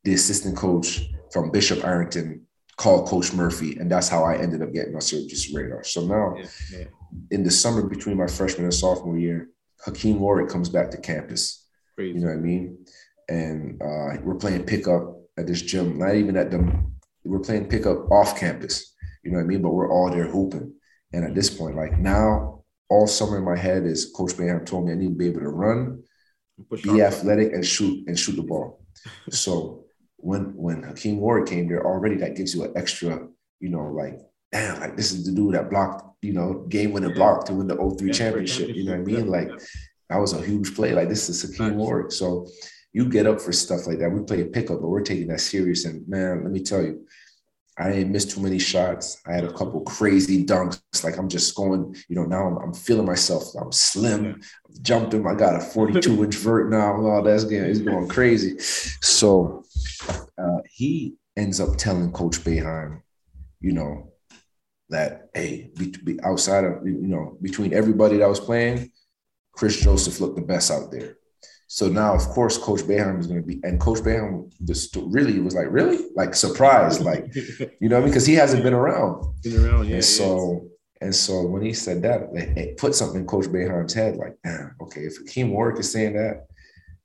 the 0.04 0.14
assistant 0.14 0.56
coach 0.56 1.10
from 1.32 1.50
Bishop 1.50 1.84
Ireton 1.84 2.46
called 2.76 3.08
Coach 3.08 3.32
Murphy, 3.32 3.76
and 3.78 3.90
that's 3.90 4.08
how 4.08 4.24
I 4.24 4.38
ended 4.38 4.62
up 4.62 4.72
getting 4.72 4.94
on 4.94 5.00
Syracuse 5.00 5.52
radar. 5.52 5.84
So 5.84 6.06
now, 6.06 6.34
yeah, 6.36 6.46
yeah. 6.72 6.84
in 7.30 7.42
the 7.42 7.50
summer 7.50 7.82
between 7.82 8.16
my 8.16 8.26
freshman 8.26 8.64
and 8.64 8.74
sophomore 8.74 9.18
year, 9.18 9.50
Hakeem 9.84 10.20
Warrick 10.20 10.48
comes 10.48 10.68
back 10.68 10.90
to 10.92 10.96
campus. 10.98 11.66
Crazy. 11.96 12.14
You 12.14 12.24
know 12.24 12.28
what 12.28 12.38
I 12.38 12.40
mean? 12.40 12.84
And 13.30 13.80
uh, 13.80 14.20
we're 14.22 14.34
playing 14.34 14.64
pickup 14.64 15.16
at 15.38 15.46
this 15.46 15.62
gym. 15.62 15.98
Not 15.98 16.16
even 16.16 16.36
at 16.36 16.50
the 16.50 16.58
we're 17.24 17.38
playing 17.38 17.68
pickup 17.68 18.10
off 18.10 18.38
campus. 18.38 18.94
You 19.22 19.30
know 19.30 19.38
what 19.38 19.44
I 19.44 19.46
mean? 19.46 19.62
But 19.62 19.70
we're 19.70 19.90
all 19.90 20.10
there 20.10 20.26
hooping. 20.26 20.74
And 21.12 21.24
at 21.24 21.34
this 21.34 21.50
point, 21.50 21.76
like 21.76 21.98
now, 21.98 22.64
all 22.88 23.06
summer 23.06 23.38
in 23.38 23.44
my 23.44 23.56
head 23.56 23.84
is 23.84 24.12
Coach 24.14 24.32
Boeheim 24.32 24.66
told 24.66 24.86
me 24.86 24.92
I 24.92 24.96
need 24.96 25.08
to 25.08 25.14
be 25.14 25.26
able 25.26 25.40
to 25.40 25.48
run, 25.48 26.02
be 26.82 27.02
athletic, 27.02 27.52
and 27.52 27.64
shoot 27.64 28.06
and 28.06 28.18
shoot 28.18 28.36
the 28.36 28.42
ball. 28.42 28.84
so 29.30 29.84
when 30.16 30.54
when 30.56 30.82
Hakeem 30.82 31.18
Warrick 31.18 31.46
came 31.46 31.68
there, 31.68 31.86
already 31.86 32.16
that 32.16 32.36
gives 32.36 32.54
you 32.54 32.64
an 32.64 32.72
extra, 32.76 33.26
you 33.60 33.70
know, 33.70 33.86
like 33.86 34.18
damn, 34.52 34.80
like 34.80 34.96
this 34.96 35.12
is 35.12 35.24
the 35.24 35.32
dude 35.32 35.54
that 35.54 35.70
blocked, 35.70 36.04
you 36.22 36.32
know, 36.32 36.66
game 36.68 36.92
winning 36.92 37.14
block 37.14 37.44
to 37.46 37.54
win 37.54 37.68
the 37.68 37.76
03 37.76 38.08
yeah, 38.08 38.12
championship. 38.12 38.68
You 38.68 38.84
know 38.84 38.92
what 38.92 39.00
I 39.00 39.04
mean? 39.04 39.24
Yeah, 39.26 39.30
like 39.30 39.48
yeah. 39.48 39.56
that 40.10 40.16
was 40.18 40.32
a 40.32 40.42
huge 40.42 40.74
play. 40.74 40.92
Like 40.92 41.08
this 41.08 41.28
is 41.28 41.42
Hakeem 41.42 41.68
nice. 41.68 41.76
Warrick. 41.76 42.12
So 42.12 42.46
you 42.92 43.08
get 43.08 43.26
up 43.26 43.40
for 43.40 43.52
stuff 43.52 43.86
like 43.86 43.98
that. 43.98 44.10
We 44.10 44.22
play 44.22 44.42
a 44.42 44.46
pickup, 44.46 44.80
but 44.80 44.88
we're 44.88 45.02
taking 45.02 45.28
that 45.28 45.40
serious. 45.40 45.84
And 45.84 46.06
man, 46.08 46.42
let 46.42 46.52
me 46.52 46.62
tell 46.62 46.82
you, 46.82 47.06
I 47.78 47.90
didn't 47.90 48.12
miss 48.12 48.26
too 48.26 48.40
many 48.40 48.58
shots. 48.58 49.20
I 49.26 49.32
had 49.32 49.44
a 49.44 49.52
couple 49.52 49.80
crazy 49.82 50.44
dunks. 50.44 50.82
Like 51.02 51.16
I'm 51.16 51.28
just 51.28 51.54
going, 51.54 51.94
you 52.08 52.16
know, 52.16 52.24
now 52.24 52.46
I'm, 52.46 52.58
I'm 52.58 52.74
feeling 52.74 53.06
myself. 53.06 53.54
I'm 53.54 53.72
slim, 53.72 54.24
yeah. 54.24 54.76
jumped 54.82 55.14
him. 55.14 55.26
I 55.26 55.34
got 55.34 55.56
a 55.56 55.60
42 55.60 56.24
inch 56.24 56.34
vert 56.36 56.70
now. 56.70 56.96
Oh, 56.96 57.22
that's 57.22 57.44
getting, 57.44 57.70
it's 57.70 57.78
going 57.80 58.08
crazy. 58.08 58.58
So 58.58 59.64
uh, 60.36 60.58
he 60.68 61.14
ends 61.36 61.60
up 61.60 61.76
telling 61.76 62.12
Coach 62.12 62.38
Boeheim, 62.40 63.02
you 63.60 63.72
know, 63.72 64.12
that 64.90 65.30
hey, 65.34 65.70
be, 65.78 65.94
be 66.04 66.18
outside 66.24 66.64
of 66.64 66.84
you 66.84 67.06
know 67.06 67.38
between 67.40 67.72
everybody 67.72 68.18
that 68.18 68.28
was 68.28 68.40
playing, 68.40 68.90
Kris 69.52 69.80
Joseph 69.80 70.20
looked 70.20 70.36
the 70.36 70.42
best 70.42 70.70
out 70.70 70.90
there. 70.90 71.16
So 71.72 71.88
now, 71.88 72.16
of 72.16 72.22
course, 72.30 72.58
Coach 72.58 72.80
Boeheim 72.80 73.20
is 73.20 73.28
going 73.28 73.42
to 73.42 73.46
be, 73.46 73.60
and 73.62 73.78
Coach 73.78 74.00
Boeheim 74.00 74.50
just 74.64 74.96
really 74.96 75.38
was 75.38 75.54
like, 75.54 75.68
really, 75.70 76.04
like 76.16 76.34
surprised, 76.34 77.00
like 77.00 77.32
you 77.80 77.88
know, 77.88 78.02
because 78.02 78.26
he 78.26 78.34
hasn't 78.34 78.64
been 78.64 78.74
around. 78.74 79.24
Been 79.44 79.64
around, 79.64 79.86
yeah. 79.86 79.94
And 79.94 80.04
so, 80.04 80.66
and 81.00 81.14
so 81.14 81.46
when 81.46 81.62
he 81.62 81.72
said 81.72 82.02
that, 82.02 82.22
it 82.34 82.76
put 82.76 82.96
something 82.96 83.20
in 83.20 83.26
Coach 83.28 83.46
Boeheim's 83.46 83.94
head, 83.94 84.16
like, 84.16 84.36
damn, 84.42 84.74
okay, 84.80 85.02
if 85.02 85.18
Hakeem 85.18 85.52
Warrick 85.52 85.78
is 85.78 85.92
saying 85.92 86.14
that, 86.14 86.48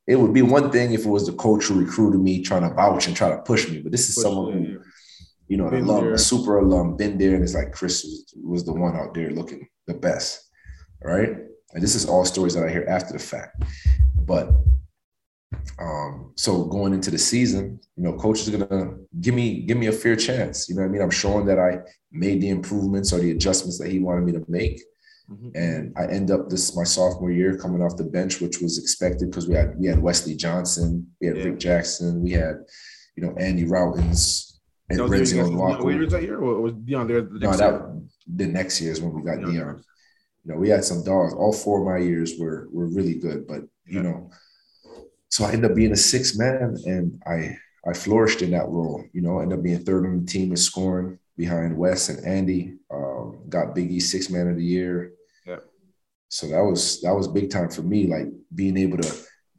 it 0.08 0.16
would 0.16 0.34
be 0.34 0.42
one 0.42 0.72
thing 0.72 0.94
if 0.94 1.06
it 1.06 1.10
was 1.10 1.28
the 1.28 1.34
coach 1.34 1.66
who 1.66 1.80
recruited 1.80 2.20
me 2.20 2.42
trying 2.42 2.68
to 2.68 2.74
vouch 2.74 3.06
and 3.06 3.16
try 3.16 3.30
to 3.30 3.38
push 3.44 3.70
me, 3.70 3.82
but 3.82 3.92
this 3.92 4.10
is 4.10 4.16
push 4.16 4.24
someone 4.24 4.52
who, 4.52 4.80
you 5.48 5.58
know, 5.58 5.68
an 5.68 5.84
alum, 5.84 6.12
a 6.12 6.18
super 6.18 6.58
alum, 6.58 6.98
been 6.98 7.20
there, 7.20 7.36
and 7.36 7.44
it's 7.44 7.54
like 7.54 7.72
Kris 7.72 8.04
was, 8.04 8.34
was 8.44 8.66
the 8.66 8.74
one 8.74 8.96
out 8.96 9.14
there 9.14 9.30
looking 9.30 9.68
the 9.86 9.94
best, 9.94 10.50
right? 11.04 11.36
And 11.76 11.84
this 11.84 11.94
is 11.94 12.06
all 12.06 12.26
stories 12.26 12.56
that 12.56 12.64
I 12.64 12.72
hear 12.72 12.86
after 12.88 13.14
the 13.14 13.20
fact, 13.20 13.64
but 14.16 14.50
um, 15.80 16.32
so 16.36 16.64
going 16.66 16.94
into 16.94 17.12
the 17.12 17.18
season, 17.18 17.80
you 17.96 18.04
know, 18.04 18.14
coach 18.14 18.42
is 18.42 18.50
gonna 18.50 18.96
give 19.20 19.36
me 19.36 19.62
give 19.62 19.78
me 19.78 19.88
a 19.88 19.92
fair 19.92 20.16
chance. 20.16 20.70
You 20.70 20.76
know 20.76 20.82
what 20.82 20.88
I 20.88 20.92
mean? 20.92 21.02
I'm 21.02 21.12
showing 21.12 21.46
that 21.48 21.60
I 21.60 21.80
made 22.12 22.42
the 22.42 22.50
improvements 22.50 23.12
or 23.12 23.20
the 23.20 23.32
adjustments 23.32 23.78
that 23.80 23.90
he 23.90 24.00
wanted 24.00 24.26
me 24.26 24.32
to 24.34 24.46
make. 24.48 24.82
Mm-hmm. 25.30 25.50
And 25.56 25.94
I 25.98 26.06
end 26.06 26.32
up 26.32 26.50
this 26.50 26.76
my 26.76 26.84
sophomore 26.84 27.32
year 27.32 27.58
coming 27.58 27.82
off 27.82 27.98
the 27.98 28.04
bench, 28.04 28.42
which 28.42 28.62
was 28.62 28.78
expected 28.78 29.30
because 29.30 29.48
we 29.48 29.56
had 29.56 29.78
we 29.78 29.88
had 29.88 30.00
Wesley 30.00 30.36
Johnson, 30.36 31.08
we 31.20 31.28
had 31.28 31.38
yeah. 31.38 31.44
Rick 31.44 31.60
Jackson, 31.60 32.22
we 32.24 32.32
had 32.32 32.60
you 33.16 33.24
know 33.24 33.36
Andy 33.38 33.66
Rautins 33.66 34.60
and 34.90 35.00
no, 35.00 35.08
Renzi 35.08 35.56
Walker. 35.56 36.06
that 36.08 36.22
year, 36.22 36.40
or 36.40 36.62
was 36.62 36.74
Dion 36.74 37.08
there? 37.08 37.22
The 37.22 37.40
no, 37.40 37.52
that 37.52 37.72
year? 37.72 38.02
the 38.28 38.48
next 38.48 38.80
year 38.80 38.92
is 38.92 39.02
when 39.02 39.14
we 39.14 39.24
got 39.24 39.40
Dion. 39.40 39.52
Dion. 39.52 39.84
You 40.46 40.54
know, 40.54 40.60
we 40.60 40.70
had 40.70 40.86
some 40.86 41.04
dogs. 41.04 41.34
All 41.34 41.52
four 41.52 41.80
of 41.80 41.86
my 41.88 42.06
years 42.06 42.38
were 42.40 42.68
were 42.72 42.88
really 42.88 43.16
good, 43.16 43.48
but 43.48 43.62
you 43.86 44.04
know, 44.04 44.30
so 45.30 45.44
I 45.44 45.54
ended 45.54 45.72
up 45.72 45.76
being 45.76 45.92
a 45.92 45.98
six 45.98 46.38
man, 46.38 46.78
and 46.86 47.20
I 47.26 47.58
I 47.88 47.94
flourished 47.94 48.44
in 48.44 48.52
that 48.52 48.68
role. 48.68 49.04
You 49.12 49.22
know, 49.22 49.40
ended 49.40 49.58
up 49.58 49.64
being 49.64 49.84
third 49.84 50.06
on 50.06 50.24
the 50.24 50.32
team 50.32 50.52
in 50.52 50.58
scoring 50.58 51.18
behind 51.36 51.76
Wes 51.76 52.10
and 52.10 52.24
Andy. 52.26 52.76
Um, 52.94 53.40
got 53.50 53.74
Big 53.74 53.92
E 53.92 54.00
six 54.00 54.30
man 54.30 54.48
of 54.48 54.56
the 54.56 54.64
year. 54.64 55.14
Yeah. 55.48 55.58
So 56.30 56.48
that 56.48 56.62
was 56.62 57.02
that 57.02 57.16
was 57.16 57.28
big 57.28 57.50
time 57.50 57.70
for 57.70 57.82
me, 57.82 58.06
like 58.06 58.28
being 58.54 58.78
able 58.78 59.00
to 59.00 59.16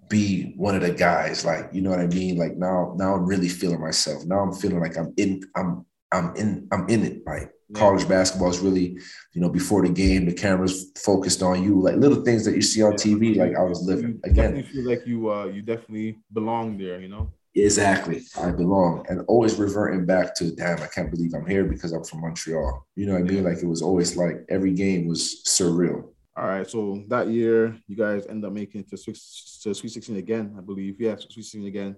be 0.08 0.54
one 0.56 0.76
of 0.76 0.82
the 0.82 0.92
guys, 0.92 1.44
like 1.44 1.68
you 1.72 1.82
know 1.82 1.90
what 1.90 1.98
I 1.98 2.06
mean. 2.06 2.38
Like 2.38 2.56
now, 2.56 2.94
now 2.96 3.14
I'm 3.14 3.26
really 3.26 3.48
feeling 3.48 3.80
myself. 3.80 4.24
Now 4.24 4.38
I'm 4.38 4.52
feeling 4.52 4.78
like 4.78 4.96
I'm 4.96 5.12
in, 5.16 5.42
I'm, 5.56 5.84
I'm 6.12 6.36
in, 6.36 6.68
I'm 6.70 6.88
in 6.88 7.04
it. 7.04 7.26
Like. 7.26 7.50
College 7.74 8.08
basketball 8.08 8.50
is 8.50 8.60
really, 8.60 8.98
you 9.32 9.40
know, 9.40 9.48
before 9.48 9.82
the 9.82 9.92
game, 9.92 10.26
the 10.26 10.32
cameras 10.32 10.92
focused 10.96 11.42
on 11.42 11.62
you, 11.62 11.80
like 11.80 11.96
little 11.96 12.22
things 12.22 12.44
that 12.44 12.54
you 12.54 12.62
see 12.62 12.82
on 12.82 12.92
TV. 12.92 13.36
Like 13.36 13.56
I 13.56 13.62
was 13.62 13.82
living 13.82 14.20
you 14.24 14.30
again. 14.30 14.54
Definitely 14.54 14.72
feel 14.72 14.88
like 14.88 15.06
you, 15.06 15.30
uh, 15.30 15.44
you 15.46 15.62
definitely 15.62 16.18
belong 16.32 16.78
there. 16.78 17.00
You 17.00 17.08
know. 17.08 17.32
Exactly. 17.56 18.22
I 18.38 18.50
belong. 18.50 19.06
And 19.08 19.22
always 19.28 19.56
reverting 19.56 20.04
back 20.04 20.34
to, 20.36 20.54
damn, 20.54 20.82
I 20.82 20.86
can't 20.88 21.10
believe 21.10 21.32
I'm 21.34 21.46
here 21.46 21.64
because 21.64 21.92
I'm 21.92 22.04
from 22.04 22.20
Montreal. 22.20 22.86
You 22.96 23.06
know 23.06 23.14
what 23.14 23.22
I 23.22 23.24
mean? 23.24 23.44
Like 23.44 23.62
it 23.62 23.66
was 23.66 23.80
always 23.80 24.16
like 24.16 24.44
every 24.50 24.72
game 24.72 25.06
was 25.06 25.42
surreal. 25.46 26.10
All 26.36 26.46
right. 26.46 26.68
So 26.68 27.02
that 27.08 27.28
year, 27.28 27.78
you 27.88 27.96
guys 27.96 28.26
end 28.26 28.44
up 28.44 28.52
making 28.52 28.82
it 28.82 28.90
to, 28.90 28.98
Sweet, 28.98 29.18
to 29.62 29.74
Sweet 29.74 29.88
16 29.88 30.16
again, 30.16 30.54
I 30.58 30.60
believe. 30.60 31.00
Yeah, 31.00 31.16
Sweet 31.16 31.44
16 31.44 31.66
again. 31.66 31.96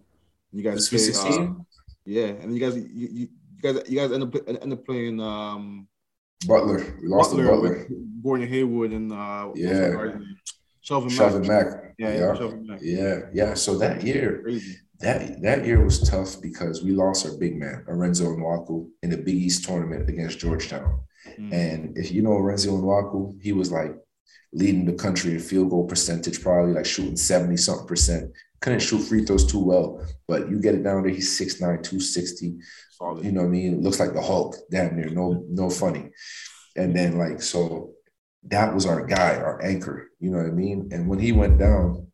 You 0.53 0.63
guys 0.63 0.87
Sweet 0.87 0.99
16? 0.99 1.43
Uh, 1.43 1.63
yeah. 2.05 2.27
And 2.27 2.55
you 2.55 2.61
guys, 2.61 2.77
you, 2.77 3.09
you, 3.11 3.29
you 3.63 3.73
guys, 3.73 3.83
you 3.89 3.99
guys 3.99 4.13
end 4.13 4.23
up, 4.23 4.35
end 4.49 4.73
up 4.73 4.85
playing 4.85 5.21
um, 5.21 5.89
Butler. 6.47 6.97
We 7.03 7.09
lost 7.09 7.31
Butler, 7.31 7.45
to 7.47 7.51
Butler. 7.51 7.89
Gordon 8.23 8.49
Hayward 8.49 8.93
and 8.93 9.13
uh, 9.13 9.51
Yeah. 9.55 10.15
Shelvin 10.85 11.11
Shelvin 11.11 11.47
Mack. 11.47 11.67
Mack. 11.67 11.95
Yeah, 11.99 12.09
Yeah. 12.09 12.15
yeah, 12.19 12.33
Shelvin 12.35 12.67
Mack. 12.67 12.79
Yeah. 12.83 13.21
Yeah. 13.33 13.55
So 13.55 13.79
that 13.79 14.03
year, 14.03 14.41
Crazy. 14.43 14.77
that 15.01 15.43
that 15.43 15.67
year 15.67 15.85
was 15.85 16.01
tough 16.09 16.41
because 16.41 16.83
we 16.83 16.93
lost 16.93 17.27
our 17.27 17.37
big 17.37 17.57
man, 17.59 17.85
Arinze 17.89 18.23
Onuaku, 18.23 18.89
in 19.03 19.11
the 19.11 19.17
Big 19.19 19.35
East 19.37 19.65
tournament 19.65 20.09
against 20.09 20.39
Georgetown. 20.39 21.01
Mm. 21.39 21.53
And 21.53 21.99
if 21.99 22.11
you 22.13 22.23
know 22.23 22.31
Arinze 22.31 22.67
Onuaku, 22.69 23.37
he 23.43 23.53
was 23.53 23.71
like 23.71 23.93
leading 24.53 24.87
the 24.87 24.95
country 24.95 25.33
in 25.35 25.41
field 25.41 25.69
goal 25.71 25.87
percentage, 25.87 26.41
probably 26.43 26.73
like 26.73 26.87
shooting 26.87 27.17
70 27.17 27.57
something 27.59 27.87
percent. 27.87 28.33
Couldn't 28.61 28.81
shoot 28.81 28.99
free 28.99 29.25
throws 29.25 29.47
too 29.47 29.61
well, 29.61 30.05
but 30.27 30.51
you 30.51 30.61
get 30.61 30.75
it 30.75 30.83
down 30.83 31.03
there, 31.03 31.13
he's 31.13 31.39
6'9, 31.39 31.59
260. 31.59 32.59
Solid. 32.91 33.25
You 33.25 33.33
know 33.33 33.43
what 33.43 33.49
I 33.49 33.51
mean? 33.51 33.75
It 33.75 33.81
looks 33.81 34.01
like 34.01 34.13
the 34.13 34.23
Hulk, 34.23 34.57
damn 34.71 34.97
near, 34.97 35.11
no, 35.11 35.45
no 35.49 35.71
funny. 35.71 36.11
And 36.77 36.95
then 36.95 37.19
like 37.19 37.41
so 37.41 37.93
that 38.45 38.75
was 38.75 38.87
our 38.87 39.05
guy, 39.07 39.37
our 39.37 39.63
anchor, 39.63 40.11
you 40.21 40.31
know 40.31 40.39
what 40.39 40.47
I 40.47 40.51
mean? 40.51 40.89
And 40.93 41.09
when 41.09 41.19
he 41.19 41.33
went 41.33 41.59
down, 41.59 42.09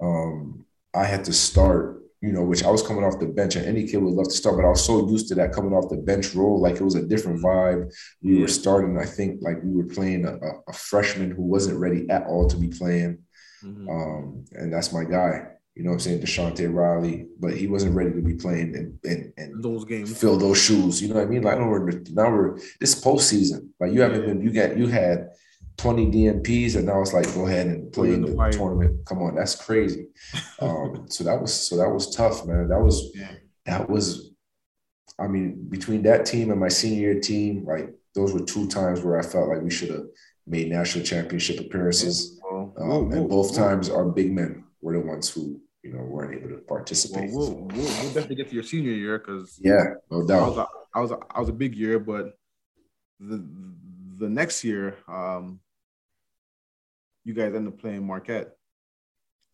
um, 0.00 0.64
I 0.94 1.04
had 1.04 1.24
to 1.26 1.32
start, 1.32 2.02
you 2.20 2.32
know, 2.32 2.42
which 2.42 2.64
I 2.64 2.70
was 2.70 2.82
coming 2.82 3.04
off 3.04 3.18
the 3.18 3.26
bench, 3.26 3.56
and 3.56 3.66
any 3.66 3.86
kid 3.86 3.98
would 3.98 4.14
love 4.14 4.26
to 4.28 4.32
start, 4.34 4.56
but 4.56 4.64
I 4.64 4.70
was 4.70 4.84
so 4.84 5.08
used 5.08 5.28
to 5.28 5.34
that 5.36 5.52
coming 5.52 5.72
off 5.72 5.88
the 5.88 5.96
bench 5.96 6.34
role, 6.34 6.60
like 6.60 6.76
it 6.76 6.82
was 6.82 6.94
a 6.94 7.06
different 7.06 7.42
vibe. 7.42 7.90
We 8.22 8.40
were 8.40 8.48
starting, 8.48 8.98
I 8.98 9.04
think, 9.04 9.40
like 9.42 9.62
we 9.62 9.76
were 9.76 9.88
playing 9.88 10.24
a- 10.26 10.38
a 10.68 10.72
freshman 10.72 11.30
who 11.30 11.42
wasn't 11.42 11.78
ready 11.78 12.08
at 12.10 12.26
all 12.26 12.48
to 12.48 12.56
be 12.56 12.68
playing. 12.68 13.18
Mhm. 13.64 13.88
Um, 13.88 14.44
and 14.52 14.72
that's 14.72 14.92
my 14.92 15.04
guy, 15.04 15.46
you 15.74 15.82
know 15.82 15.90
what 15.90 15.94
I'm 15.94 16.00
saying, 16.00 16.20
DaShonte 16.20 16.72
Riley, 16.72 17.26
but 17.38 17.56
he 17.56 17.66
wasn't 17.66 17.94
ready 17.94 18.12
to 18.12 18.22
be 18.22 18.34
playing 18.34 18.74
and 18.76 18.98
and, 19.04 19.32
and 19.36 19.62
those 19.62 19.84
games. 19.84 20.16
fill 20.18 20.36
those 20.38 20.58
shoes. 20.58 21.00
You 21.02 21.08
know 21.08 21.14
what 21.16 21.24
I 21.26 21.26
mean? 21.26 21.42
Like, 21.42 21.56
I 21.56 21.58
know 21.58 21.68
we're 21.68 21.90
now 22.12 22.30
we're 22.30 22.58
this 22.80 22.94
postseason. 23.02 23.68
Like 23.80 23.92
you 23.92 24.00
haven't 24.02 24.20
Yeah. 24.22 24.26
been. 24.28 24.40
You 24.42 24.50
got 24.52 24.76
you 24.78 24.86
had 24.88 25.30
twenty 25.76 26.06
DNPs, 26.10 26.76
and 26.76 26.86
now 26.86 27.00
it's 27.00 27.12
like 27.14 27.32
go 27.34 27.46
ahead 27.46 27.66
and 27.66 27.92
play 27.92 28.08
in 28.08 28.14
in 28.14 28.20
the 28.22 28.28
the 28.36 28.50
tournament. 28.50 29.04
Come 29.06 29.22
on, 29.22 29.34
that's 29.34 29.56
crazy. 29.56 30.08
Um, 30.60 31.06
so 31.08 31.24
that 31.24 31.40
was 31.40 31.52
so 31.54 31.76
that 31.78 31.88
was 31.88 32.14
tough, 32.14 32.46
man. 32.46 32.68
That 32.68 32.80
was 32.82 33.10
Yeah. 33.14 33.32
that 33.66 33.88
was. 33.88 34.26
I 35.18 35.26
mean, 35.26 35.66
between 35.68 36.02
that 36.04 36.24
team 36.24 36.50
and 36.50 36.58
my 36.60 36.68
senior 36.68 37.00
year 37.12 37.20
team, 37.20 37.64
like 37.66 37.92
those 38.14 38.32
were 38.32 38.40
two 38.40 38.66
times 38.68 39.02
where 39.02 39.18
I 39.18 39.22
felt 39.22 39.48
like 39.50 39.62
we 39.62 39.70
should 39.70 39.90
have 39.90 40.04
made 40.50 40.68
national 40.68 41.04
championship 41.04 41.60
appearances. 41.60 42.38
Well, 42.42 42.74
Um, 42.76 42.88
we'll- 42.88 43.12
and 43.12 43.28
both 43.28 43.50
we'll- 43.50 43.58
times, 43.58 43.88
our 43.88 44.04
big 44.04 44.32
men 44.32 44.64
were 44.82 44.92
the 44.94 45.00
ones 45.00 45.30
who 45.30 45.60
you 45.82 45.92
know 45.94 46.02
weren't 46.02 46.34
able 46.34 46.50
to 46.50 46.58
participate. 46.74 47.30
we'll, 47.32 47.54
we'll, 47.54 47.66
we'll 47.76 48.12
definitely 48.12 48.36
get 48.36 48.48
to 48.48 48.54
your 48.54 48.62
senior 48.64 48.92
year 48.92 49.18
because 49.18 49.58
yeah, 49.62 49.94
no 50.10 50.16
I 50.16 50.18
was 50.20 50.28
doubt. 50.28 50.58
a, 50.58 50.98
I 50.98 51.00
was 51.00 51.10
a, 51.12 51.18
I 51.30 51.40
was 51.40 51.48
a 51.48 51.52
big 51.54 51.74
year, 51.74 51.98
but 51.98 52.34
the 53.18 53.38
the 54.18 54.28
next 54.28 54.62
year, 54.64 54.98
um, 55.08 55.60
you 57.24 57.32
guys 57.32 57.54
end 57.54 57.68
up 57.68 57.78
playing 57.78 58.06
Marquette. 58.06 58.56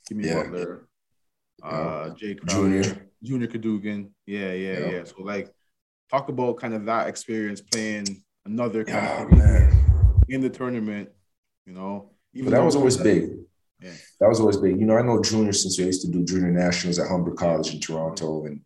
Jimmy 0.08 0.24
Yeah. 0.26 0.42
Butler, 0.44 0.88
uh, 1.62 2.10
Jae 2.18 2.38
Crowder, 2.40 2.82
Junior. 2.82 3.08
Junior 3.22 3.46
Cadougan. 3.48 4.10
Yeah, 4.26 4.52
yeah, 4.52 4.78
Yeah. 4.78 4.90
yeah. 4.90 5.04
So 5.04 5.22
like, 5.22 5.52
talk 6.10 6.28
about 6.28 6.58
kind 6.58 6.74
of 6.74 6.84
that 6.86 7.08
experience 7.08 7.60
playing 7.60 8.06
another 8.44 8.84
kind 8.84 9.04
Yeah, 9.04 9.22
of 9.24 9.30
man. 9.32 9.85
In 10.28 10.40
the 10.40 10.50
tournament. 10.50 11.10
You 11.64 11.72
know, 11.72 12.10
But 12.34 12.50
that 12.50 12.62
was 12.62 12.76
always 12.76 12.96
big. 12.96 13.30
Yeah. 13.80 13.92
That 14.20 14.28
was 14.28 14.40
always 14.40 14.56
big. 14.56 14.78
You 14.78 14.86
know, 14.86 14.96
I 14.96 15.02
know 15.02 15.20
junior 15.20 15.52
since 15.52 15.78
I 15.78 15.84
used 15.84 16.02
to 16.02 16.10
do 16.10 16.24
junior 16.24 16.50
nationals 16.50 16.98
at 16.98 17.08
Humber 17.08 17.32
College 17.32 17.74
in 17.74 17.80
Toronto, 17.80 18.46
and 18.46 18.60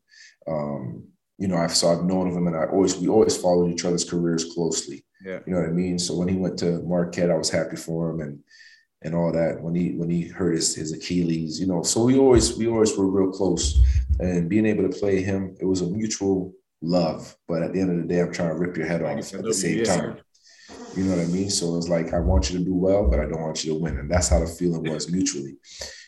um, 0.46 1.04
you 1.38 1.48
know, 1.48 1.56
I've 1.56 1.74
so 1.74 1.88
I've 1.90 2.04
known 2.04 2.28
of 2.28 2.36
him, 2.36 2.46
and 2.46 2.56
I 2.56 2.66
always 2.66 2.96
we 2.96 3.08
always 3.08 3.36
followed 3.36 3.72
each 3.72 3.84
other's 3.84 4.08
careers 4.08 4.52
closely. 4.54 5.04
Yeah. 5.24 5.40
You 5.46 5.54
know 5.54 5.60
what 5.60 5.68
I 5.68 5.72
mean? 5.72 5.98
So 5.98 6.16
when 6.16 6.28
he 6.28 6.36
went 6.36 6.58
to 6.60 6.82
Marquette, 6.82 7.30
I 7.30 7.36
was 7.36 7.50
happy 7.50 7.76
for 7.76 8.10
him, 8.10 8.20
and 8.20 8.38
and 9.02 9.14
all 9.14 9.32
that. 9.32 9.60
When 9.60 9.74
he 9.74 9.92
when 9.92 10.10
he 10.10 10.28
hurt 10.28 10.54
his 10.54 10.74
his 10.74 10.92
Achilles, 10.92 11.58
you 11.58 11.66
know, 11.66 11.82
so 11.82 12.04
we 12.04 12.18
always 12.18 12.56
we 12.56 12.68
always 12.68 12.96
were 12.96 13.06
real 13.06 13.32
close, 13.32 13.80
and 14.20 14.48
being 14.48 14.66
able 14.66 14.88
to 14.88 14.98
play 14.98 15.22
him, 15.22 15.56
it 15.60 15.64
was 15.64 15.80
a 15.80 15.86
mutual 15.86 16.52
love. 16.82 17.34
But 17.48 17.62
at 17.62 17.72
the 17.72 17.80
end 17.80 17.90
of 17.90 17.96
the 17.96 18.14
day, 18.14 18.20
I'm 18.20 18.32
trying 18.32 18.50
to 18.50 18.54
rip 18.54 18.76
your 18.76 18.86
head 18.86 19.02
off 19.02 19.34
at 19.34 19.42
the 19.42 19.54
same 19.54 19.84
time. 19.84 20.18
You 20.96 21.04
know 21.04 21.16
what 21.16 21.24
I 21.24 21.28
mean? 21.28 21.50
So 21.50 21.76
it's 21.76 21.88
like 21.88 22.12
I 22.12 22.18
want 22.18 22.50
you 22.50 22.58
to 22.58 22.64
do 22.64 22.74
well, 22.74 23.08
but 23.08 23.20
I 23.20 23.26
don't 23.26 23.40
want 23.40 23.64
you 23.64 23.74
to 23.74 23.78
win, 23.78 23.98
and 23.98 24.10
that's 24.10 24.28
how 24.28 24.40
the 24.40 24.46
feeling 24.46 24.92
was 24.92 25.10
mutually. 25.10 25.56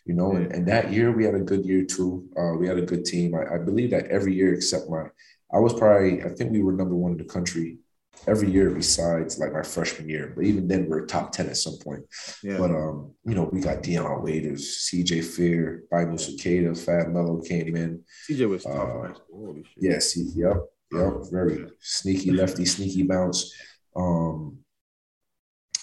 You 0.05 0.15
know, 0.15 0.33
and, 0.33 0.53
and 0.53 0.67
that 0.67 0.93
year 0.93 1.13
we 1.13 1.25
had 1.25 1.37
a 1.37 1.41
good 1.41 1.65
year 1.65 1.85
too. 1.85 2.29
Uh, 2.37 2.55
we 2.59 2.67
had 2.67 2.79
a 2.79 2.83
good 2.83 3.05
team. 3.05 3.35
I, 3.35 3.55
I 3.55 3.59
believe 3.59 3.91
that 3.91 4.07
every 4.07 4.35
year 4.35 4.53
except 4.53 4.91
my, 4.91 5.05
I 5.53 5.59
was 5.59 5.75
probably 5.75 6.23
I 6.23 6.29
think 6.31 6.51
we 6.51 6.63
were 6.63 6.73
number 6.73 6.97
one 6.97 7.13
in 7.13 7.19
the 7.19 7.25
country 7.25 7.79
every 8.27 8.51
year 8.51 8.71
besides 8.71 9.39
like 9.39 9.53
my 9.53 9.63
freshman 9.63 10.09
year. 10.09 10.33
But 10.35 10.45
even 10.45 10.67
then 10.67 10.89
we 10.89 10.97
are 10.97 11.07
top 11.07 11.31
ten 11.31 11.49
at 11.49 11.57
some 11.57 11.79
point. 11.79 12.05
Yeah. 12.43 12.59
But 12.59 12.71
um, 12.71 13.13
you 13.25 13.35
know, 13.35 13.49
we 13.53 13.61
got 13.61 13.83
Dion 13.83 14.23
Waiters, 14.23 14.89
CJ 14.91 15.25
Fair, 15.25 15.83
Bible 15.91 16.19
Cicada, 16.19 16.75
Fab 16.75 17.09
Melo 17.09 17.41
came 17.41 17.77
in. 17.77 18.03
CJ 18.29 18.49
was 18.49 18.65
tough. 18.65 18.75
Uh, 18.75 19.07
high 19.07 19.15
school. 19.15 19.47
Holy 19.47 19.63
shit. 19.63 19.73
Yes, 19.77 20.13
he, 20.13 20.23
yep, 20.35 20.57
yep, 20.93 21.13
very 21.31 21.67
sneaky 21.81 22.33
lefty, 22.33 22.65
sneaky 22.65 23.05
bounce. 23.05 23.55
Um, 23.95 24.59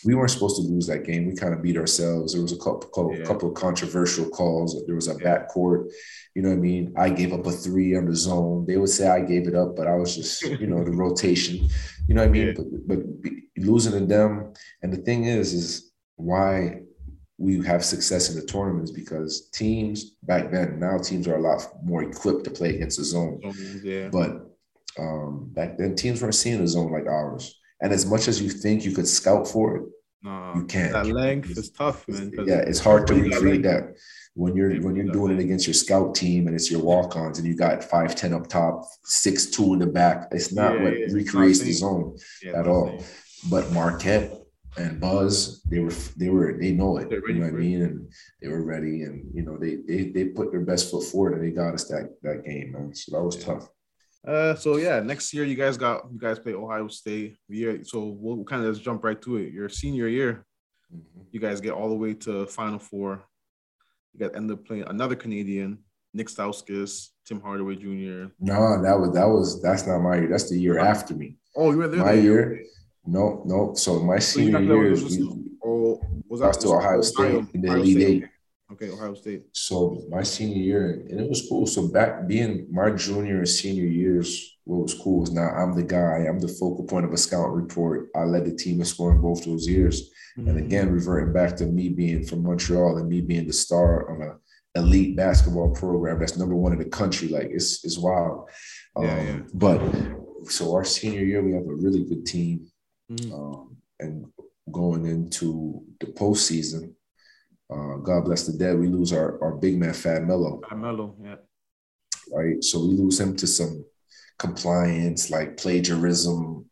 we 0.05 0.15
weren't 0.15 0.31
supposed 0.31 0.55
to 0.61 0.67
lose 0.67 0.87
that 0.87 1.03
game. 1.05 1.27
We 1.27 1.35
kind 1.35 1.53
of 1.53 1.61
beat 1.61 1.77
ourselves. 1.77 2.33
There 2.33 2.41
was 2.41 2.51
a 2.53 2.57
couple, 2.57 2.89
couple, 2.89 3.15
Yeah. 3.17 3.25
couple 3.25 3.49
of 3.49 3.55
controversial 3.55 4.29
calls. 4.29 4.81
There 4.85 4.95
was 4.95 5.07
a 5.07 5.15
backcourt. 5.15 5.91
You 6.35 6.41
know 6.43 6.49
what 6.49 6.55
I 6.55 6.59
mean? 6.59 6.93
I 6.97 7.09
gave 7.09 7.33
up 7.33 7.45
a 7.45 7.51
three 7.51 7.95
on 7.97 8.05
the 8.05 8.15
zone. 8.15 8.65
They 8.67 8.77
would 8.77 8.89
say 8.89 9.07
I 9.09 9.21
gave 9.21 9.47
it 9.47 9.55
up, 9.55 9.75
but 9.75 9.87
I 9.87 9.95
was 9.95 10.15
just, 10.15 10.41
you 10.43 10.67
know, 10.67 10.83
the 10.83 10.91
rotation. 11.05 11.67
You 12.07 12.15
know 12.15 12.21
what 12.21 12.29
I 12.29 12.31
mean? 12.31 12.47
Yeah. 12.47 12.53
But, 12.55 12.87
but 12.87 12.99
losing 13.57 13.93
to 13.99 14.05
them. 14.05 14.53
And 14.81 14.93
the 14.93 14.97
thing 14.97 15.25
is, 15.25 15.53
is 15.53 15.91
why 16.15 16.81
we 17.37 17.63
have 17.65 17.83
success 17.85 18.29
in 18.29 18.35
the 18.39 18.45
tournament 18.45 18.83
is 18.83 18.91
because 18.91 19.49
teams 19.49 20.11
back 20.23 20.51
then, 20.51 20.79
now 20.79 20.97
teams 20.97 21.27
are 21.27 21.37
a 21.37 21.41
lot 21.41 21.65
more 21.83 22.03
equipped 22.03 22.43
to 22.45 22.51
play 22.51 22.75
against 22.75 22.97
the 22.97 23.03
zone. 23.05 23.39
Yeah. 23.83 24.09
But 24.09 24.45
um, 24.97 25.49
back 25.53 25.77
then, 25.77 25.95
teams 25.95 26.21
weren't 26.21 26.35
seeing 26.35 26.61
a 26.61 26.67
zone 26.67 26.91
like 26.91 27.05
ours. 27.07 27.58
And 27.81 27.93
as 27.93 28.05
much 28.05 28.27
as 28.27 28.41
you 28.41 28.49
think 28.49 28.83
you 28.85 28.91
could 28.91 29.07
scout 29.07 29.47
for 29.47 29.77
it, 29.77 29.83
Nah, 30.21 30.53
you 30.53 30.65
can't. 30.65 30.91
That 30.91 31.07
length 31.07 31.51
is 31.57 31.69
tough, 31.71 32.05
man. 32.09 32.33
yeah, 32.45 32.57
it's 32.57 32.79
hard 32.79 33.07
to 33.07 33.13
recreate 33.13 33.63
that 33.63 33.95
when 34.33 34.53
you're 34.53 34.75
when 34.81 34.93
you're 34.93 35.13
doing 35.13 35.31
it 35.31 35.39
against 35.41 35.65
your 35.65 35.73
scout 35.73 36.13
team 36.13 36.47
and 36.47 36.55
it's 36.57 36.69
your 36.69 36.81
walk-ons 36.81 37.39
and 37.39 37.47
you 37.47 37.55
got 37.55 37.81
five 37.81 38.15
ten 38.15 38.33
up 38.33 38.47
top, 38.47 38.83
six 39.05 39.45
two 39.45 39.71
in 39.73 39.79
the 39.79 39.87
back. 39.87 40.27
It's 40.31 40.51
not 40.51 40.73
Yeah, 40.75 40.83
what 40.83 40.99
yeah, 40.99 41.05
recreates 41.11 41.59
the 41.61 41.71
zone. 41.71 42.17
Yeah, 42.43 42.59
at 42.59 42.67
all. 42.67 43.01
But 43.49 43.71
Marquette 43.71 44.33
and 44.77 44.99
Buzz, 44.99 45.63
they 45.63 45.79
were 45.79 45.93
they 46.17 46.27
were 46.27 46.57
they 46.59 46.73
know 46.73 46.97
it. 46.97 47.09
You 47.09 47.33
know 47.35 47.45
what 47.45 47.53
I 47.53 47.57
mean? 47.57 47.81
And 47.83 48.11
they 48.41 48.49
were 48.49 48.65
ready, 48.65 49.03
and 49.03 49.23
you 49.33 49.43
know 49.43 49.57
they 49.57 49.77
they 49.87 50.09
they 50.11 50.25
put 50.25 50.51
their 50.51 50.65
best 50.65 50.91
foot 50.91 51.05
forward 51.05 51.35
and 51.35 51.43
they 51.45 51.51
got 51.51 51.73
us 51.75 51.85
that 51.85 52.09
that 52.23 52.43
game, 52.43 52.73
man. 52.73 52.93
So 52.93 53.15
that 53.15 53.23
was 53.23 53.37
tough. 53.37 53.69
Uh, 54.27 54.53
so 54.55 54.77
yeah, 54.77 54.99
next 54.99 55.33
year 55.33 55.45
you 55.45 55.55
guys 55.55 55.77
got 55.77 56.03
you 56.11 56.19
guys 56.19 56.39
play 56.39 56.53
Ohio 56.53 56.87
State. 56.87 57.37
Year, 57.47 57.79
so 57.83 58.17
we'll 58.19 58.43
kind 58.43 58.65
of 58.65 58.73
just 58.73 58.83
jump 58.83 59.03
right 59.03 59.21
to 59.21 59.37
it. 59.37 59.53
Your 59.53 59.69
senior 59.69 60.07
year, 60.07 60.45
Mhm. 60.93 61.25
you 61.31 61.39
guys 61.39 61.61
get 61.61 61.71
all 61.73 61.89
the 61.89 61.95
way 61.95 62.13
to 62.15 62.45
Final 62.47 62.79
Four. 62.79 63.23
You 64.13 64.19
guys 64.27 64.35
end 64.35 64.51
up 64.51 64.65
playing 64.65 64.83
another 64.83 65.15
Canadian, 65.15 65.79
Nik 66.13 66.27
Stauskas, 66.27 67.09
Tim 67.25 67.39
Hardaway 67.39 67.75
Jr. 67.75 68.31
No, 68.39 68.81
that 68.81 68.99
was 68.99 69.13
that 69.13 69.25
was 69.27 69.61
that's 69.61 69.87
not 69.87 69.99
my 69.99 70.17
year. 70.17 70.27
That's 70.29 70.49
the 70.49 70.59
year 70.59 70.79
after 70.79 71.15
me. 71.15 71.37
Oh, 71.55 71.71
you 71.71 71.77
were 71.77 71.87
there. 71.87 72.01
My 72.03 72.15
that 72.15 72.21
year, 72.23 72.63
no, 73.05 73.43
no. 73.45 73.73
So 73.75 73.99
my 74.03 74.19
So 74.19 74.39
senior 74.39 74.51
got 74.53 74.63
year 74.63 74.89
was 74.91 75.17
we, 75.17 75.35
Oh, 75.63 76.01
was 76.27 76.41
lost 76.41 76.61
to 76.61 76.69
Ohio 76.69 77.01
State 77.01 77.45
in 77.53 77.61
the 77.61 77.73
Elite 77.73 77.97
Eight. 78.01 78.23
Okay, 78.71 78.91
Ohio 78.91 79.15
State. 79.15 79.45
So 79.53 80.03
my 80.09 80.21
senior 80.21 80.61
year, 80.61 81.05
and 81.09 81.19
it 81.19 81.27
was 81.27 81.47
cool. 81.49 81.65
So 81.65 81.87
back 81.87 82.27
being 82.27 82.67
my 82.71 82.91
junior 82.91 83.39
and 83.39 83.49
senior 83.49 83.85
years, 83.85 84.57
what 84.65 84.83
was 84.83 84.93
cool 84.93 85.23
is 85.23 85.31
now 85.31 85.49
I'm 85.49 85.75
the 85.75 85.83
guy. 85.83 86.25
I'm 86.29 86.39
the 86.39 86.47
focal 86.47 86.85
point 86.85 87.05
of 87.05 87.11
a 87.11 87.17
scout 87.17 87.51
report. 87.51 88.09
I 88.15 88.23
led 88.25 88.45
the 88.45 88.55
team 88.55 88.79
in 88.79 88.85
scoring 88.85 89.21
both 89.21 89.43
those 89.43 89.67
years. 89.67 90.11
Mm-hmm. 90.37 90.49
And 90.49 90.57
again, 90.59 90.91
reverting 90.91 91.33
back 91.33 91.55
to 91.57 91.65
me 91.65 91.89
being 91.89 92.23
from 92.23 92.43
Montreal 92.43 92.97
and 92.97 93.09
me 93.09 93.21
being 93.21 93.47
the 93.47 93.53
star 93.53 94.11
on 94.11 94.21
a 94.21 94.79
elite 94.79 95.15
basketball 95.17 95.71
program 95.73 96.19
that's 96.19 96.37
number 96.37 96.55
one 96.55 96.71
in 96.71 96.77
the 96.77 96.85
country. 96.85 97.27
Like 97.27 97.49
it's 97.49 97.83
it's 97.83 97.97
wild. 97.97 98.49
Yeah, 98.99 99.19
Um, 99.19 99.27
yeah. 99.27 99.39
But 99.55 100.51
so 100.51 100.75
our 100.75 100.85
senior 100.85 101.23
year, 101.23 101.41
we 101.43 101.53
have 101.53 101.65
a 101.65 101.73
really 101.73 102.03
good 102.05 102.25
team. 102.25 102.67
Mhm. 103.11 103.33
Um, 103.33 103.77
and 103.99 104.25
going 104.71 105.07
into 105.07 105.83
the 105.99 106.05
postseason, 106.05 106.93
uh, 107.71 107.97
God 107.97 108.25
bless 108.25 108.47
the 108.47 108.57
dead, 108.57 108.79
we 108.79 108.87
lose 108.87 109.13
our, 109.13 109.41
our 109.43 109.53
big 109.53 109.77
man 109.77 109.93
Fab 109.93 110.23
Melo. 110.23 110.57
Carmelo, 110.57 111.15
yeah. 111.23 111.35
right? 112.31 112.63
So 112.63 112.79
we 112.79 112.93
lose 112.95 113.19
him 113.19 113.35
to 113.37 113.47
some 113.47 113.85
compliance, 114.37 115.29
like 115.29 115.57
plagiarism 115.57 116.65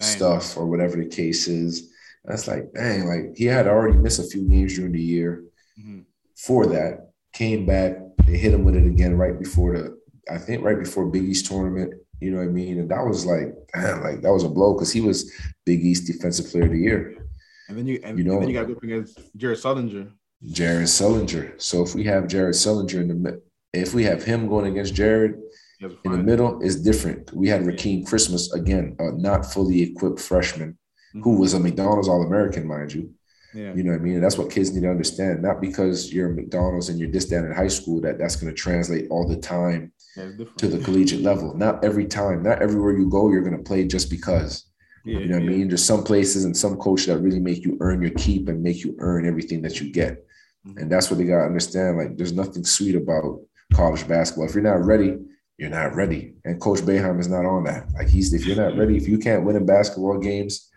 dang. 0.00 0.08
stuff 0.08 0.56
or 0.56 0.66
whatever 0.66 0.96
the 0.96 1.06
case 1.06 1.46
is. 1.46 1.92
That's 2.24 2.48
like, 2.48 2.72
dang, 2.72 3.06
like 3.06 3.36
he 3.36 3.44
had 3.44 3.66
already 3.66 3.98
missed 3.98 4.20
a 4.20 4.24
few 4.24 4.48
games 4.48 4.76
during 4.76 4.92
the 4.92 5.02
year 5.02 5.44
mm-hmm. 5.78 6.00
for 6.36 6.66
that. 6.66 7.10
Came 7.32 7.64
back, 7.64 7.96
they 8.26 8.36
hit 8.36 8.52
him 8.52 8.64
with 8.64 8.76
it 8.76 8.86
again 8.86 9.16
right 9.16 9.38
before 9.38 9.76
the, 9.76 9.98
I 10.30 10.38
think 10.38 10.62
right 10.62 10.78
before 10.78 11.06
Big 11.06 11.24
East 11.24 11.46
tournament. 11.46 11.94
You 12.20 12.30
know 12.30 12.38
what 12.38 12.44
I 12.44 12.48
mean? 12.48 12.78
And 12.78 12.90
that 12.90 13.04
was 13.04 13.26
like, 13.26 13.54
damn, 13.74 14.02
like 14.02 14.22
that 14.22 14.32
was 14.32 14.44
a 14.44 14.48
blow 14.48 14.74
because 14.74 14.92
he 14.92 15.00
was 15.00 15.32
Big 15.64 15.84
East 15.84 16.06
Defensive 16.06 16.50
Player 16.50 16.64
of 16.64 16.70
the 16.70 16.78
Year. 16.78 17.26
And 17.68 17.76
then 17.76 17.86
you, 17.86 18.00
and, 18.04 18.18
you 18.18 18.24
know, 18.24 18.34
and 18.34 18.42
then 18.42 18.50
you 18.50 18.54
got 18.54 18.68
to 18.68 18.74
go 18.74 18.80
against 18.82 19.18
Jared 19.36 19.58
Sullinger. 19.58 20.12
Jared 20.50 20.88
Sullinger. 20.88 21.60
So 21.60 21.82
if 21.82 21.94
we 21.94 22.04
have 22.04 22.26
Jared 22.26 22.54
Sullinger 22.54 23.00
in 23.00 23.22
the, 23.22 23.42
if 23.72 23.94
we 23.94 24.04
have 24.04 24.22
him 24.22 24.48
going 24.48 24.66
against 24.66 24.94
Jared 24.94 25.34
in 25.80 26.12
the 26.12 26.18
middle, 26.18 26.60
it's 26.62 26.76
different. 26.76 27.32
We 27.32 27.48
had 27.48 27.62
Rakeem 27.62 28.06
Christmas 28.06 28.52
again, 28.52 28.96
a 28.98 29.12
not 29.12 29.52
fully 29.52 29.82
equipped 29.82 30.20
freshman 30.20 30.70
mm-hmm. 30.70 31.22
who 31.22 31.36
was 31.36 31.54
a 31.54 31.60
McDonald's 31.60 32.08
All 32.08 32.22
American, 32.22 32.66
mind 32.66 32.92
you. 32.92 33.12
Yeah. 33.54 33.74
You 33.74 33.82
know 33.82 33.92
what 33.92 34.00
I 34.00 34.02
mean? 34.02 34.14
And 34.14 34.24
that's 34.24 34.38
what 34.38 34.50
kids 34.50 34.72
need 34.72 34.82
to 34.82 34.90
understand. 34.90 35.42
Not 35.42 35.60
because 35.60 36.12
you're 36.12 36.30
a 36.30 36.34
McDonald's 36.34 36.88
and 36.88 36.98
you're 36.98 37.10
this, 37.10 37.26
that 37.26 37.44
in 37.44 37.52
high 37.52 37.68
school, 37.68 38.00
that 38.00 38.18
that's 38.18 38.36
going 38.36 38.52
to 38.52 38.58
translate 38.58 39.08
all 39.10 39.28
the 39.28 39.36
time 39.36 39.92
to 40.16 40.68
the 40.68 40.82
collegiate 40.82 41.20
level. 41.20 41.54
Not 41.54 41.84
every 41.84 42.06
time, 42.06 42.42
not 42.42 42.62
everywhere 42.62 42.96
you 42.96 43.10
go, 43.10 43.30
you're 43.30 43.42
going 43.42 43.56
to 43.56 43.62
play 43.62 43.86
just 43.86 44.10
because. 44.10 44.66
Yeah, 45.04 45.18
you 45.18 45.26
know 45.26 45.34
what 45.34 45.44
yeah. 45.44 45.50
I 45.50 45.54
mean? 45.54 45.68
There's 45.68 45.84
some 45.84 46.04
places 46.04 46.44
and 46.44 46.56
some 46.56 46.76
coaches 46.76 47.06
that 47.06 47.18
really 47.18 47.40
make 47.40 47.64
you 47.64 47.76
earn 47.80 48.00
your 48.00 48.12
keep 48.12 48.48
and 48.48 48.62
make 48.62 48.84
you 48.84 48.94
earn 48.98 49.26
everything 49.26 49.60
that 49.62 49.80
you 49.80 49.92
get. 49.92 50.24
Mm-hmm. 50.66 50.78
And 50.78 50.92
that's 50.92 51.10
what 51.10 51.18
they 51.18 51.24
got 51.24 51.40
to 51.40 51.46
understand. 51.46 51.98
Like, 51.98 52.16
there's 52.16 52.32
nothing 52.32 52.64
sweet 52.64 52.94
about 52.94 53.40
college 53.74 54.06
basketball. 54.06 54.48
If 54.48 54.54
you're 54.54 54.62
not 54.62 54.84
ready, 54.84 55.18
you're 55.58 55.70
not 55.70 55.94
ready. 55.94 56.34
And 56.44 56.60
Coach 56.60 56.80
Boeheim 56.80 57.20
is 57.20 57.28
not 57.28 57.44
on 57.46 57.64
that. 57.64 57.92
Like, 57.92 58.08
he's, 58.08 58.32
if 58.32 58.46
you're 58.46 58.56
not 58.56 58.76
ready, 58.76 58.96
if 58.96 59.08
you 59.08 59.18
can't 59.18 59.44
win 59.44 59.56
in 59.56 59.66
basketball 59.66 60.18
games, 60.18 60.70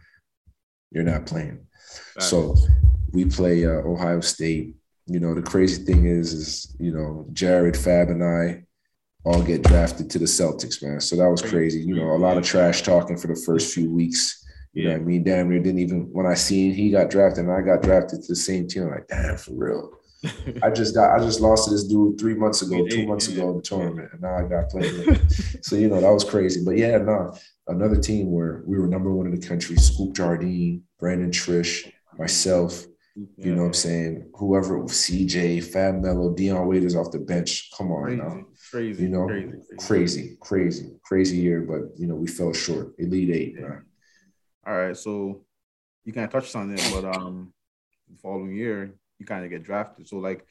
you're 0.91 1.03
not 1.03 1.25
playing. 1.25 1.65
So 2.19 2.55
we 3.11 3.25
play 3.25 3.65
uh, 3.65 3.81
Ohio 3.81 4.21
State. 4.21 4.75
You 5.07 5.19
know, 5.19 5.36
the 5.36 5.41
crazy 5.41 5.83
thing 5.83 6.05
is, 6.05 6.33
is 6.33 6.75
you 6.79 6.91
know, 6.91 7.27
Jared, 7.33 7.77
Fab, 7.77 8.09
and 8.09 8.23
I 8.23 8.63
all 9.23 9.41
get 9.41 9.63
drafted 9.63 10.09
to 10.11 10.19
the 10.19 10.25
Celtics, 10.25 10.81
man. 10.81 10.99
So 10.99 11.15
that 11.15 11.29
was 11.29 11.41
crazy. 11.41 11.79
You 11.79 11.95
know, 11.95 12.11
a 12.11 12.17
lot 12.17 12.38
of 12.38 12.43
trash 12.43 12.81
talking 12.81 13.17
for 13.17 13.27
the 13.27 13.41
first 13.45 13.73
few 13.73 13.91
weeks. 13.91 14.45
You 14.76 14.84
yeah. 14.84 14.89
know 14.89 14.95
I 14.95 14.99
mean? 14.99 15.23
Damn 15.23 15.49
near 15.49 15.59
didn't 15.59 15.80
even 15.80 16.09
when 16.11 16.26
I 16.26 16.34
seen 16.34 16.73
he 16.73 16.91
got 16.91 17.09
drafted 17.09 17.45
and 17.45 17.53
I 17.53 17.61
got 17.61 17.82
drafted 17.82 18.21
to 18.21 18.28
the 18.28 18.36
same 18.36 18.67
team, 18.67 18.84
I'm 18.84 18.91
like, 18.91 19.07
damn, 19.07 19.38
for 19.38 19.53
real. 19.53 19.91
I 20.63 20.69
just 20.69 20.93
got 20.93 21.17
I 21.17 21.23
just 21.23 21.39
lost 21.39 21.65
to 21.65 21.71
this 21.71 21.86
dude 21.86 22.19
three 22.19 22.36
months 22.36 22.61
ago, 22.61 22.86
two 22.88 23.07
months 23.07 23.30
ago 23.30 23.51
in 23.51 23.57
the 23.57 23.61
tournament, 23.61 24.09
and 24.11 24.21
now 24.21 24.36
I 24.36 24.43
got 24.43 24.69
played. 24.69 25.21
so 25.61 25.76
you 25.78 25.88
know 25.88 26.01
that 26.01 26.11
was 26.11 26.26
crazy. 26.26 26.63
But 26.63 26.78
yeah, 26.78 26.97
no, 26.97 27.34
another 27.67 27.95
team 27.95 28.32
where 28.32 28.63
we 28.65 28.78
were 28.78 28.88
number 28.88 29.13
one 29.13 29.28
in 29.28 29.39
the 29.39 29.47
country, 29.47 29.78
Scoop 29.78 30.13
Jardine, 30.13 30.84
Brandon 30.99 31.32
Triche, 31.32 31.91
myself, 32.17 32.86
you 33.38 33.55
know 33.55 33.61
what 33.61 33.67
I'm 33.67 33.73
saying? 33.73 34.30
Whoever, 34.36 34.80
CJ, 34.80 35.63
Fab 35.63 36.01
Melo, 36.01 36.34
Dion 36.34 36.67
Waiters 36.67 36.97
off 36.97 37.11
the 37.11 37.19
bench. 37.19 37.71
Come 37.78 37.91
on 37.91 38.03
crazy, 38.03 38.21
now. 38.21 38.41
Crazy. 38.71 39.03
You 39.03 39.09
know, 39.09 39.28
crazy, 39.28 39.78
crazy, 39.80 40.38
crazy, 40.41 40.91
crazy 41.03 41.38
year, 41.38 41.61
but 41.61 41.97
you 41.97 42.07
know, 42.07 42.15
we 42.15 42.28
fell 42.28 42.51
short. 42.51 42.93
Elite 42.97 43.30
eight, 43.30 43.55
man. 43.59 43.86
All 44.66 44.76
right. 44.76 44.97
So 44.97 45.45
you 46.03 46.13
kind 46.13 46.26
of 46.26 46.32
touched 46.32 46.55
on 46.55 46.72
it, 46.72 46.82
but 46.93 47.05
um 47.18 47.53
the 48.09 48.18
following 48.18 48.55
year 48.55 48.95
you 49.20 49.26
kind 49.26 49.43
of 49.43 49.51
get 49.51 49.63
drafted. 49.63 50.07
So 50.07 50.18
like 50.18 50.45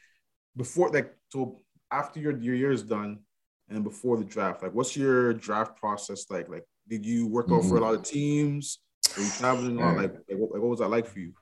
before 0.57 0.91
like 0.91 1.15
so 1.29 1.61
after 1.91 2.21
your 2.21 2.37
your 2.39 2.55
year 2.55 2.73
is 2.73 2.83
done 2.83 3.21
and 3.69 3.83
before 3.83 4.17
the 4.17 4.25
draft, 4.25 4.63
like 4.63 4.75
what's 4.75 4.97
your 4.97 5.33
draft 5.35 5.77
process 5.77 6.27
like? 6.31 6.49
Like 6.49 6.65
did 6.89 7.05
you 7.05 7.27
work 7.27 7.47
mm-hmm. 7.47 7.57
out 7.57 7.69
for 7.69 7.77
a 7.77 7.81
lot 7.81 7.95
of 7.95 8.03
teams? 8.03 8.79
Were 9.17 9.23
you 9.23 9.31
traveling 9.31 9.79
a 9.79 9.81
lot? 9.81 9.97
Like, 9.97 10.15
like, 10.29 10.39
what, 10.39 10.53
like 10.53 10.61
what 10.61 10.71
was 10.71 10.81
that 10.81 10.89
like 10.89 11.07
for 11.07 11.19
you? 11.19 11.33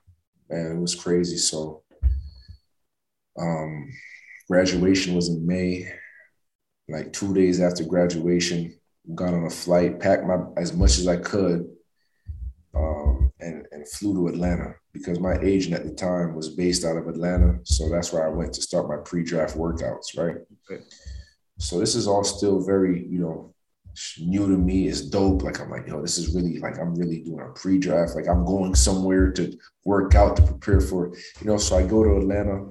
Man, 0.49 0.77
it 0.77 0.79
was 0.79 0.95
crazy. 0.95 1.37
So 1.37 1.83
um 3.39 3.89
graduation 4.49 5.15
was 5.15 5.29
in 5.29 5.45
May. 5.45 5.91
Like 6.89 7.13
two 7.13 7.33
days 7.33 7.61
after 7.61 7.85
graduation, 7.85 8.77
got 9.15 9.33
on 9.33 9.45
a 9.45 9.49
flight, 9.49 10.01
packed 10.01 10.25
my 10.25 10.37
as 10.57 10.73
much 10.73 10.97
as 10.99 11.07
I 11.07 11.15
could, 11.15 11.72
and, 13.43 13.67
and 13.71 13.87
flew 13.87 14.13
to 14.13 14.33
Atlanta 14.33 14.75
because 14.93 15.19
my 15.19 15.35
agent 15.41 15.75
at 15.75 15.85
the 15.85 15.93
time 15.93 16.35
was 16.35 16.49
based 16.49 16.85
out 16.85 16.97
of 16.97 17.07
Atlanta. 17.07 17.59
So 17.63 17.89
that's 17.89 18.13
where 18.13 18.25
I 18.25 18.29
went 18.29 18.53
to 18.53 18.61
start 18.61 18.87
my 18.87 18.97
pre-draft 18.97 19.57
workouts, 19.57 20.17
right? 20.17 20.37
Okay. 20.71 20.83
So 21.59 21.79
this 21.79 21.95
is 21.95 22.07
all 22.07 22.23
still 22.23 22.63
very, 22.63 23.05
you 23.07 23.19
know, 23.19 23.53
new 24.19 24.47
to 24.47 24.57
me 24.57 24.87
It's 24.87 25.01
dope. 25.01 25.43
Like 25.43 25.59
I'm 25.59 25.69
like, 25.69 25.87
yo, 25.87 26.01
this 26.01 26.17
is 26.17 26.33
really 26.33 26.59
like 26.59 26.79
I'm 26.79 26.95
really 26.95 27.19
doing 27.19 27.45
a 27.47 27.53
pre-draft. 27.53 28.15
Like 28.15 28.27
I'm 28.27 28.45
going 28.45 28.75
somewhere 28.75 29.31
to 29.33 29.57
work 29.85 30.15
out 30.15 30.35
to 30.37 30.41
prepare 30.41 30.81
for, 30.81 31.13
you 31.41 31.47
know. 31.47 31.57
So 31.57 31.77
I 31.77 31.85
go 31.85 32.03
to 32.03 32.17
Atlanta. 32.17 32.65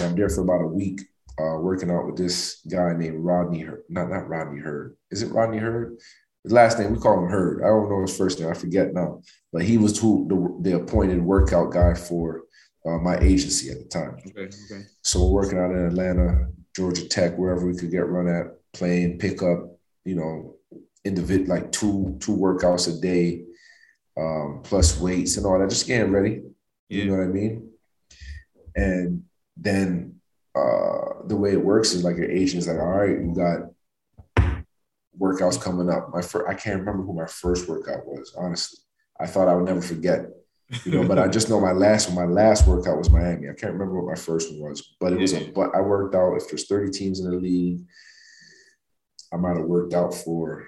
I'm 0.00 0.16
there 0.16 0.30
for 0.30 0.42
about 0.42 0.62
a 0.62 0.66
week, 0.66 1.00
uh, 1.38 1.58
working 1.58 1.90
out 1.90 2.06
with 2.06 2.16
this 2.16 2.62
guy 2.70 2.94
named 2.96 3.22
Rodney 3.24 3.60
Hurd. 3.60 3.84
Not 3.88 4.08
not 4.08 4.28
Rodney 4.28 4.60
Hurd. 4.60 4.96
Is 5.10 5.22
it 5.22 5.32
Rodney 5.32 5.58
Hurd? 5.58 5.98
His 6.44 6.52
last 6.52 6.78
name 6.78 6.92
we 6.92 6.98
call 6.98 7.22
him 7.22 7.30
Hurd. 7.30 7.62
I 7.62 7.68
don't 7.68 7.88
know 7.88 8.02
his 8.02 8.16
first 8.16 8.40
name. 8.40 8.50
I 8.50 8.54
forget 8.54 8.92
now. 8.92 9.22
But 9.52 9.62
he 9.62 9.78
was 9.78 9.98
who 9.98 10.26
the, 10.28 10.70
the 10.70 10.76
appointed 10.76 11.22
workout 11.22 11.72
guy 11.72 11.94
for 11.94 12.42
uh, 12.84 12.98
my 12.98 13.16
agency 13.18 13.70
at 13.70 13.78
the 13.78 13.84
time. 13.84 14.16
Okay, 14.26 14.42
okay. 14.42 14.82
So 15.02 15.24
we're 15.24 15.42
working 15.42 15.58
out 15.58 15.70
in 15.70 15.86
Atlanta, 15.86 16.48
Georgia 16.74 17.08
Tech, 17.08 17.36
wherever 17.36 17.66
we 17.66 17.76
could 17.76 17.90
get 17.90 18.08
run 18.08 18.28
at, 18.28 18.46
playing, 18.72 19.18
pick 19.18 19.42
up, 19.42 19.78
you 20.04 20.16
know, 20.16 20.56
individual 21.04 21.48
like 21.48 21.70
two 21.72 22.16
two 22.20 22.36
workouts 22.36 22.88
a 22.88 23.00
day, 23.00 23.44
um, 24.16 24.60
plus 24.64 24.98
weights 24.98 25.36
and 25.36 25.46
all 25.46 25.58
that, 25.58 25.70
just 25.70 25.86
getting 25.86 26.12
ready. 26.12 26.42
Yeah. 26.88 27.04
You 27.04 27.10
know 27.10 27.16
what 27.18 27.24
I 27.24 27.28
mean? 27.28 27.70
And 28.74 29.24
then 29.56 30.16
uh, 30.54 31.26
the 31.26 31.36
way 31.36 31.52
it 31.52 31.64
works 31.64 31.92
is 31.92 32.04
like 32.04 32.16
your 32.16 32.30
agent 32.30 32.62
is 32.62 32.68
like, 32.68 32.78
all 32.78 32.98
right, 32.98 33.10
you 33.10 33.34
got 33.34 33.70
workouts 35.18 35.60
coming 35.60 35.90
up. 35.90 36.10
My 36.12 36.22
first, 36.22 36.48
I 36.48 36.54
can't 36.54 36.80
remember 36.80 37.02
who 37.02 37.12
my 37.12 37.26
first 37.26 37.68
workout 37.68 38.06
was. 38.06 38.34
Honestly, 38.38 38.78
I 39.20 39.26
thought 39.26 39.48
I 39.48 39.54
would 39.54 39.64
never 39.64 39.82
forget. 39.82 40.26
You 40.84 40.92
know, 40.92 41.06
but 41.06 41.18
I 41.18 41.28
just 41.28 41.50
know 41.50 41.60
my 41.60 41.72
last 41.72 42.08
one. 42.08 42.26
My 42.26 42.32
last 42.32 42.66
workout 42.66 42.96
was 42.96 43.10
Miami. 43.10 43.50
I 43.50 43.52
can't 43.52 43.74
remember 43.74 44.00
what 44.00 44.14
my 44.14 44.18
first 44.18 44.50
one 44.50 44.70
was, 44.70 44.96
but 45.00 45.12
it 45.12 45.18
was 45.18 45.34
a. 45.34 45.50
But 45.50 45.74
I 45.74 45.82
worked 45.82 46.14
out. 46.14 46.34
If 46.36 46.48
there's 46.48 46.66
30 46.66 46.90
teams 46.90 47.20
in 47.20 47.30
the 47.30 47.36
league, 47.36 47.80
I 49.32 49.36
might 49.36 49.58
have 49.58 49.66
worked 49.66 49.92
out 49.92 50.14
for 50.14 50.66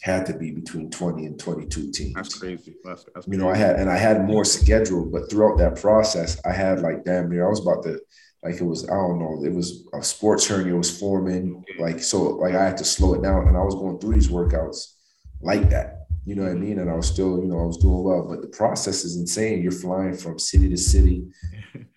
had 0.00 0.26
to 0.26 0.34
be 0.34 0.52
between 0.52 0.90
20 0.90 1.26
and 1.26 1.38
22 1.38 1.90
teams. 1.90 2.14
That's 2.14 2.38
crazy. 2.38 2.74
That's, 2.84 3.04
that's 3.14 3.26
you 3.26 3.36
know, 3.36 3.50
I 3.50 3.56
had 3.56 3.76
and 3.76 3.90
I 3.90 3.96
had 3.96 4.26
more 4.26 4.44
scheduled, 4.44 5.12
but 5.12 5.30
throughout 5.30 5.58
that 5.58 5.80
process, 5.80 6.40
I 6.44 6.52
had 6.52 6.80
like 6.80 7.04
damn 7.04 7.30
near 7.30 7.46
I 7.46 7.50
was 7.50 7.60
about 7.60 7.82
to 7.84 8.00
like 8.42 8.56
it 8.56 8.64
was, 8.64 8.88
I 8.88 8.94
don't 8.94 9.18
know, 9.18 9.44
it 9.44 9.52
was 9.52 9.88
a 9.92 10.02
sports 10.02 10.46
hernia 10.46 10.76
was 10.76 10.96
forming. 10.98 11.64
Like 11.78 12.00
so 12.00 12.22
like 12.36 12.54
I 12.54 12.64
had 12.64 12.76
to 12.78 12.84
slow 12.84 13.14
it 13.14 13.22
down 13.22 13.48
and 13.48 13.56
I 13.56 13.62
was 13.62 13.74
going 13.74 13.98
through 13.98 14.14
these 14.14 14.28
workouts 14.28 14.94
like 15.40 15.70
that. 15.70 16.06
You 16.24 16.34
know 16.34 16.42
what 16.42 16.52
I 16.52 16.56
mean? 16.56 16.78
And 16.78 16.90
I 16.90 16.94
was 16.94 17.08
still, 17.08 17.38
you 17.38 17.46
know, 17.46 17.58
I 17.60 17.64
was 17.64 17.78
doing 17.78 18.02
well, 18.02 18.26
but 18.28 18.42
the 18.42 18.48
process 18.48 19.04
is 19.04 19.16
insane. 19.16 19.62
You're 19.62 19.72
flying 19.72 20.14
from 20.14 20.38
city 20.38 20.68
to 20.68 20.76
city. 20.76 21.26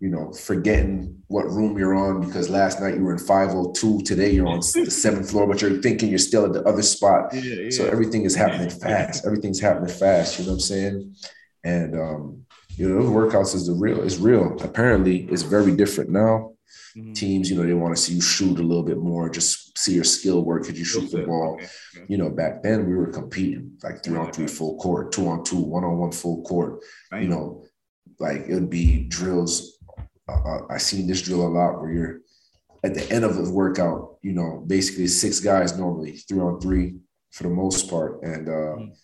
you 0.00 0.08
know, 0.08 0.32
forgetting 0.32 1.20
what 1.26 1.46
room 1.46 1.76
you're 1.76 1.94
on 1.94 2.20
because 2.24 2.48
last 2.48 2.80
night 2.80 2.94
you 2.94 3.02
were 3.02 3.12
in 3.12 3.18
502. 3.18 4.02
Today 4.02 4.30
you're 4.30 4.46
on 4.46 4.60
the 4.60 4.62
seventh 4.90 5.30
floor, 5.30 5.46
but 5.46 5.60
you're 5.60 5.82
thinking 5.82 6.08
you're 6.08 6.18
still 6.18 6.46
at 6.46 6.52
the 6.52 6.62
other 6.62 6.82
spot. 6.82 7.34
Yeah, 7.34 7.42
yeah. 7.42 7.70
So 7.70 7.86
everything 7.86 8.24
is 8.24 8.34
happening 8.34 8.70
fast. 8.82 9.26
Everything's 9.26 9.60
happening 9.60 9.92
fast. 9.92 10.38
You 10.38 10.44
know 10.44 10.52
what 10.52 10.56
I'm 10.56 10.60
saying? 10.60 11.14
And 11.64 11.98
um, 11.98 12.46
you 12.78 12.88
know, 12.88 13.02
those 13.02 13.10
workouts 13.10 13.54
is 13.54 13.66
the 13.66 13.72
real, 13.72 14.02
it's 14.02 14.18
real. 14.18 14.56
Apparently, 14.60 15.26
it's 15.30 15.42
very 15.42 15.74
different 15.74 16.10
now. 16.10 16.52
Mm-hmm. 16.96 17.12
Teams, 17.12 17.50
you 17.50 17.56
know, 17.56 17.66
they 17.66 17.74
want 17.74 17.96
to 17.96 18.02
see 18.02 18.14
you 18.14 18.20
shoot 18.20 18.58
a 18.58 18.62
little 18.62 18.82
bit 18.82 18.98
more, 18.98 19.28
just 19.28 19.76
see 19.78 19.94
your 19.94 20.04
skill 20.04 20.44
work. 20.44 20.64
Could 20.64 20.78
you 20.78 20.84
shoot 20.84 21.10
the 21.10 21.22
ball? 21.22 21.54
Okay. 21.54 22.04
You 22.08 22.18
know, 22.18 22.30
back 22.30 22.62
then 22.62 22.86
we 22.86 22.94
were 22.94 23.12
competing 23.12 23.72
like 23.82 24.02
three 24.02 24.16
on 24.16 24.32
three 24.32 24.46
full 24.46 24.78
court, 24.78 25.12
two 25.12 25.28
on 25.28 25.44
two, 25.44 25.60
one 25.60 25.84
on 25.84 25.98
one 25.98 26.12
full 26.12 26.42
court. 26.42 26.80
You 27.12 27.28
know, 27.28 27.64
like 28.18 28.46
it 28.48 28.54
would 28.54 28.70
be 28.70 29.04
drills 29.04 29.78
uh, 30.28 30.60
I 30.70 30.78
seen 30.78 31.06
this 31.06 31.22
drill 31.22 31.46
a 31.46 31.48
lot 31.48 31.80
where 31.80 31.90
you're 31.90 32.20
at 32.84 32.94
the 32.94 33.10
end 33.12 33.24
of 33.24 33.36
the 33.36 33.50
workout, 33.50 34.16
you 34.22 34.32
know, 34.32 34.62
basically 34.66 35.06
six 35.06 35.40
guys 35.40 35.76
normally, 35.76 36.12
three 36.16 36.40
on 36.40 36.60
three 36.60 36.96
for 37.30 37.44
the 37.44 37.48
most 37.48 37.90
part. 37.90 38.22
And, 38.22 38.48
uh, 38.48 38.76
mm. 38.76 38.96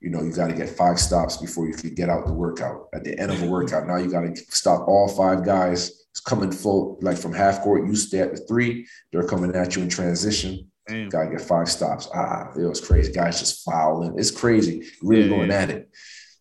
You 0.00 0.10
know, 0.10 0.22
you 0.22 0.32
got 0.32 0.48
to 0.48 0.54
get 0.54 0.68
five 0.68 0.98
stops 0.98 1.36
before 1.36 1.66
you 1.66 1.74
can 1.74 1.94
get 1.94 2.08
out 2.08 2.26
the 2.26 2.32
workout. 2.32 2.88
At 2.94 3.04
the 3.04 3.18
end 3.18 3.30
of 3.30 3.42
a 3.42 3.46
workout, 3.46 3.86
now 3.86 3.96
you 3.96 4.10
got 4.10 4.22
to 4.22 4.34
stop 4.48 4.88
all 4.88 5.08
five 5.08 5.44
guys 5.44 6.06
coming 6.26 6.50
full, 6.50 6.98
like 7.02 7.16
from 7.16 7.32
half 7.32 7.60
court, 7.60 7.86
you 7.86 7.94
stay 7.94 8.20
at 8.20 8.32
the 8.32 8.38
three, 8.46 8.86
they're 9.12 9.26
coming 9.26 9.54
at 9.54 9.76
you 9.76 9.82
in 9.82 9.88
transition. 9.88 10.70
Got 10.88 11.24
to 11.24 11.30
get 11.30 11.40
five 11.40 11.68
stops. 11.68 12.08
Ah, 12.12 12.50
it 12.56 12.66
was 12.66 12.80
crazy. 12.80 13.12
Guys 13.12 13.38
just 13.38 13.64
fouling. 13.64 14.18
It's 14.18 14.32
crazy. 14.32 14.88
Really 15.02 15.22
yeah, 15.22 15.28
going 15.28 15.50
yeah. 15.50 15.62
at 15.62 15.70
it. 15.70 15.90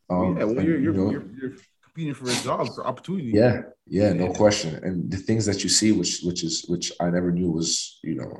Um, 0.10 0.38
yeah, 0.38 0.44
well, 0.46 0.66
you're, 0.66 0.80
you're, 0.80 0.94
you 0.94 0.94
know, 0.94 1.12
you're, 1.12 1.26
you're 1.40 1.58
competing 1.84 2.16
for 2.16 2.32
a 2.32 2.34
job 2.44 2.68
for 2.74 2.88
opportunity. 2.88 3.30
Yeah, 3.32 3.62
yeah, 3.86 4.12
no 4.12 4.34
question. 4.34 4.84
And 4.84 5.12
the 5.12 5.18
things 5.18 5.46
that 5.46 5.64
you 5.64 5.70
see, 5.70 5.92
which 5.92 6.22
which 6.24 6.44
is 6.44 6.66
which 6.68 6.92
I 7.00 7.12
never 7.12 7.32
knew 7.32 7.52
was, 7.52 8.00
you 8.04 8.16
know, 8.16 8.32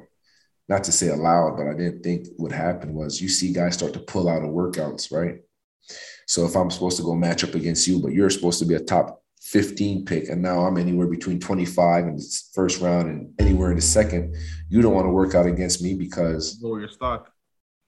not 0.70 0.84
to 0.84 0.92
say 0.92 1.10
allowed, 1.10 1.58
but 1.58 1.68
I 1.68 1.74
didn't 1.74 2.04
think 2.04 2.28
would 2.38 2.52
happen 2.52 2.94
was 2.94 3.20
you 3.20 3.28
see 3.28 3.52
guys 3.52 3.74
start 3.74 3.94
to 3.94 4.00
pull 4.00 4.30
out 4.30 4.44
of 4.44 4.52
workouts, 4.52 5.12
right? 5.12 5.42
So 6.28 6.46
if 6.46 6.56
I'm 6.56 6.70
supposed 6.70 6.98
to 6.98 7.04
go 7.04 7.16
match 7.16 7.44
up 7.44 7.56
against 7.56 7.88
you, 7.88 8.00
but 8.00 8.14
you're 8.14 8.30
supposed 8.30 8.60
to 8.60 8.66
be 8.66 8.76
a 8.76 8.80
top 8.80 9.24
15 9.42 10.06
pick, 10.06 10.30
and 10.30 10.44
now 10.44 10.60
I'm 10.60 10.78
anywhere 10.78 11.08
between 11.08 11.40
25 11.40 12.06
in 12.06 12.16
the 12.18 12.42
first 12.54 12.82
round 12.82 13.10
and 13.10 13.34
anywhere 13.40 13.72
in 13.72 13.78
the 13.78 13.82
second, 13.82 14.36
you 14.70 14.84
don't 14.84 14.94
want 14.94 15.08
to 15.08 15.12
work 15.12 15.34
out 15.34 15.48
against 15.48 15.82
me 15.82 15.96
because 15.96 16.60
lower 16.62 16.80
your 16.80 16.90
stock. 16.90 17.32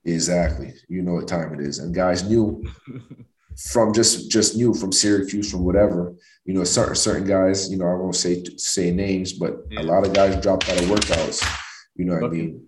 Exactly. 0.03 0.73
You 0.89 1.03
know 1.03 1.13
what 1.13 1.27
time 1.27 1.53
it 1.53 1.59
is. 1.59 1.77
And 1.77 1.93
guys 1.93 2.27
knew 2.27 2.65
from 3.71 3.93
just 3.93 4.31
just 4.31 4.57
knew 4.57 4.73
from 4.73 4.91
Syracuse, 4.91 5.51
from 5.51 5.63
whatever, 5.63 6.15
you 6.45 6.55
know, 6.55 6.63
certain 6.63 6.95
certain 6.95 7.27
guys, 7.27 7.69
you 7.69 7.77
know, 7.77 7.85
I 7.85 7.93
won't 7.93 8.15
say 8.15 8.43
say 8.57 8.89
names, 8.89 9.33
but 9.33 9.57
yeah. 9.69 9.81
a 9.81 9.83
lot 9.83 10.03
of 10.03 10.13
guys 10.13 10.41
dropped 10.41 10.67
out 10.67 10.81
of 10.81 10.85
workouts. 10.85 11.45
You 11.95 12.05
know 12.05 12.15
what 12.15 12.23
I 12.23 12.29
mean? 12.29 12.65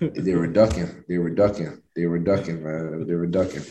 They 0.00 0.34
were 0.34 0.46
ducking. 0.46 1.04
They 1.08 1.18
were 1.18 1.30
ducking. 1.30 1.82
They 1.94 2.06
were 2.06 2.18
ducking, 2.18 2.62
man. 2.62 3.06
They 3.06 3.14
were 3.14 3.26
ducking. 3.26 3.62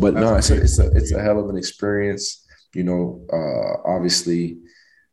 But 0.00 0.14
no, 0.14 0.34
it's 0.36 0.50
a, 0.50 0.60
it's 0.60 0.78
a 0.78 0.90
it's 0.92 1.12
a 1.12 1.20
hell 1.20 1.38
of 1.38 1.48
an 1.48 1.56
experience. 1.56 2.44
You 2.74 2.84
know, 2.84 3.24
uh, 3.32 3.88
obviously, 3.88 4.58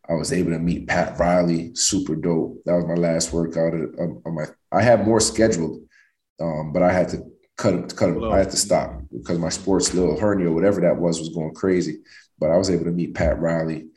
I 0.10 0.14
was 0.14 0.34
able 0.34 0.52
to 0.52 0.60
meet 0.60 0.88
Pat 0.88 1.18
Riley, 1.20 1.72
super 1.76 2.16
dope. 2.16 2.62
That 2.66 2.76
was 2.76 2.86
my 2.86 2.96
last 2.96 3.32
workout 3.32 3.74
on, 3.74 4.22
my. 4.26 4.46
I 4.72 4.82
had 4.82 5.06
more 5.06 5.20
scheduled, 5.20 5.82
um, 6.42 6.74
but 6.74 6.82
I 6.82 6.92
had 6.92 7.10
to 7.10 7.24
cut 7.58 7.96
cut 7.96 8.24
I 8.24 8.40
had 8.40 8.50
to 8.50 8.58
stop 8.58 9.00
because 9.12 9.38
my 9.38 9.50
sports 9.50 9.94
little 9.94 10.20
hernia, 10.20 10.52
whatever 10.52 10.82
that 10.82 10.98
was, 10.98 11.20
was 11.20 11.30
going 11.30 11.54
crazy. 11.54 12.00
But 12.40 12.50
I 12.50 12.58
was 12.58 12.70
able 12.70 12.86
to 12.86 12.92
meet 12.92 13.14
Pat 13.14 13.40
Riley, 13.40 13.88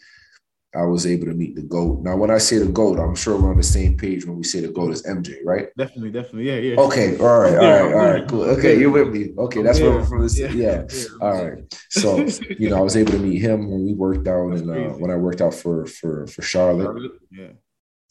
I 0.76 0.84
was 0.84 1.06
able 1.06 1.26
to 1.26 1.32
meet 1.32 1.56
the 1.56 1.62
GOAT. 1.62 2.02
Now, 2.02 2.16
when 2.16 2.30
I 2.30 2.38
say 2.38 2.58
the 2.58 2.66
GOAT, 2.66 2.98
I'm 2.98 3.14
sure 3.14 3.40
we're 3.40 3.50
on 3.50 3.56
the 3.56 3.62
same 3.62 3.96
page 3.96 4.26
when 4.26 4.36
we 4.36 4.44
say 4.44 4.60
the 4.60 4.68
GOAT 4.68 4.92
is 4.92 5.02
MJ, 5.04 5.36
right? 5.44 5.68
Definitely, 5.78 6.10
definitely. 6.10 6.48
Yeah, 6.48 6.56
yeah. 6.56 6.80
Okay, 6.80 7.18
all 7.18 7.38
right, 7.40 7.56
all 7.56 7.64
right, 7.64 7.94
all 7.94 8.12
right, 8.12 8.28
cool. 8.28 8.42
Okay, 8.42 8.78
you're 8.78 8.90
with 8.90 9.08
me. 9.08 9.32
Okay, 9.38 9.62
that's 9.62 9.80
where 9.80 9.92
we're 9.92 10.04
from. 10.04 10.22
This, 10.22 10.38
yeah. 10.38 10.50
yeah. 10.50 10.86
All 11.20 11.44
right. 11.44 11.80
So, 11.90 12.26
you 12.58 12.68
know, 12.68 12.76
I 12.76 12.80
was 12.80 12.96
able 12.96 13.12
to 13.12 13.18
meet 13.18 13.40
him 13.40 13.70
when 13.70 13.86
we 13.86 13.94
worked 13.94 14.28
out 14.28 14.52
and 14.52 14.70
uh, 14.70 14.90
when 14.98 15.10
I 15.10 15.16
worked 15.16 15.40
out 15.40 15.54
for 15.54 15.86
for 15.86 16.26
for 16.26 16.42
Charlotte. 16.42 17.12
Yeah. 17.30 17.48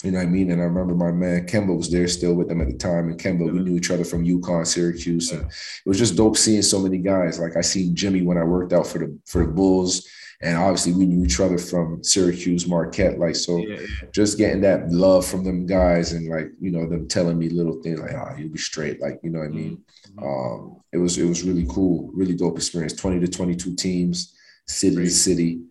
You 0.04 0.12
know 0.12 0.20
what 0.20 0.28
I 0.28 0.30
mean? 0.30 0.52
And 0.52 0.62
I 0.62 0.66
remember 0.66 0.94
my 0.94 1.12
man 1.12 1.48
Kemba 1.48 1.76
was 1.76 1.90
there 1.90 2.08
still 2.08 2.34
with 2.34 2.50
them 2.50 2.62
at 2.62 2.68
the 2.68 2.78
time. 2.78 3.10
And 3.10 3.20
Kemba, 3.20 3.52
we 3.52 3.60
knew 3.60 3.78
each 3.78 3.92
other 3.92 4.04
from 4.04 4.26
UConn, 4.26 4.68
Syracuse. 4.68 5.32
And 5.32 5.44
it 5.44 5.88
was 5.88 5.98
just 5.98 6.16
dope 6.16 6.38
seeing 6.38 6.62
so 6.62 6.80
many 6.80 6.98
guys. 6.98 7.40
Like 7.40 7.56
I 7.56 7.62
seen 7.62 7.96
Jimmy 7.96 8.22
when 8.22 8.38
I 8.38 8.44
worked 8.44 8.74
out 8.74 8.88
for 8.88 9.00
the 9.00 9.18
for 9.26 9.46
the 9.46 9.52
Bulls 9.52 10.08
and 10.42 10.58
obviously 10.58 10.94
we 10.94 11.06
knew 11.06 11.26
each 11.26 11.40
other 11.40 11.58
from 11.58 12.04
Syracuse, 12.04 12.68
Marquette. 12.68 13.20
Like 13.20 13.36
so, 13.36 13.58
yeah, 13.58 13.80
just 14.12 14.38
getting 14.38 14.62
that 14.62 14.92
love 14.92 15.26
from 15.26 15.44
them 15.44 15.66
guys, 15.66 16.12
and 16.14 16.30
like 16.30 16.52
you 16.60 16.72
know 16.72 16.88
them 16.88 17.08
telling 17.08 17.40
me 17.40 17.50
little 17.50 17.82
things 17.82 18.00
like, 18.00 18.12
"Ah, 18.14 18.32
oh, 18.32 18.38
you'll 18.38 18.52
be 18.52 18.58
straight." 18.58 19.02
Like 19.02 19.20
you 19.24 19.30
know 19.30 19.40
what 19.40 19.50
I 19.50 19.52
mean. 19.52 19.84
Mm-hmm. 20.18 20.24
Um, 20.24 20.82
it 20.92 20.98
was 20.98 21.18
it 21.18 21.26
was 21.26 21.44
really 21.44 21.66
cool, 21.70 22.12
really 22.14 22.36
dope 22.36 22.58
experience. 22.58 22.94
Twenty 22.94 23.20
to 23.20 23.28
twenty 23.28 23.56
two 23.56 23.76
teams, 23.76 24.36
city 24.68 24.96
Great. 24.96 25.06
to 25.06 25.12
city, 25.12 25.62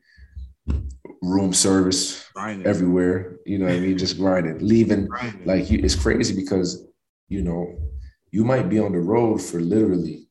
room 1.23 1.53
service 1.53 2.27
grinding. 2.35 2.67
everywhere. 2.67 3.39
You 3.45 3.59
know 3.59 3.67
what 3.67 3.75
I 3.75 3.81
mean? 3.81 3.99
Just 3.99 4.19
grinding, 4.19 4.67
leaving. 4.67 5.07
Grinding. 5.07 5.47
Like 5.47 5.71
you, 5.71 5.81
it's 5.83 5.95
crazy 5.95 6.35
because 6.35 6.87
you 7.29 7.43
know 7.43 7.77
you 8.31 8.45
might 8.45 8.69
be 8.69 8.79
on 8.79 8.93
the 8.93 8.99
road 8.99 9.43
for 9.43 9.61
literally 9.61 10.24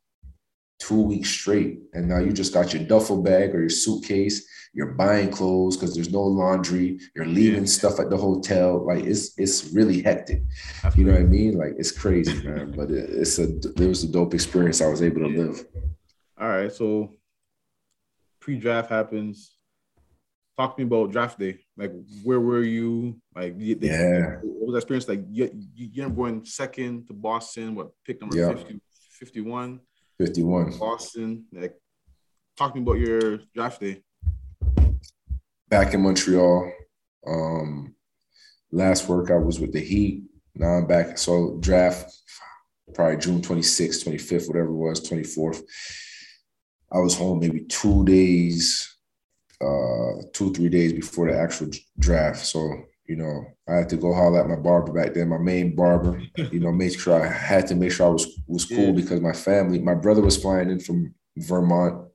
two 0.83 1.01
weeks 1.01 1.29
straight. 1.29 1.79
And 1.93 2.07
now 2.09 2.19
you 2.19 2.33
just 2.33 2.53
got 2.53 2.73
your 2.73 2.83
duffel 2.83 3.21
bag 3.21 3.55
or 3.55 3.61
your 3.61 3.69
suitcase. 3.69 4.45
You're 4.73 4.93
buying 4.93 5.29
clothes 5.29 5.77
because 5.77 5.93
there's 5.95 6.11
no 6.11 6.21
laundry. 6.21 6.99
You're 7.15 7.25
leaving 7.25 7.61
yeah. 7.61 7.67
stuff 7.67 7.99
at 7.99 8.09
the 8.09 8.17
hotel. 8.17 8.85
Like 8.85 9.03
it's 9.03 9.37
it's 9.37 9.71
really 9.71 10.01
hectic. 10.01 10.41
You 10.95 11.05
know 11.05 11.13
what 11.13 11.21
I 11.21 11.25
mean? 11.25 11.57
Like 11.57 11.73
it's 11.77 11.91
crazy, 11.91 12.43
man. 12.43 12.73
But 12.75 12.89
it, 12.89 13.09
it's 13.09 13.39
a 13.39 13.55
it 13.59 13.87
was 13.87 14.03
a 14.03 14.11
dope 14.11 14.33
experience. 14.33 14.81
I 14.81 14.87
was 14.87 15.01
able 15.01 15.21
to 15.21 15.27
live. 15.27 15.63
All 16.39 16.49
right, 16.49 16.71
so 16.71 17.11
pre-draft 18.39 18.89
happens. 18.89 19.55
Talk 20.57 20.75
to 20.75 20.81
me 20.83 20.87
about 20.87 21.11
draft 21.11 21.39
day. 21.39 21.59
Like, 21.77 21.93
where 22.23 22.39
were 22.39 22.63
you? 22.63 23.21
Like, 23.35 23.57
they, 23.57 23.87
yeah, 23.87 24.37
what 24.43 24.67
was 24.67 24.73
that 24.73 24.77
experience 24.79 25.07
like? 25.07 25.23
You, 25.31 25.49
you, 25.73 25.89
you 25.93 26.03
ended 26.03 26.11
up 26.11 26.15
going 26.17 26.45
second 26.45 27.07
to 27.07 27.13
Boston. 27.13 27.75
What 27.75 27.91
pick 28.05 28.19
number 28.19 28.37
yeah. 28.37 28.49
50, 28.49 28.81
51? 29.11 29.79
51. 30.25 30.77
Boston. 30.77 31.45
Like, 31.51 31.75
talk 32.57 32.73
to 32.73 32.79
me 32.79 32.83
about 32.83 32.99
your 32.99 33.39
draft 33.53 33.81
day. 33.81 34.01
Back 35.67 35.93
in 35.93 36.01
Montreal. 36.01 36.71
Um, 37.27 37.95
last 38.71 39.09
workout 39.09 39.45
was 39.45 39.59
with 39.59 39.73
the 39.73 39.81
Heat. 39.81 40.23
Now 40.55 40.67
I'm 40.67 40.87
back. 40.87 41.17
So 41.17 41.57
draft 41.59 42.13
probably 42.93 43.17
June 43.17 43.41
26th, 43.41 44.05
25th, 44.05 44.47
whatever 44.47 44.69
it 44.69 44.75
was, 44.75 45.09
24th. 45.09 45.61
I 46.91 46.99
was 46.99 47.17
home 47.17 47.39
maybe 47.39 47.61
two 47.61 48.05
days, 48.05 48.97
uh, 49.59 50.21
two, 50.31 50.53
three 50.53 50.69
days 50.69 50.93
before 50.93 51.29
the 51.29 51.37
actual 51.37 51.69
draft. 51.99 52.45
So 52.45 52.83
you 53.05 53.17
know, 53.17 53.45
I 53.67 53.75
had 53.75 53.89
to 53.89 53.97
go 53.97 54.13
holler 54.13 54.41
at 54.41 54.49
my 54.49 54.55
barber 54.55 54.93
back 54.93 55.13
then, 55.13 55.29
my 55.29 55.37
main 55.37 55.75
barber, 55.75 56.21
you 56.51 56.59
know, 56.59 56.71
make 56.71 56.97
sure 56.99 57.21
I 57.21 57.27
had 57.27 57.67
to 57.67 57.75
make 57.75 57.91
sure 57.91 58.07
I 58.07 58.09
was 58.09 58.27
was 58.47 58.65
cool 58.65 58.77
yeah. 58.77 58.91
because 58.91 59.19
my 59.19 59.33
family, 59.33 59.79
my 59.79 59.93
brother 59.93 60.21
was 60.21 60.41
flying 60.41 60.69
in 60.69 60.79
from 60.79 61.13
Vermont 61.37 62.07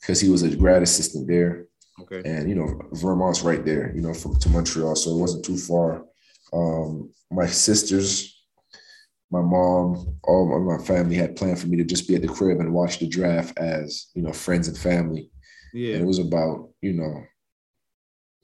because 0.00 0.20
he 0.20 0.28
was 0.30 0.42
a 0.42 0.56
grad 0.56 0.82
assistant 0.82 1.28
there. 1.28 1.66
Okay. 2.00 2.22
And 2.24 2.48
you 2.48 2.54
know, 2.54 2.80
Vermont's 2.92 3.42
right 3.42 3.64
there, 3.64 3.94
you 3.94 4.02
know, 4.02 4.14
from 4.14 4.38
to 4.38 4.48
Montreal. 4.48 4.96
So 4.96 5.10
it 5.10 5.20
wasn't 5.20 5.44
too 5.44 5.56
far. 5.56 6.04
Um, 6.52 7.10
my 7.30 7.46
sisters, 7.46 8.44
my 9.30 9.42
mom, 9.42 10.18
all 10.24 10.60
my 10.60 10.82
family 10.82 11.16
had 11.16 11.36
planned 11.36 11.58
for 11.58 11.66
me 11.66 11.76
to 11.78 11.84
just 11.84 12.08
be 12.08 12.14
at 12.14 12.22
the 12.22 12.28
crib 12.28 12.60
and 12.60 12.72
watch 12.72 12.98
the 12.98 13.08
draft 13.08 13.58
as, 13.58 14.08
you 14.14 14.22
know, 14.22 14.32
friends 14.32 14.68
and 14.68 14.78
family. 14.78 15.30
Yeah. 15.74 15.94
And 15.94 16.04
it 16.04 16.06
was 16.06 16.18
about, 16.18 16.70
you 16.80 16.92
know, 16.92 17.24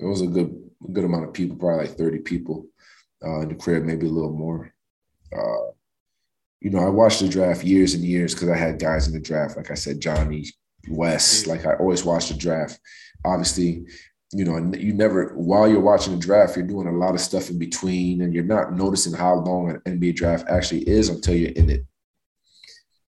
it 0.01 0.07
was 0.07 0.21
a 0.21 0.27
good 0.27 0.53
a 0.87 0.93
good 0.93 1.05
amount 1.05 1.25
of 1.25 1.33
people, 1.33 1.57
probably 1.57 1.87
like 1.87 1.97
30 1.97 2.19
people 2.21 2.67
uh, 3.25 3.41
in 3.41 3.49
the 3.49 3.55
crib, 3.55 3.85
maybe 3.85 4.07
a 4.07 4.11
little 4.11 4.33
more. 4.33 4.73
Uh, 5.35 5.73
you 6.61 6.71
know, 6.71 6.79
I 6.79 6.89
watched 6.89 7.21
the 7.21 7.29
draft 7.29 7.65
years 7.65 7.95
and 7.95 8.05
years 8.05 8.35
because 8.35 8.49
I 8.49 8.57
had 8.57 8.79
guys 8.79 9.09
in 9.09 9.13
the 9.13 9.21
draft, 9.21 9.57
like 9.57 9.71
I 9.71 9.75
said, 9.75 10.01
Johnny 10.01 10.47
West. 10.89 11.47
Like 11.47 11.67
I 11.67 11.75
always 11.75 12.05
watched 12.05 12.29
the 12.29 12.37
draft. 12.37 12.79
Obviously, 13.25 13.85
you 14.33 14.45
know, 14.45 14.73
you 14.77 14.93
never 14.93 15.35
while 15.35 15.69
you're 15.69 15.81
watching 15.81 16.15
the 16.15 16.21
draft, 16.21 16.57
you're 16.57 16.67
doing 16.67 16.87
a 16.87 16.93
lot 16.93 17.15
of 17.15 17.21
stuff 17.21 17.51
in 17.51 17.59
between, 17.59 18.23
and 18.23 18.33
you're 18.33 18.45
not 18.45 18.73
noticing 18.73 19.13
how 19.13 19.35
long 19.35 19.71
an 19.71 19.99
NBA 19.99 20.15
draft 20.15 20.49
actually 20.49 20.89
is 20.89 21.09
until 21.09 21.35
you're 21.35 21.51
in 21.51 21.69
it. 21.69 21.85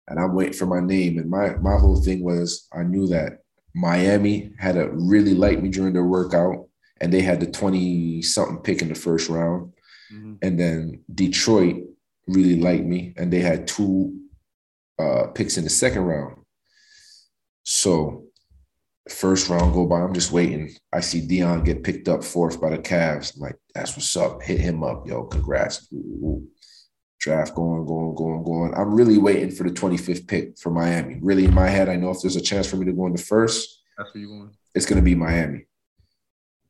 And 0.08 0.18
I'm 0.18 0.34
waiting 0.34 0.52
for 0.52 0.66
my 0.66 0.80
name. 0.80 1.18
And 1.18 1.30
my 1.30 1.54
my 1.56 1.76
whole 1.76 1.96
thing 1.96 2.22
was 2.22 2.68
I 2.72 2.82
knew 2.82 3.06
that 3.08 3.38
Miami 3.74 4.52
had 4.58 4.74
to 4.74 4.90
really 4.90 5.34
like 5.34 5.62
me 5.62 5.68
during 5.68 5.92
their 5.92 6.04
workout 6.04 6.63
and 7.00 7.12
they 7.12 7.22
had 7.22 7.40
the 7.40 7.46
20 7.46 8.22
something 8.22 8.58
pick 8.58 8.82
in 8.82 8.88
the 8.88 8.94
first 8.94 9.28
round. 9.28 9.72
Mm-hmm. 10.12 10.34
And 10.42 10.58
then 10.60 11.04
Detroit 11.12 11.84
really 12.26 12.60
liked 12.60 12.84
me, 12.84 13.14
and 13.16 13.32
they 13.32 13.40
had 13.40 13.66
two 13.66 14.18
uh, 14.98 15.28
picks 15.34 15.56
in 15.56 15.64
the 15.64 15.70
second 15.70 16.02
round. 16.02 16.36
So, 17.64 18.24
first 19.08 19.48
round 19.48 19.72
go 19.72 19.86
by, 19.86 20.00
I'm 20.00 20.14
just 20.14 20.32
waiting. 20.32 20.72
I 20.92 21.00
see 21.00 21.26
Dion 21.26 21.64
get 21.64 21.82
picked 21.82 22.08
up 22.08 22.22
fourth 22.22 22.60
by 22.60 22.70
the 22.70 22.78
Cavs. 22.78 23.34
I'm 23.34 23.42
like, 23.42 23.56
that's 23.74 23.96
what's 23.96 24.16
up. 24.16 24.42
Hit 24.42 24.60
him 24.60 24.84
up, 24.84 25.06
yo. 25.06 25.24
Congrats. 25.24 25.88
Ooh, 25.92 26.46
Draft 27.18 27.54
going, 27.54 27.86
going, 27.86 28.14
going, 28.14 28.44
going. 28.44 28.74
I'm 28.74 28.94
really 28.94 29.16
waiting 29.16 29.50
for 29.50 29.64
the 29.64 29.70
25th 29.70 30.28
pick 30.28 30.58
for 30.58 30.70
Miami. 30.70 31.18
Really, 31.22 31.46
in 31.46 31.54
my 31.54 31.68
head, 31.68 31.88
I 31.88 31.96
know 31.96 32.10
if 32.10 32.20
there's 32.20 32.36
a 32.36 32.40
chance 32.40 32.66
for 32.66 32.76
me 32.76 32.84
to 32.84 32.92
go 32.92 33.06
in 33.06 33.14
the 33.14 33.22
first, 33.22 33.82
that's 33.96 34.12
where 34.12 34.20
you 34.20 34.28
going. 34.28 34.50
It's 34.74 34.84
going 34.84 35.00
to 35.00 35.04
be 35.04 35.14
Miami. 35.14 35.66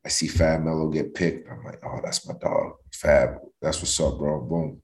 I 0.05 0.09
see 0.09 0.29
Fab 0.29 0.63
Melo 0.63 0.89
get 0.89 1.15
picked. 1.15 1.49
I'm 1.51 1.65
like, 1.65 1.81
oh, 1.85 2.01
that's 2.05 2.27
my 2.29 2.35
dog. 2.41 2.75
Fab, 2.93 3.39
that's 3.61 3.79
what's 3.79 3.99
up, 4.01 4.19
bro. 4.19 4.41
Boom. 4.41 4.83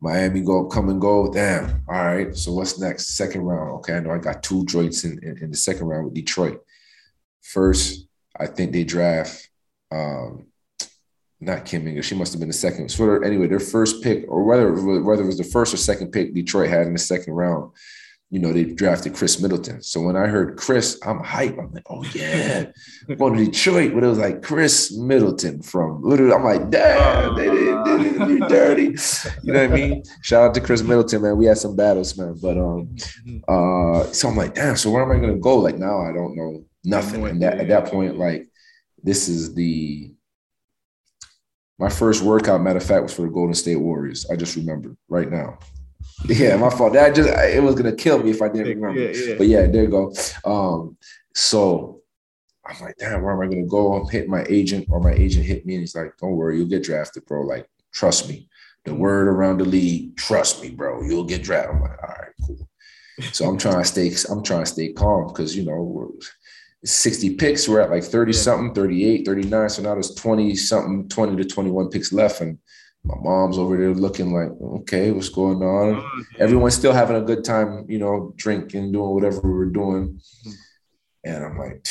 Miami 0.00 0.42
go 0.42 0.66
come 0.66 0.90
and 0.90 1.00
go. 1.00 1.32
Damn. 1.32 1.82
All 1.88 2.04
right. 2.04 2.36
So 2.36 2.52
what's 2.52 2.78
next? 2.78 3.16
Second 3.16 3.42
round. 3.42 3.78
Okay. 3.78 3.94
I 3.94 4.00
know 4.00 4.12
I 4.12 4.18
got 4.18 4.42
two 4.42 4.64
joints 4.66 5.04
in, 5.04 5.18
in, 5.24 5.38
in 5.38 5.50
the 5.50 5.56
second 5.56 5.86
round 5.86 6.04
with 6.04 6.14
Detroit. 6.14 6.60
First, 7.42 8.06
I 8.38 8.46
think 8.46 8.72
they 8.72 8.84
draft 8.84 9.48
um 9.90 10.46
not 11.40 11.64
Kim 11.64 11.86
English. 11.86 12.06
She 12.06 12.14
must 12.14 12.32
have 12.32 12.40
been 12.40 12.48
the 12.48 12.54
second. 12.54 12.90
So 12.90 13.22
anyway, 13.22 13.46
their 13.46 13.60
first 13.60 14.02
pick, 14.02 14.24
or 14.28 14.42
whether 14.42 14.72
whether 15.02 15.22
it 15.22 15.26
was 15.26 15.38
the 15.38 15.44
first 15.44 15.72
or 15.72 15.76
second 15.76 16.10
pick 16.10 16.34
Detroit 16.34 16.68
had 16.68 16.86
in 16.86 16.92
the 16.92 16.98
second 16.98 17.32
round, 17.32 17.72
you 18.30 18.38
know, 18.38 18.52
they 18.52 18.64
drafted 18.64 19.14
Khris 19.14 19.40
Middleton. 19.40 19.82
So 19.82 20.02
when 20.02 20.14
I 20.14 20.26
heard 20.26 20.58
Chris, 20.58 21.00
I'm 21.06 21.20
hype. 21.20 21.56
I'm 21.58 21.72
like, 21.72 21.86
oh 21.88 22.04
yeah, 22.14 22.66
going 23.16 23.38
to 23.38 23.44
Detroit, 23.46 23.94
but 23.94 24.04
it 24.04 24.06
was 24.06 24.18
like 24.18 24.42
Khris 24.42 24.94
Middleton 24.96 25.62
from. 25.62 26.04
I'm 26.04 26.44
like, 26.44 26.68
damn, 26.68 27.34
they 27.36 27.44
didn't, 27.44 27.84
they 27.84 28.02
didn't 28.02 28.28
do 28.28 28.38
dirty. 28.48 28.96
You 29.42 29.52
know 29.54 29.62
what 29.62 29.72
I 29.72 29.74
mean? 29.74 30.02
Shout 30.22 30.42
out 30.42 30.54
to 30.54 30.60
Khris 30.60 30.82
Middleton, 30.82 31.22
man. 31.22 31.38
We 31.38 31.46
had 31.46 31.56
some 31.56 31.74
battles, 31.74 32.18
man. 32.18 32.36
But 32.40 32.58
um, 32.58 32.94
uh, 33.48 34.04
so 34.12 34.28
I'm 34.28 34.36
like, 34.36 34.54
damn. 34.54 34.76
So 34.76 34.90
where 34.90 35.02
am 35.02 35.10
I 35.10 35.20
gonna 35.20 35.38
go? 35.38 35.56
Like 35.56 35.78
now, 35.78 36.00
I 36.00 36.12
don't 36.12 36.36
know 36.36 36.64
nothing. 36.84 37.26
And 37.26 37.40
that, 37.40 37.58
at 37.58 37.68
that 37.68 37.86
point, 37.86 38.18
like 38.18 38.46
this 39.02 39.28
is 39.28 39.54
the 39.54 40.12
my 41.78 41.88
first 41.88 42.22
workout. 42.22 42.60
Matter 42.60 42.76
of 42.76 42.84
fact, 42.84 43.04
was 43.04 43.14
for 43.14 43.22
the 43.22 43.28
Golden 43.28 43.54
State 43.54 43.76
Warriors. 43.76 44.26
I 44.30 44.36
just 44.36 44.54
remember 44.54 44.96
right 45.08 45.30
now. 45.30 45.58
Yeah, 46.26 46.56
my 46.56 46.70
fault. 46.70 46.94
That 46.94 47.14
just 47.14 47.28
it 47.28 47.62
was 47.62 47.74
gonna 47.74 47.94
kill 47.94 48.22
me 48.22 48.30
if 48.30 48.42
I 48.42 48.48
didn't 48.48 48.80
remember. 48.80 49.00
Yeah, 49.00 49.28
yeah. 49.28 49.34
But 49.38 49.46
yeah, 49.46 49.66
there 49.66 49.84
you 49.84 49.88
go. 49.88 50.14
Um, 50.44 50.96
so 51.34 52.00
I'm 52.66 52.80
like, 52.80 52.96
damn, 52.98 53.22
where 53.22 53.32
am 53.32 53.40
I 53.40 53.52
gonna 53.52 53.66
go? 53.66 53.94
I'm 53.94 54.08
hitting 54.08 54.30
my 54.30 54.44
agent, 54.48 54.86
or 54.90 55.00
my 55.00 55.12
agent 55.12 55.46
hit 55.46 55.64
me, 55.64 55.74
and 55.74 55.82
he's 55.82 55.94
like, 55.94 56.16
"Don't 56.18 56.32
worry, 56.32 56.58
you'll 56.58 56.68
get 56.68 56.82
drafted, 56.82 57.24
bro. 57.26 57.42
Like, 57.42 57.68
trust 57.92 58.28
me." 58.28 58.48
The 58.84 58.92
mm-hmm. 58.92 59.00
word 59.00 59.28
around 59.28 59.58
the 59.58 59.64
league, 59.64 60.16
trust 60.16 60.62
me, 60.62 60.70
bro, 60.70 61.02
you'll 61.02 61.24
get 61.24 61.42
drafted. 61.42 61.74
I'm 61.74 61.82
like, 61.82 62.02
all 62.02 62.08
right, 62.08 62.32
cool. 62.46 62.68
So 63.32 63.48
I'm 63.48 63.58
trying 63.58 63.82
to 63.82 63.84
stay, 63.84 64.12
I'm 64.30 64.42
trying 64.42 64.64
to 64.64 64.70
stay 64.70 64.92
calm 64.92 65.26
because 65.26 65.56
you 65.56 65.64
know 65.64 66.16
60 66.84 67.34
picks. 67.34 67.68
We're 67.68 67.80
at 67.80 67.90
like 67.90 68.04
30 68.04 68.32
yeah. 68.32 68.38
something, 68.38 68.74
38, 68.74 69.26
39. 69.26 69.68
So 69.68 69.82
now 69.82 69.94
there's 69.94 70.14
20 70.14 70.54
something, 70.56 71.08
20 71.08 71.36
to 71.36 71.44
21 71.44 71.90
picks 71.90 72.12
left. 72.12 72.40
And 72.40 72.58
my 73.04 73.14
mom's 73.20 73.58
over 73.58 73.76
there 73.76 73.94
looking 73.94 74.32
like, 74.32 74.50
okay, 74.80 75.10
what's 75.10 75.28
going 75.28 75.62
on? 75.62 75.96
Oh, 75.96 76.22
Everyone's 76.38 76.74
still 76.74 76.92
having 76.92 77.16
a 77.16 77.22
good 77.22 77.44
time, 77.44 77.86
you 77.88 77.98
know, 77.98 78.34
drinking, 78.36 78.92
doing 78.92 79.10
whatever 79.10 79.40
we 79.40 79.50
were 79.50 79.66
doing. 79.66 80.20
Mm-hmm. 80.46 80.50
And 81.24 81.44
I'm 81.44 81.58
like, 81.58 81.86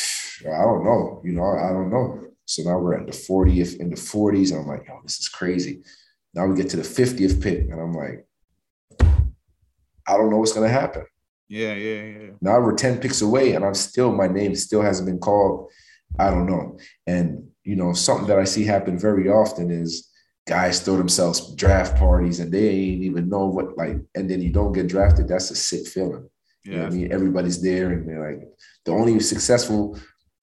I 0.46 0.62
don't 0.64 0.84
know, 0.84 1.20
you 1.24 1.32
know, 1.32 1.44
I 1.44 1.70
don't 1.70 1.90
know. 1.90 2.28
So 2.44 2.62
now 2.62 2.78
we're 2.78 2.98
at 2.98 3.06
the 3.06 3.12
40th 3.12 3.78
in 3.78 3.90
the 3.90 3.96
40s. 3.96 4.52
And 4.52 4.60
I'm 4.60 4.66
like, 4.66 4.86
oh, 4.90 5.00
this 5.02 5.18
is 5.18 5.28
crazy. 5.28 5.82
Now 6.34 6.46
we 6.46 6.56
get 6.56 6.70
to 6.70 6.76
the 6.76 6.82
50th 6.82 7.42
pick. 7.42 7.60
And 7.60 7.80
I'm 7.80 7.92
like, 7.92 8.26
I 9.00 10.16
don't 10.16 10.30
know 10.30 10.38
what's 10.38 10.52
going 10.52 10.66
to 10.66 10.72
happen. 10.72 11.04
Yeah, 11.48 11.74
yeah, 11.74 12.02
yeah. 12.02 12.30
Now 12.40 12.60
we're 12.60 12.74
10 12.74 12.98
picks 13.00 13.22
away 13.22 13.52
and 13.52 13.64
I'm 13.64 13.74
still, 13.74 14.12
my 14.12 14.28
name 14.28 14.54
still 14.54 14.82
hasn't 14.82 15.06
been 15.06 15.18
called. 15.18 15.70
I 16.18 16.30
don't 16.30 16.46
know. 16.46 16.78
And, 17.06 17.48
you 17.64 17.76
know, 17.76 17.92
something 17.92 18.26
that 18.28 18.38
I 18.38 18.44
see 18.44 18.64
happen 18.64 18.98
very 18.98 19.28
often 19.28 19.70
is 19.70 20.07
guys 20.48 20.80
throw 20.80 20.96
themselves 20.96 21.54
draft 21.54 21.96
parties 21.96 22.40
and 22.40 22.50
they 22.50 22.68
ain't 22.68 23.02
even 23.02 23.28
know 23.28 23.46
what, 23.46 23.76
like, 23.76 23.96
and 24.14 24.28
then 24.28 24.40
you 24.40 24.50
don't 24.50 24.72
get 24.72 24.88
drafted. 24.88 25.28
That's 25.28 25.50
a 25.50 25.56
sick 25.56 25.86
feeling. 25.86 26.28
Yeah. 26.64 26.72
You 26.72 26.78
know 26.78 26.86
I 26.86 26.90
mean? 26.90 27.12
Everybody's 27.12 27.62
there 27.62 27.92
and 27.92 28.08
they're 28.08 28.30
like, 28.30 28.48
the 28.84 28.92
only 28.92 29.20
successful, 29.20 29.98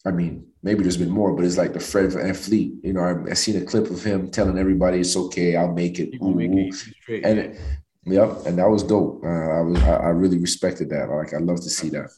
I 0.06 0.12
mean, 0.12 0.46
maybe 0.64 0.84
there's 0.84 0.98
been 0.98 1.10
more, 1.10 1.34
but 1.34 1.44
it's 1.44 1.58
like 1.58 1.74
the 1.74 1.80
Fred 1.80 2.12
VanVleet. 2.12 2.84
You 2.84 2.94
know, 2.94 3.02
I, 3.02 3.32
I 3.32 3.34
seen 3.34 3.62
a 3.62 3.66
clip 3.66 3.90
of 3.90 4.04
him 4.04 4.32
telling 4.32 4.58
everybody 4.58 5.00
it's 5.00 5.18
okay, 5.18 5.56
I'll 5.56 5.74
make 5.74 6.00
it. 6.00 6.16
Ooh, 6.22 6.34
make 6.34 6.52
it 6.52 6.74
straight, 6.74 7.26
and 7.26 7.58
Yep, 8.06 8.46
and 8.46 8.60
that 8.60 8.70
was 8.70 8.84
dope. 8.84 9.24
Uh, 9.24 9.28
I 9.28 9.62
was 9.62 9.82
I, 9.82 9.96
I, 9.96 10.10
really 10.10 10.38
respected 10.38 10.90
that. 10.92 11.10
Like 11.10 11.34
I 11.34 11.38
love 11.38 11.58
to 11.62 11.70
see 11.70 11.90
that. 11.90 12.12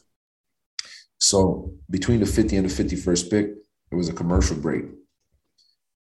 So 1.18 1.72
between 1.88 2.20
the 2.20 2.26
50 2.26 2.56
and 2.56 2.68
the 2.68 2.84
51st 2.84 3.30
pick, 3.30 3.46
it 3.90 3.94
was 3.94 4.10
a 4.10 4.12
commercial 4.12 4.56
break. 4.56 4.84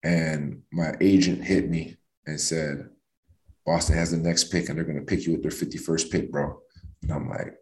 And 0.03 0.61
my 0.71 0.93
agent 1.01 1.43
hit 1.43 1.69
me 1.69 1.97
and 2.25 2.39
said, 2.39 2.89
Boston 3.65 3.95
has 3.95 4.11
the 4.11 4.17
next 4.17 4.45
pick 4.45 4.69
and 4.69 4.77
they're 4.77 4.85
gonna 4.85 5.01
pick 5.01 5.25
you 5.25 5.33
with 5.33 5.41
their 5.41 5.51
51st 5.51 6.11
pick, 6.11 6.31
bro. 6.31 6.59
And 7.03 7.11
I'm 7.11 7.29
like, 7.29 7.53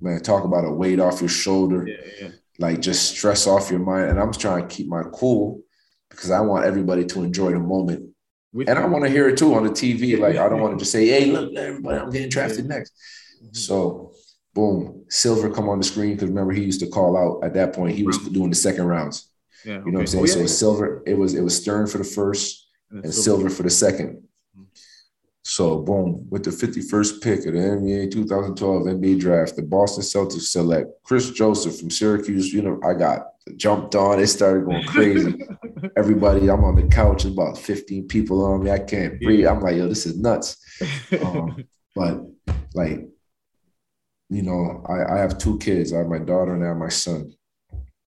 man, 0.00 0.20
talk 0.20 0.44
about 0.44 0.64
a 0.64 0.70
weight 0.70 1.00
off 1.00 1.20
your 1.20 1.28
shoulder, 1.28 1.86
yeah, 1.86 1.96
yeah. 2.20 2.28
like 2.58 2.80
just 2.80 3.16
stress 3.16 3.46
off 3.46 3.70
your 3.70 3.80
mind. 3.80 4.10
And 4.10 4.20
I'm 4.20 4.32
trying 4.32 4.66
to 4.66 4.74
keep 4.74 4.88
my 4.88 5.02
cool 5.12 5.60
because 6.10 6.30
I 6.30 6.40
want 6.40 6.64
everybody 6.64 7.04
to 7.06 7.22
enjoy 7.22 7.50
the 7.50 7.58
moment 7.58 8.08
with 8.52 8.68
and 8.68 8.78
I 8.78 8.86
want 8.86 9.04
to 9.04 9.10
hear 9.10 9.28
it 9.28 9.36
too 9.36 9.54
on 9.54 9.64
the 9.64 9.70
TV. 9.70 10.18
Like 10.18 10.36
I 10.36 10.48
don't 10.48 10.60
want 10.60 10.74
to 10.74 10.78
just 10.78 10.92
say, 10.92 11.06
"Hey, 11.06 11.26
look, 11.26 11.54
everybody, 11.54 11.98
I'm 11.98 12.10
getting 12.10 12.30
drafted 12.30 12.66
next." 12.66 12.92
Mm-hmm. 13.42 13.54
So, 13.54 14.12
boom, 14.54 15.04
Silver 15.08 15.50
come 15.50 15.68
on 15.68 15.78
the 15.78 15.84
screen 15.84 16.14
because 16.14 16.28
remember 16.28 16.52
he 16.52 16.64
used 16.64 16.80
to 16.80 16.88
call 16.88 17.16
out 17.16 17.44
at 17.44 17.54
that 17.54 17.74
point. 17.74 17.96
He 17.96 18.04
was 18.04 18.18
doing 18.18 18.50
the 18.50 18.56
second 18.56 18.86
rounds. 18.86 19.27
Yeah, 19.64 19.72
you 19.72 19.78
know 19.78 19.80
okay. 19.80 19.90
what 19.90 20.00
I'm 20.00 20.06
saying. 20.06 20.24
Oh, 20.24 20.26
yeah, 20.26 20.34
so. 20.34 20.46
Silver, 20.46 21.02
it 21.06 21.14
was 21.14 21.34
it 21.34 21.42
was 21.42 21.60
Stern 21.60 21.86
for 21.86 21.98
the 21.98 22.04
first 22.04 22.68
and, 22.90 23.04
and 23.04 23.14
Silver. 23.14 23.42
Silver 23.42 23.50
for 23.50 23.62
the 23.62 23.70
second. 23.70 24.22
So, 25.48 25.78
boom, 25.78 26.26
with 26.28 26.44
the 26.44 26.50
51st 26.50 27.22
pick 27.22 27.46
of 27.46 27.54
the 27.54 27.58
NBA 27.58 28.10
2012 28.10 28.82
NBA 28.82 29.18
draft, 29.18 29.56
the 29.56 29.62
Boston 29.62 30.04
Celtics 30.04 30.42
select 30.42 30.90
Kris 31.04 31.30
Joseph 31.30 31.80
from 31.80 31.88
Syracuse. 31.88 32.52
You 32.52 32.60
know, 32.60 32.80
I 32.84 32.92
got 32.92 33.28
jumped 33.56 33.94
on. 33.94 34.20
It 34.20 34.26
started 34.26 34.66
going 34.66 34.84
crazy. 34.84 35.40
Everybody, 35.96 36.50
I'm 36.50 36.64
on 36.64 36.76
the 36.76 36.86
couch. 36.88 37.24
About 37.24 37.56
15 37.56 38.08
people 38.08 38.44
on 38.44 38.62
me. 38.62 38.70
I 38.70 38.78
can't 38.78 39.18
breathe. 39.22 39.46
I'm 39.46 39.60
like, 39.60 39.76
yo, 39.76 39.88
this 39.88 40.04
is 40.06 40.18
nuts. 40.18 40.56
Um, 41.24 41.64
but 41.96 42.20
like, 42.74 43.08
you 44.28 44.42
know, 44.42 44.84
I, 44.86 45.14
I 45.14 45.18
have 45.18 45.38
two 45.38 45.58
kids. 45.58 45.92
I 45.92 45.98
have 45.98 46.06
my 46.06 46.18
daughter 46.18 46.54
and 46.54 46.62
I 46.62 46.68
have 46.68 46.76
my 46.76 46.90
son. 46.90 47.32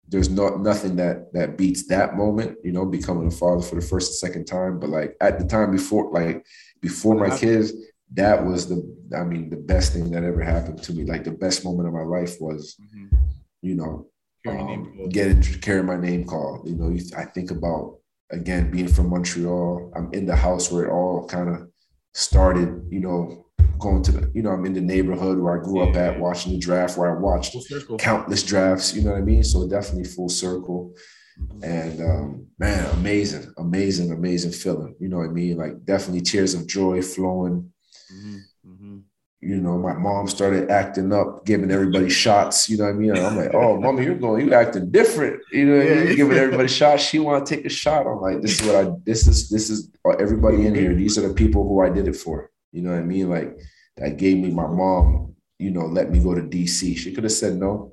There's 0.08 0.28
not 0.28 0.60
nothing 0.60 0.96
that 0.96 1.32
that 1.32 1.56
beats 1.56 1.86
that 1.88 2.16
moment, 2.16 2.58
you 2.62 2.72
know, 2.72 2.84
becoming 2.84 3.26
a 3.26 3.30
father 3.30 3.62
for 3.62 3.76
the 3.76 3.80
first 3.80 4.10
and 4.10 4.30
second 4.30 4.44
time. 4.44 4.78
But 4.78 4.90
like 4.90 5.16
at 5.20 5.38
the 5.38 5.46
time 5.46 5.70
before, 5.70 6.12
like 6.12 6.44
before 6.80 7.14
my 7.14 7.36
kids, 7.36 7.72
that 8.12 8.44
was 8.44 8.68
the, 8.68 8.96
I 9.16 9.24
mean, 9.24 9.50
the 9.50 9.56
best 9.56 9.92
thing 9.92 10.10
that 10.10 10.22
ever 10.22 10.42
happened 10.42 10.82
to 10.84 10.92
me. 10.92 11.04
Like 11.04 11.24
the 11.24 11.32
best 11.32 11.64
moment 11.64 11.88
of 11.88 11.94
my 11.94 12.02
life 12.02 12.40
was, 12.40 12.76
mm-hmm. 12.80 13.16
you 13.62 13.74
know, 13.74 14.06
um, 14.46 15.08
getting 15.08 15.42
carry 15.60 15.82
my 15.82 15.96
name 15.96 16.24
called. 16.24 16.68
You 16.68 16.76
know, 16.76 16.90
you, 16.90 17.02
I 17.16 17.24
think 17.24 17.50
about 17.50 17.98
again 18.30 18.70
being 18.70 18.88
from 18.88 19.08
Montreal. 19.08 19.92
I'm 19.96 20.12
in 20.12 20.26
the 20.26 20.36
house 20.36 20.70
where 20.70 20.84
it 20.84 20.92
all 20.92 21.26
kind 21.26 21.48
of 21.48 21.68
started. 22.12 22.86
You 22.90 23.00
know, 23.00 23.43
going 23.78 24.02
to 24.02 24.12
the, 24.12 24.30
you 24.34 24.42
know, 24.42 24.50
I'm 24.50 24.64
in 24.66 24.72
the 24.72 24.80
neighborhood 24.80 25.38
where 25.38 25.60
I 25.60 25.62
grew 25.62 25.82
yeah. 25.82 25.90
up 25.90 25.96
at, 25.96 26.20
watching 26.20 26.52
the 26.52 26.58
draft, 26.58 26.96
where 26.96 27.16
I 27.16 27.20
watched 27.20 27.56
countless 27.98 28.42
drafts. 28.42 28.94
You 28.94 29.02
know 29.02 29.12
what 29.12 29.18
I 29.18 29.22
mean? 29.22 29.44
So 29.44 29.68
definitely 29.68 30.04
full 30.04 30.28
circle. 30.28 30.94
Mm-hmm. 31.40 31.64
And 31.64 32.00
um, 32.00 32.46
man, 32.58 32.86
amazing, 32.94 33.52
amazing, 33.58 34.12
amazing 34.12 34.52
feeling. 34.52 34.94
You 35.00 35.08
know 35.08 35.18
what 35.18 35.30
I 35.30 35.32
mean? 35.32 35.56
Like 35.56 35.84
definitely 35.84 36.22
tears 36.22 36.54
of 36.54 36.66
joy 36.66 37.02
flowing. 37.02 37.72
Mm-hmm. 38.12 38.36
Mm-hmm. 38.70 38.98
You 39.40 39.56
know, 39.56 39.76
my 39.76 39.92
mom 39.92 40.26
started 40.26 40.70
acting 40.70 41.12
up, 41.12 41.44
giving 41.44 41.70
everybody 41.70 42.08
shots. 42.08 42.70
You 42.70 42.78
know 42.78 42.84
what 42.84 42.90
I 42.90 42.94
mean? 42.94 43.16
I'm 43.16 43.36
like, 43.36 43.52
oh, 43.52 43.78
mama, 43.78 44.02
you're 44.02 44.14
going, 44.14 44.46
you 44.46 44.54
acting 44.54 44.90
different. 44.90 45.42
You 45.52 45.66
know, 45.66 45.80
I 45.80 46.04
mean? 46.04 46.16
giving 46.16 46.38
everybody 46.38 46.68
shots. 46.68 47.02
She 47.02 47.18
want 47.18 47.44
to 47.44 47.56
take 47.56 47.66
a 47.66 47.68
shot. 47.68 48.06
I'm 48.06 48.20
like, 48.20 48.40
this 48.40 48.60
is 48.60 48.66
what 48.66 48.76
I. 48.76 48.90
This 49.04 49.26
is 49.26 49.50
this 49.50 49.68
is 49.68 49.90
everybody 50.18 50.66
in 50.66 50.74
here. 50.74 50.94
These 50.94 51.18
are 51.18 51.28
the 51.28 51.34
people 51.34 51.68
who 51.68 51.82
I 51.82 51.90
did 51.90 52.08
it 52.08 52.16
for. 52.16 52.50
You 52.74 52.82
know 52.82 52.90
what 52.90 52.98
I 52.98 53.02
mean? 53.02 53.30
Like 53.30 53.56
that 53.96 54.16
gave 54.16 54.36
me 54.38 54.50
my 54.50 54.66
mom. 54.66 55.36
You 55.60 55.70
know, 55.70 55.86
let 55.86 56.10
me 56.10 56.18
go 56.18 56.34
to 56.34 56.42
DC. 56.42 56.96
She 56.96 57.12
could 57.12 57.22
have 57.22 57.32
said 57.32 57.54
no. 57.54 57.92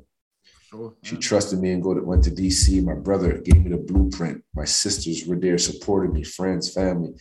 Sure. 0.71 0.95
She 1.03 1.17
trusted 1.17 1.59
me 1.59 1.71
and 1.71 1.83
go 1.83 1.93
to, 1.93 2.01
went 2.01 2.23
to 2.23 2.31
DC. 2.31 2.83
My 2.83 2.95
brother 2.95 3.37
gave 3.37 3.63
me 3.63 3.69
the 3.69 3.77
blueprint. 3.77 4.43
My 4.55 4.65
sisters 4.65 5.27
were 5.27 5.35
there, 5.35 5.59
supported 5.59 6.13
me, 6.13 6.23
friends, 6.23 6.73
family. 6.73 7.13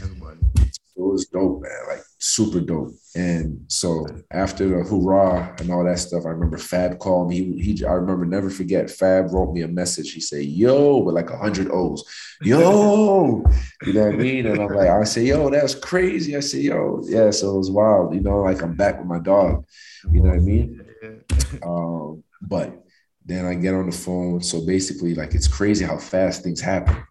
Everybody. 0.00 0.38
It 0.94 1.00
was 1.00 1.26
dope, 1.26 1.62
man. 1.62 1.72
Like 1.88 2.02
super 2.18 2.60
dope. 2.60 2.92
And 3.14 3.64
so 3.68 4.06
after 4.30 4.68
the 4.68 4.84
hoorah 4.84 5.56
and 5.58 5.70
all 5.70 5.84
that 5.84 5.98
stuff, 5.98 6.24
I 6.26 6.30
remember 6.30 6.58
Fab 6.58 6.98
called 6.98 7.30
me. 7.30 7.58
He, 7.58 7.74
he 7.74 7.84
I 7.84 7.92
remember 7.92 8.26
never 8.26 8.50
forget. 8.50 8.90
Fab 8.90 9.32
wrote 9.32 9.54
me 9.54 9.62
a 9.62 9.68
message. 9.68 10.12
He 10.12 10.20
said, 10.20 10.44
"Yo," 10.44 10.98
with 10.98 11.14
like 11.14 11.30
a 11.30 11.38
hundred 11.38 11.70
O's. 11.70 12.04
Yo, 12.42 13.42
you 13.86 13.92
know 13.94 14.04
what 14.04 14.14
I 14.14 14.16
mean? 14.16 14.46
And 14.46 14.60
I'm 14.60 14.68
like, 14.68 14.88
I 14.88 15.04
say, 15.04 15.24
"Yo, 15.24 15.48
that's 15.48 15.74
crazy." 15.74 16.36
I 16.36 16.40
say, 16.40 16.60
"Yo, 16.60 17.02
yeah." 17.04 17.30
So 17.30 17.54
it 17.54 17.58
was 17.58 17.70
wild. 17.70 18.14
You 18.14 18.20
know, 18.20 18.42
like 18.42 18.60
I'm 18.62 18.76
back 18.76 18.98
with 18.98 19.08
my 19.08 19.18
dog. 19.18 19.64
You 20.10 20.22
know 20.22 20.28
what 20.28 20.36
I 20.36 20.40
mean? 20.40 20.80
Um, 21.62 22.22
but 22.42 22.84
then 23.24 23.46
I 23.46 23.54
get 23.54 23.74
on 23.74 23.86
the 23.86 23.96
phone. 23.96 24.42
So 24.42 24.66
basically, 24.66 25.14
like 25.14 25.34
it's 25.34 25.48
crazy 25.48 25.84
how 25.84 25.96
fast 25.96 26.42
things 26.42 26.60
happen. 26.60 27.02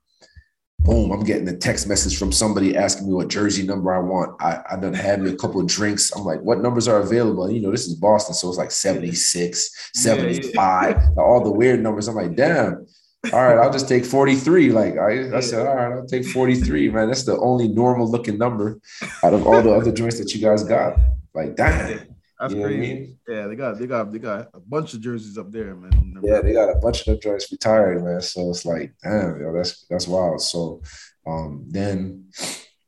Boom, 0.84 1.12
I'm 1.12 1.24
getting 1.24 1.48
a 1.48 1.56
text 1.56 1.88
message 1.88 2.18
from 2.18 2.32
somebody 2.32 2.76
asking 2.76 3.08
me 3.08 3.14
what 3.14 3.28
jersey 3.28 3.64
number 3.64 3.94
I 3.94 4.00
want. 4.00 4.42
I, 4.42 4.64
I 4.72 4.76
done 4.78 4.96
had 4.96 5.22
me 5.22 5.30
a 5.30 5.36
couple 5.36 5.62
of 5.62 5.68
drinks. 5.68 6.12
I'm 6.16 6.24
like, 6.24 6.42
what 6.42 6.60
numbers 6.60 6.88
are 6.88 7.00
available? 7.00 7.46
And, 7.46 7.56
you 7.56 7.62
know, 7.62 7.70
this 7.70 7.86
is 7.86 7.94
Boston. 7.94 8.34
So 8.34 8.50
it's 8.50 8.58
like 8.58 8.72
76, 8.72 9.92
75, 9.94 11.18
all 11.18 11.44
the 11.44 11.52
weird 11.52 11.84
numbers. 11.84 12.08
I'm 12.08 12.16
like, 12.16 12.36
damn. 12.36 12.88
All 13.32 13.44
right, 13.44 13.60
I'll 13.60 13.72
just 13.72 13.88
take 13.88 14.04
43. 14.04 14.72
Like 14.72 14.98
I, 14.98 15.38
I 15.38 15.40
said, 15.42 15.68
all 15.68 15.76
right, 15.76 15.94
I'll 15.94 16.08
take 16.08 16.26
43, 16.26 16.90
man. 16.90 17.08
That's 17.08 17.26
the 17.26 17.38
only 17.38 17.68
normal 17.68 18.10
looking 18.10 18.40
number 18.40 18.80
out 19.24 19.36
of 19.36 19.46
all 19.46 19.62
the 19.62 19.72
other 19.72 19.92
joints 19.92 20.18
that 20.18 20.34
you 20.34 20.42
guys 20.42 20.64
got. 20.64 20.98
Like, 21.36 21.56
damn. 21.56 22.11
That's 22.42 22.56
you 22.56 22.64
crazy. 22.64 22.76
I 22.76 22.80
mean? 22.80 23.20
Yeah, 23.28 23.48
they 23.48 23.56
got 23.56 23.78
they 23.78 23.86
got 23.86 24.12
they 24.12 24.18
got 24.18 24.50
a 24.56 24.60
bunch 24.60 24.96
of 24.96 25.02
jerseys 25.02 25.38
up 25.38 25.52
there, 25.52 25.76
man. 25.76 26.20
Yeah, 26.24 26.42
they 26.42 26.54
got 26.54 26.70
a 26.70 26.80
bunch 26.80 27.02
of 27.02 27.06
the 27.06 27.18
joints 27.18 27.52
retired, 27.52 28.04
man. 28.04 28.20
So 28.20 28.50
it's 28.50 28.66
like, 28.66 28.96
damn, 29.04 29.40
yo, 29.40 29.54
that's 29.54 29.86
that's 29.88 30.08
wild. 30.08 30.42
So 30.42 30.82
um, 31.28 31.66
then, 31.70 32.26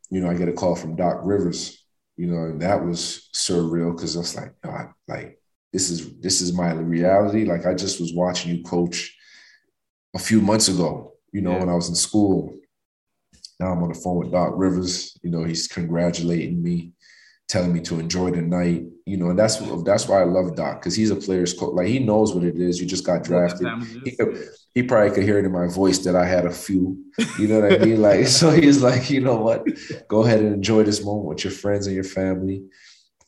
you 0.10 0.22
know, 0.22 0.30
I 0.32 0.34
get 0.34 0.49
a 0.49 0.54
call 0.54 0.76
from 0.76 0.95
Doc 0.95 1.20
Rivers, 1.24 1.86
you 2.18 2.26
know, 2.26 2.45
and 2.45 2.60
that 2.64 2.84
was 2.84 3.30
surreal 3.36 3.95
because 3.95 4.16
I 4.16 4.20
was 4.20 4.36
like, 4.36 4.56
I, 4.64 4.88
like 5.08 5.39
this 5.72 5.91
is 5.91 6.20
this 6.20 6.41
is 6.41 6.51
my 6.51 6.74
reality. 6.74 7.45
Like 7.45 7.68
I 7.68 7.76
just 7.76 7.99
was 7.99 8.12
watching 8.12 8.56
you 8.56 8.64
coach 8.64 9.16
a 10.16 10.20
few 10.20 10.41
months 10.41 10.68
ago, 10.68 11.14
you 11.32 11.41
know, 11.41 11.51
yeah. 11.51 11.60
when 11.60 11.70
I 11.70 11.76
was 11.76 11.89
in 11.89 11.95
school. 11.95 12.56
Now 13.60 13.68
I'm 13.68 13.84
on 13.84 13.89
the 13.89 13.99
phone 13.99 14.18
with 14.18 14.32
Doc 14.32 14.54
Rivers. 14.56 15.16
You 15.22 15.30
know, 15.30 15.43
he's 15.43 15.68
congratulating 15.68 16.64
me 16.64 16.93
telling 17.54 17.72
me 17.72 17.80
to 17.80 17.99
enjoy 17.99 18.32
the 18.32 18.41
night, 18.41 18.84
you 19.06 19.16
know, 19.16 19.30
and 19.30 19.38
that's 19.38 19.58
that's 19.84 20.08
why 20.08 20.22
I 20.22 20.24
love 20.24 20.56
Doc 20.56 20.82
because 20.82 20.95
he's 20.95 21.12
a 21.12 21.16
player's 21.16 21.54
coach. 21.54 21.76
Like 21.76 21.86
he 21.86 21.99
knows 21.99 22.34
what 22.34 22.43
it 22.43 22.58
is. 22.58 22.82
You 22.82 22.88
just 22.88 23.06
got 23.06 23.24
drafted. 23.24 23.68
He, 24.04 24.16
could, 24.16 24.43
he 24.74 24.82
probably 24.82 25.12
could 25.14 25.24
hear 25.24 25.38
it 25.38 25.45
in 25.45 25.51
my 25.51 25.68
voice 25.68 25.99
that 25.99 26.16
I 26.16 26.26
had 26.26 26.47
a 26.47 26.51
few. 26.51 26.97
You 27.38 27.47
know 27.47 27.60
what 27.60 27.74
I 27.74 27.86
mean? 27.86 28.01
Like 28.08 28.26
so, 28.26 28.49
he's 28.49 28.82
like, 28.82 29.12
you 29.12 29.22
know 29.22 29.36
what? 29.36 29.68
Go 30.08 30.24
ahead 30.24 30.39
and 30.39 30.51
enjoy 30.51 30.82
this 30.82 31.06
moment 31.06 31.28
with 31.28 31.43
your 31.43 31.54
friends 31.54 31.86
and 31.86 31.93
your 31.93 32.04
family 32.04 32.64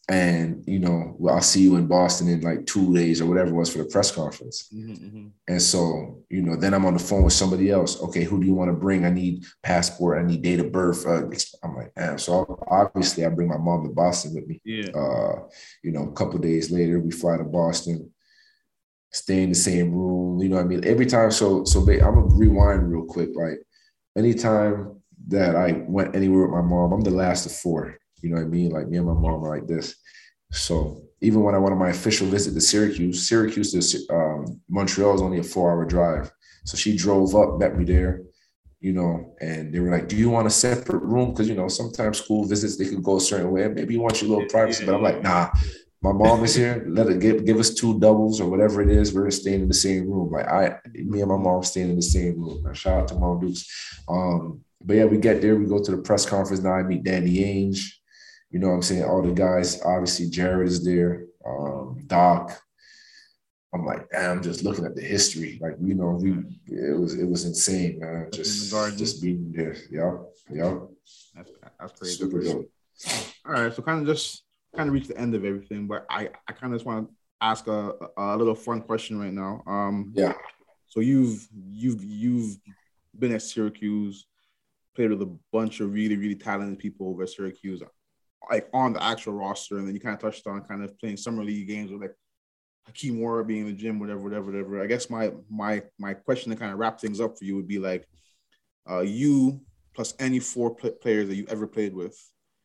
and 0.08 0.64
you 0.68 0.78
know 0.78 1.16
well, 1.18 1.36
i'll 1.36 1.42
see 1.42 1.62
you 1.62 1.78
in 1.78 1.88
boston 1.88 2.28
in 2.28 2.40
like 2.42 2.64
two 2.68 2.94
days 2.94 3.22
or 3.22 3.26
whatever 3.26 3.50
it 3.50 3.56
was 3.56 3.72
for 3.72 3.80
the 3.80 3.86
press 3.86 4.12
conference. 4.12 4.70
Mm-hmm, 4.74 4.92
mm-hmm. 4.92 5.28
and 5.48 5.62
so 5.62 6.24
you 6.30 6.44
know 6.44 6.56
then 6.56 6.76
i'm 6.76 6.86
on 6.86 6.94
the 6.94 7.00
phone 7.00 7.24
with 7.24 7.34
somebody 7.34 7.72
else. 7.72 8.02
Okay 8.02 8.24
who 8.24 8.40
do 8.40 8.46
you 8.46 8.54
want 8.54 8.70
to 8.70 8.74
bring? 8.74 9.06
I 9.06 9.10
need 9.10 9.46
passport. 9.64 10.20
I 10.20 10.28
need 10.28 10.44
date 10.44 10.60
of 10.60 10.72
birth. 10.72 11.06
Uh, 11.08 11.26
i'm 11.64 11.76
like 11.76 11.92
damn. 11.96 12.20
So 12.20 12.64
obviously 12.68 13.26
i 13.26 13.30
bring 13.30 13.48
my 13.48 13.58
mom 13.58 13.84
to 13.84 13.94
boston 13.94 14.36
with 14.36 14.48
me. 14.48 14.62
Yeah. 14.64 14.92
Uh, 14.92 15.48
you 15.82 15.92
know 15.92 16.04
a 16.04 16.14
couple 16.14 16.38
days 16.40 16.72
later 16.72 17.00
we 17.00 17.10
fly 17.10 17.38
to 17.38 17.44
boston 17.44 18.12
stay 19.12 19.42
in 19.42 19.50
the 19.50 19.56
same 19.56 19.92
room 19.92 20.40
you 20.40 20.50
know 20.50 20.58
what 20.58 20.66
i 20.66 20.68
mean? 20.68 20.86
Every 20.86 21.08
time 21.08 21.32
so 21.32 21.64
so 21.64 21.80
i'm 21.80 22.00
gonna 22.00 22.26
rewind 22.28 22.92
real 22.92 23.06
quick 23.06 23.30
like 23.34 23.60
anytime 24.16 25.02
that 25.28 25.56
i 25.56 25.72
went 25.88 26.16
anywhere 26.16 26.44
with 26.46 26.52
my 26.52 26.62
mom 26.62 26.94
i'm 26.94 27.02
the 27.02 27.10
last 27.10 27.46
of 27.46 27.52
four 27.52 27.98
you 28.26 28.32
know 28.32 28.42
what 28.42 28.48
I 28.48 28.50
mean? 28.50 28.72
Like 28.72 28.88
me 28.88 28.98
and 28.98 29.06
my 29.06 29.14
mom 29.14 29.44
are 29.44 29.56
like 29.56 29.68
this. 29.68 29.96
So 30.52 31.02
even 31.22 31.44
when 31.44 31.54
I 31.54 31.60
went 31.60 31.74
on 31.74 31.80
my 31.80 31.90
official 31.90 32.28
visit 32.28 32.54
to 32.56 32.62
Syracuse, 32.62 33.30
Syracuse 33.30 33.72
to 33.72 34.14
um, 34.14 34.60
Montreal 34.68 35.14
is 35.14 35.22
only 35.22 35.40
a 35.40 35.44
four 35.44 35.72
hour 35.72 35.86
drive. 35.86 36.32
So 36.66 36.76
she 36.76 36.98
drove 36.98 37.36
up, 37.36 37.60
met 37.60 37.78
me 37.78 37.86
there, 37.86 38.24
you 38.80 38.94
know, 38.94 39.36
and 39.42 39.72
they 39.72 39.80
were 39.80 39.92
like, 39.92 40.08
Do 40.08 40.16
you 40.16 40.32
want 40.32 40.48
a 40.48 40.50
separate 40.50 41.04
room? 41.04 41.32
Because, 41.32 41.48
you 41.48 41.54
know, 41.54 41.68
sometimes 41.68 42.18
school 42.18 42.46
visits, 42.46 42.78
they 42.78 42.86
can 42.86 43.04
go 43.04 43.18
a 43.18 43.22
certain 43.22 43.52
way. 43.52 43.68
Maybe 43.68 43.94
you 43.94 44.02
want 44.02 44.22
your 44.22 44.32
little 44.32 44.50
privacy. 44.50 44.86
But 44.86 44.96
I'm 44.96 45.04
like, 45.04 45.22
Nah, 45.22 45.52
my 46.02 46.12
mom 46.12 46.44
is 46.44 46.56
here. 46.56 46.84
Let 46.88 47.08
it 47.08 47.20
give, 47.20 47.46
give 47.46 47.60
us 47.60 47.76
two 47.76 48.00
doubles 48.00 48.42
or 48.42 48.50
whatever 48.50 48.82
it 48.82 48.90
is. 48.90 49.14
We're 49.14 49.30
staying 49.30 49.62
in 49.62 49.68
the 49.68 49.74
same 49.76 50.10
room. 50.10 50.32
Like 50.32 50.48
I, 50.48 50.80
me 50.94 51.22
and 51.22 51.30
my 51.30 51.38
mom 51.38 51.62
staying 51.62 51.92
in 51.92 51.96
the 51.96 52.02
same 52.02 52.42
room. 52.42 52.74
Shout 52.74 53.02
out 53.02 53.08
to 53.10 53.16
Mom 53.16 53.40
Dukes. 53.40 54.02
Um, 54.10 54.62
but 54.84 54.96
yeah, 54.96 55.06
we 55.06 55.18
get 55.18 55.42
there. 55.42 55.56
We 55.56 55.66
go 55.66 55.84
to 55.84 55.92
the 55.92 56.02
press 56.02 56.26
conference. 56.26 56.64
Now 56.64 56.74
I 56.74 56.84
meet 56.84 57.04
Danny 57.04 57.38
Ainge. 57.40 57.80
You 58.56 58.62
know 58.62 58.70
what 58.70 58.76
I'm 58.76 58.82
saying? 58.84 59.04
All 59.04 59.22
the 59.22 59.34
guys, 59.34 59.82
obviously 59.84 60.30
Jared 60.30 60.70
is 60.70 60.82
there, 60.82 61.26
um, 61.46 62.02
Doc. 62.08 62.58
I'm 63.74 63.86
like, 63.86 64.10
damn, 64.10 64.38
I'm 64.38 64.42
just 64.42 64.64
looking 64.64 64.86
at 64.86 64.96
the 64.96 65.02
history. 65.02 65.60
Like, 65.62 65.74
you 65.84 65.94
know, 65.94 66.12
we 66.12 66.32
it 66.68 66.98
was 66.98 67.16
it 67.16 67.28
was 67.28 67.44
insane, 67.44 68.00
man. 68.00 68.30
Just 68.32 68.72
just 68.98 69.22
being 69.22 69.52
there. 69.54 69.76
Yeah. 69.92 70.20
Yeah. 70.50 70.78
That's 71.36 71.52
that's 71.78 72.00
crazy. 72.00 72.16
Super 72.16 72.42
dope. 72.42 72.72
All 73.46 73.52
right. 73.52 73.74
So 73.74 73.82
kind 73.82 74.00
of 74.00 74.08
just 74.08 74.46
kind 74.74 74.88
of 74.88 74.94
reach 74.94 75.10
the 75.10 75.18
end 75.18 75.36
of 75.36 75.44
everything, 75.44 75.86
but 75.86 76.06
I, 76.10 76.30
I 76.48 76.54
kind 76.54 76.72
of 76.72 76.80
just 76.80 76.86
want 76.86 77.10
to 77.10 77.14
ask 77.42 77.68
a, 77.68 77.92
a 78.16 78.38
little 78.38 78.56
fun 78.56 78.80
question 78.84 79.20
right 79.20 79.34
now. 79.34 79.64
Um 79.68 80.14
yeah. 80.16 80.32
So 80.88 81.02
you've 81.02 81.46
you've 81.52 82.02
you've 82.02 82.58
been 83.20 83.34
at 83.34 83.42
Syracuse, 83.42 84.28
played 84.96 85.10
with 85.10 85.22
a 85.24 85.38
bunch 85.52 85.82
of 85.82 85.92
really, 85.92 86.16
really 86.16 86.36
talented 86.36 86.80
people 86.80 87.10
over 87.10 87.24
at 87.24 87.30
Syracuse 87.30 87.84
like 88.50 88.68
on 88.74 88.94
the 88.94 89.04
actual 89.04 89.34
roster, 89.34 89.78
and 89.78 89.88
then 89.88 89.94
you 89.94 90.00
kind 90.00 90.16
of 90.16 90.22
touched 90.22 90.48
on 90.48 90.62
kind 90.62 90.84
of 90.84 90.98
playing 91.00 91.18
summer 91.18 91.44
league 91.44 91.68
games 91.68 91.92
with 91.92 92.02
like 92.02 92.16
Hakeem 92.88 93.18
Moore 93.20 93.44
being 93.44 93.62
in 93.62 93.68
the 93.68 93.74
gym, 93.74 94.00
whatever, 94.00 94.22
whatever, 94.22 94.52
whatever. 94.52 94.84
I 94.84 94.88
guess 94.88 95.10
my 95.10 95.32
my 95.50 95.82
my 95.98 96.14
question 96.14 96.52
to 96.52 96.58
kind 96.58 96.72
of 96.72 96.80
wrap 96.80 97.00
things 97.00 97.20
up 97.20 97.38
for 97.38 97.46
you 97.46 97.56
would 97.56 97.68
be 97.68 97.80
like, 97.80 98.08
uh, 98.90 99.02
you 99.02 99.62
plus 99.96 100.14
any 100.20 100.40
four 100.40 100.76
pl- 100.76 100.92
players 100.92 101.28
that 101.30 101.36
you 101.36 101.46
ever 101.50 101.68
played 101.68 101.94
with, 101.94 102.18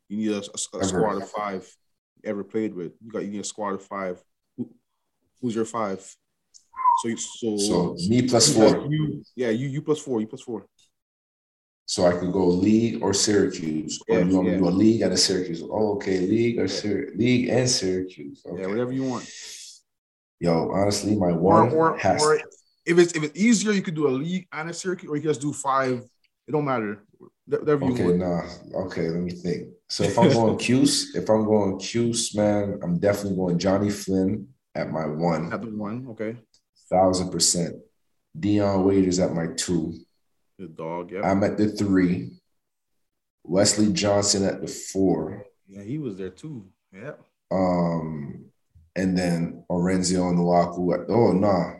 you 0.08 0.16
need 0.16 0.32
a, 0.32 0.38
a, 0.38 0.78
a 0.80 0.84
squad 0.84 1.16
of 1.16 1.28
five 1.28 1.68
ever 2.24 2.44
played 2.44 2.74
with. 2.74 2.92
You 3.00 3.10
got 3.10 3.24
you 3.24 3.30
need 3.30 3.40
a 3.40 3.44
squad 3.44 3.74
of 3.74 3.82
five. 3.82 4.22
Who, 4.56 4.70
who's 5.40 5.54
your 5.54 5.64
five? 5.64 6.00
So 6.98 7.08
you 7.08 7.16
so, 7.16 7.56
so 7.56 7.96
me 8.08 8.28
plus 8.28 8.52
four. 8.54 8.86
You, 8.90 9.22
yeah, 9.36 9.50
you 9.50 9.68
you 9.68 9.80
plus 9.80 10.00
four. 10.00 10.20
You 10.20 10.26
plus 10.26 10.42
four. 10.42 10.66
So 11.90 12.06
I 12.06 12.12
can 12.12 12.30
go 12.30 12.46
league 12.46 13.02
or 13.02 13.12
Syracuse, 13.12 14.00
or 14.08 14.20
yeah, 14.20 14.24
you 14.24 14.36
want 14.36 14.46
yeah. 14.46 14.52
to 14.52 14.58
do 14.60 14.68
a 14.68 14.70
league 14.70 15.00
and 15.02 15.12
a 15.12 15.16
Syracuse? 15.16 15.60
Oh, 15.60 15.94
okay, 15.94 16.20
league 16.20 16.60
or 16.60 16.68
Syr- 16.68 17.10
league 17.16 17.48
and 17.48 17.68
Syracuse. 17.68 18.44
Okay. 18.46 18.62
Yeah, 18.62 18.68
whatever 18.68 18.92
you 18.92 19.02
want. 19.02 19.28
Yo, 20.38 20.70
honestly, 20.70 21.16
my 21.16 21.32
one 21.32 21.72
or, 21.72 21.94
or, 21.94 21.98
has. 21.98 22.22
Or 22.22 22.36
if 22.86 22.96
it's 22.96 23.12
if 23.14 23.24
it's 23.24 23.36
easier, 23.36 23.72
you 23.72 23.82
could 23.82 23.96
do 23.96 24.06
a 24.06 24.14
league 24.24 24.46
and 24.52 24.70
a 24.70 24.72
Syracuse, 24.72 25.10
or 25.10 25.16
you 25.16 25.22
can 25.22 25.30
just 25.30 25.40
do 25.40 25.52
five. 25.52 26.06
It 26.46 26.52
don't 26.52 26.64
matter. 26.64 27.02
Whatever 27.46 27.86
you 27.86 27.90
want. 27.90 27.94
okay, 27.94 28.04
want. 28.04 28.70
nah. 28.70 28.80
Okay, 28.82 29.08
let 29.08 29.22
me 29.22 29.32
think. 29.32 29.70
So 29.88 30.04
if 30.04 30.16
I'm 30.16 30.30
going 30.30 30.58
Cuse, 30.64 31.16
if 31.16 31.28
I'm 31.28 31.44
going 31.44 31.80
Cuse, 31.80 32.36
man, 32.36 32.78
I'm 32.84 33.00
definitely 33.00 33.34
going 33.34 33.58
Jonny 33.58 33.90
Flynn 33.90 34.46
at 34.76 34.92
my 34.92 35.06
one. 35.06 35.52
At 35.52 35.62
the 35.62 35.76
one, 35.76 36.06
okay. 36.10 36.36
Thousand 36.88 37.32
percent. 37.32 37.74
Dion 38.38 38.84
Waiters 38.84 39.18
at 39.18 39.34
my 39.34 39.48
two. 39.56 39.98
The 40.60 40.68
dog, 40.68 41.10
yeah. 41.10 41.22
I'm 41.22 41.42
at 41.42 41.56
the 41.56 41.68
three. 41.68 42.32
Wesley 43.42 43.90
Johnson 43.94 44.44
at 44.44 44.60
the 44.60 44.68
four. 44.68 45.46
Yeah, 45.66 45.82
he 45.82 45.96
was 45.96 46.16
there 46.18 46.28
too. 46.28 46.66
Yeah. 46.92 47.12
Um, 47.50 48.44
and 48.94 49.16
then 49.16 49.64
Arinze 49.70 50.12
Onuaku 50.12 50.92
at 50.92 51.08
oh 51.08 51.32
no. 51.32 51.48
Nah. 51.48 51.72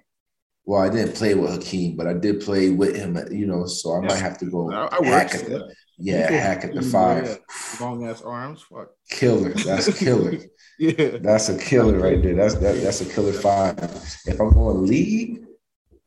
Well, 0.64 0.80
I 0.80 0.88
didn't 0.88 1.14
play 1.14 1.34
with 1.34 1.50
Hakeem, 1.50 1.94
but 1.94 2.06
I 2.06 2.14
did 2.14 2.40
play 2.40 2.70
with 2.70 2.96
him, 2.96 3.18
at, 3.18 3.30
you 3.32 3.46
know, 3.46 3.66
so 3.66 3.92
I 3.92 4.00
yeah. 4.00 4.08
might 4.08 4.18
have 4.18 4.38
to 4.38 4.46
go 4.46 4.70
I, 4.72 4.88
I 4.96 5.04
hack 5.04 5.34
at 5.34 5.46
the, 5.46 5.74
yeah, 5.98 6.30
hack 6.30 6.64
at 6.64 6.74
the 6.74 6.82
five. 6.82 7.38
Long 7.80 8.06
ass 8.06 8.22
arms, 8.22 8.62
fuck. 8.62 8.88
Killer. 9.10 9.50
That's 9.50 9.98
killer. 9.98 10.38
yeah. 10.78 11.18
That's 11.18 11.50
a 11.50 11.58
killer 11.58 11.98
right 11.98 12.22
there. 12.22 12.34
That's 12.34 12.54
that, 12.54 12.80
that's 12.82 13.02
a 13.02 13.04
killer 13.04 13.32
five. 13.32 13.78
If 14.26 14.40
I'm 14.40 14.54
going 14.54 14.86
league, 14.86 15.44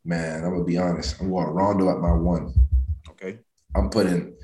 man, 0.05 0.43
I'm 0.43 0.51
gonna 0.51 0.63
be 0.63 0.77
honest. 0.77 1.19
I'm 1.19 1.29
going 1.29 1.47
Rondo 1.47 1.89
at 1.89 1.99
my 1.99 2.13
one. 2.13 2.53
Okay. 3.09 3.39
I'm 3.75 3.89
putting 3.89 4.35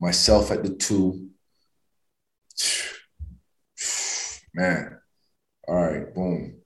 myself 0.00 0.50
at 0.50 0.62
the 0.62 0.74
two. 0.74 1.28
Man. 4.54 4.98
All 5.68 5.76
right, 5.76 6.14
boom. 6.14 6.60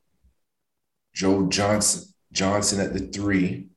Joe 1.14 1.46
Johnson, 1.48 2.12
Johnson 2.32 2.80
at 2.80 2.92
the 2.92 3.00
three. 3.00 3.68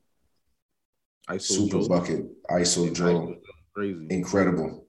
ISO 1.29 1.41
Super 1.41 1.81
Joe. 1.81 1.87
bucket. 1.87 2.25
ISO 2.49 2.93
Joe. 2.93 3.35
Crazy. 3.75 4.07
Incredible. 4.09 4.87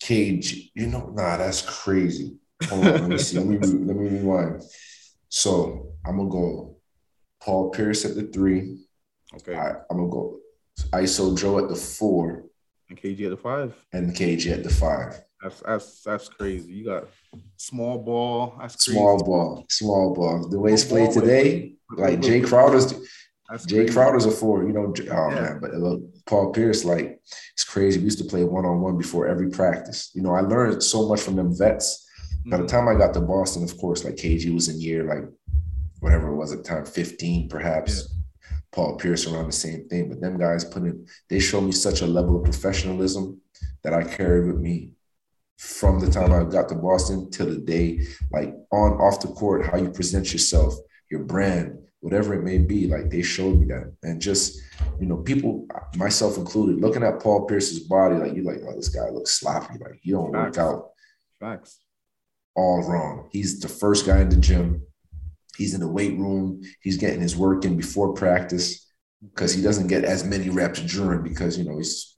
Cage, 0.00 0.70
you 0.74 0.86
know, 0.86 1.10
nah, 1.14 1.36
that's 1.36 1.62
crazy. 1.62 2.38
Hold 2.64 2.86
on, 2.86 2.92
let 2.92 3.08
me 3.08 3.18
see. 3.18 3.38
Let 3.38 3.46
me 3.46 3.58
let 3.58 3.96
me 3.96 4.08
rewind. 4.08 4.62
So 5.28 5.92
I'm 6.04 6.16
gonna 6.16 6.28
go 6.28 6.79
Paul 7.42 7.70
Pierce 7.70 8.04
at 8.04 8.14
the 8.14 8.24
three. 8.24 8.78
Okay. 9.34 9.54
I, 9.54 9.70
am 9.70 9.96
gonna 9.96 10.08
go 10.08 10.40
ISO 10.92 11.38
Joe 11.38 11.58
at 11.58 11.68
the 11.68 11.76
four. 11.76 12.44
And 12.88 13.00
KG 13.00 13.24
at 13.24 13.30
the 13.30 13.36
five. 13.36 13.74
And 13.92 14.14
KG 14.14 14.52
at 14.52 14.64
the 14.64 14.70
five. 14.70 15.20
That's 15.42 15.60
that's 15.60 16.02
that's 16.02 16.28
crazy. 16.28 16.72
You 16.72 16.84
got 16.84 17.04
small 17.56 17.98
ball. 17.98 18.56
That's 18.60 18.84
crazy. 18.84 18.98
small 18.98 19.24
ball. 19.24 19.64
Small 19.70 20.14
ball. 20.14 20.48
The 20.48 20.58
way 20.58 20.72
it's 20.72 20.84
played 20.84 21.12
today, 21.12 21.74
like 21.96 22.20
Jae 22.20 22.44
Crowder's. 22.46 22.92
That's 23.48 23.64
crazy. 23.64 23.92
Crowder's 23.92 24.26
a 24.26 24.30
four. 24.30 24.64
You 24.64 24.72
know, 24.72 24.92
oh 24.96 25.02
yeah. 25.02 25.34
man, 25.34 25.58
but 25.60 25.72
look, 25.74 26.02
Paul 26.26 26.52
Pierce, 26.52 26.84
like 26.84 27.20
it's 27.54 27.64
crazy. 27.64 27.98
We 27.98 28.04
used 28.04 28.18
to 28.18 28.24
play 28.24 28.44
one 28.44 28.66
on 28.66 28.80
one 28.80 28.98
before 28.98 29.28
every 29.28 29.48
practice. 29.48 30.10
You 30.14 30.22
know, 30.22 30.34
I 30.34 30.40
learned 30.40 30.82
so 30.82 31.08
much 31.08 31.22
from 31.22 31.36
them 31.36 31.56
vets. 31.56 32.06
By 32.46 32.56
the 32.56 32.62
mm-hmm. 32.62 32.74
time 32.74 32.88
I 32.88 32.98
got 32.98 33.12
to 33.14 33.20
Boston, 33.20 33.62
of 33.62 33.76
course, 33.78 34.04
like 34.04 34.16
KG 34.16 34.52
was 34.52 34.68
in 34.68 34.80
year 34.80 35.04
like 35.04 35.24
whatever 36.00 36.28
it 36.28 36.36
was 36.36 36.52
at 36.52 36.58
the 36.58 36.64
time, 36.64 36.84
15 36.84 37.48
perhaps. 37.48 38.08
Yeah. 38.10 38.16
Paul 38.72 38.96
Pierce 38.96 39.26
around 39.26 39.46
the 39.46 39.52
same 39.52 39.88
thing. 39.88 40.08
But 40.08 40.20
them 40.20 40.38
guys 40.38 40.64
put 40.64 40.82
in, 40.82 41.06
they 41.28 41.40
showed 41.40 41.62
me 41.62 41.72
such 41.72 42.02
a 42.02 42.06
level 42.06 42.36
of 42.36 42.44
professionalism 42.44 43.40
that 43.82 43.94
I 43.94 44.04
carried 44.04 44.46
with 44.46 44.60
me 44.60 44.92
from 45.58 46.00
the 46.00 46.10
time 46.10 46.32
I 46.32 46.44
got 46.44 46.68
to 46.70 46.74
Boston 46.74 47.30
till 47.30 47.46
the 47.46 47.58
day, 47.58 48.00
like 48.32 48.54
on 48.72 48.92
off 48.92 49.20
the 49.20 49.28
court, 49.28 49.66
how 49.66 49.76
you 49.76 49.90
present 49.90 50.32
yourself, 50.32 50.74
your 51.10 51.20
brand, 51.20 51.78
whatever 52.00 52.34
it 52.34 52.42
may 52.42 52.58
be. 52.58 52.86
Like 52.86 53.10
they 53.10 53.22
showed 53.22 53.58
me 53.58 53.66
that. 53.66 53.92
And 54.02 54.20
just, 54.20 54.58
you 54.98 55.06
know, 55.06 55.18
people, 55.18 55.66
myself 55.96 56.38
included, 56.38 56.80
looking 56.80 57.02
at 57.02 57.20
Paul 57.20 57.46
Pierce's 57.46 57.80
body, 57.80 58.16
like 58.16 58.34
you're 58.34 58.44
like, 58.44 58.62
oh, 58.66 58.74
this 58.74 58.88
guy 58.88 59.10
looks 59.10 59.32
sloppy. 59.32 59.78
Like 59.78 59.98
he 60.00 60.12
don't 60.12 60.32
Facts. 60.32 60.56
work 60.56 60.66
out. 60.66 60.90
Facts. 61.40 61.78
All 62.54 62.82
wrong. 62.88 63.28
He's 63.32 63.60
the 63.60 63.68
first 63.68 64.06
guy 64.06 64.20
in 64.20 64.28
the 64.28 64.36
gym 64.36 64.82
He's 65.60 65.74
in 65.74 65.80
the 65.80 65.88
weight 65.88 66.16
room. 66.18 66.62
He's 66.80 66.96
getting 66.96 67.20
his 67.20 67.36
work 67.36 67.66
in 67.66 67.76
before 67.76 68.14
practice 68.14 68.90
because 69.22 69.52
he 69.52 69.60
doesn't 69.60 69.88
get 69.88 70.04
as 70.04 70.24
many 70.24 70.48
reps 70.48 70.80
during 70.80 71.22
because 71.22 71.58
you 71.58 71.64
know 71.64 71.76
he's 71.76 72.16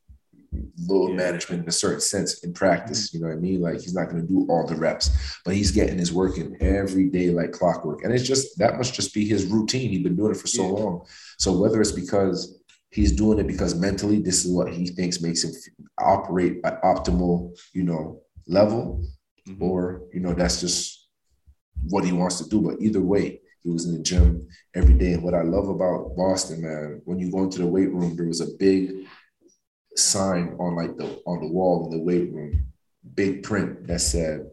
load 0.87 1.11
yeah. 1.11 1.17
management 1.17 1.63
in 1.65 1.69
a 1.69 1.73
certain 1.73 2.01
sense 2.01 2.45
in 2.45 2.53
practice. 2.53 3.09
Mm-hmm. 3.09 3.17
You 3.17 3.23
know 3.23 3.29
what 3.31 3.39
I 3.39 3.41
mean? 3.41 3.61
Like 3.61 3.81
he's 3.81 3.95
not 3.95 4.09
going 4.09 4.23
to 4.23 4.29
do 4.29 4.47
all 4.49 4.65
the 4.65 4.77
reps, 4.77 5.41
but 5.45 5.57
he's 5.57 5.73
getting 5.73 5.99
his 5.99 6.13
work 6.13 6.39
in 6.39 6.57
every 6.63 7.09
day 7.09 7.31
like 7.31 7.51
clockwork. 7.51 8.05
And 8.05 8.15
it's 8.15 8.23
just 8.23 8.57
that 8.59 8.77
must 8.77 8.95
just 8.95 9.13
be 9.13 9.27
his 9.27 9.47
routine. 9.47 9.91
He's 9.91 10.05
been 10.05 10.15
doing 10.15 10.31
it 10.31 10.39
for 10.39 10.47
so 10.47 10.63
yeah. 10.63 10.85
long. 10.85 11.07
So 11.39 11.59
whether 11.59 11.81
it's 11.81 11.91
because 11.91 12.61
he's 12.91 13.11
doing 13.11 13.41
it 13.41 13.49
because 13.49 13.75
mentally 13.75 14.21
this 14.21 14.45
is 14.45 14.53
what 14.53 14.73
he 14.73 14.87
thinks 14.87 15.21
makes 15.21 15.43
him 15.43 15.53
operate 15.99 16.61
at 16.65 16.81
optimal, 16.83 17.59
you 17.73 17.83
know, 17.83 18.21
level, 18.47 19.05
mm-hmm. 19.49 19.63
or 19.63 20.03
you 20.13 20.21
know, 20.21 20.33
that's 20.33 20.61
just 20.61 21.02
what 21.89 22.05
he 22.05 22.13
wants 22.13 22.39
to 22.39 22.49
do. 22.49 22.61
But 22.61 22.81
either 22.81 23.01
way, 23.01 23.41
he 23.63 23.71
was 23.71 23.87
in 23.87 23.95
the 23.95 24.03
gym 24.03 24.47
every 24.75 24.95
day. 24.95 25.13
And 25.13 25.23
what 25.23 25.35
I 25.35 25.43
love 25.43 25.69
about 25.69 26.17
Boston, 26.17 26.63
man, 26.63 27.03
when 27.05 27.19
you 27.19 27.31
go 27.31 27.43
into 27.43 27.59
the 27.59 27.67
weight 27.67 27.93
room, 27.93 28.17
there 28.17 28.27
was 28.27 28.41
a 28.41 28.57
big 28.59 28.91
sign 29.97 30.57
on 30.59 30.75
like 30.75 30.97
the 30.97 31.21
on 31.27 31.41
the 31.41 31.53
wall 31.53 31.85
in 31.87 31.97
the 31.97 32.03
weight 32.03 32.33
room, 32.33 32.67
big 33.15 33.43
print 33.43 33.87
that 33.87 34.01
said, 34.01 34.51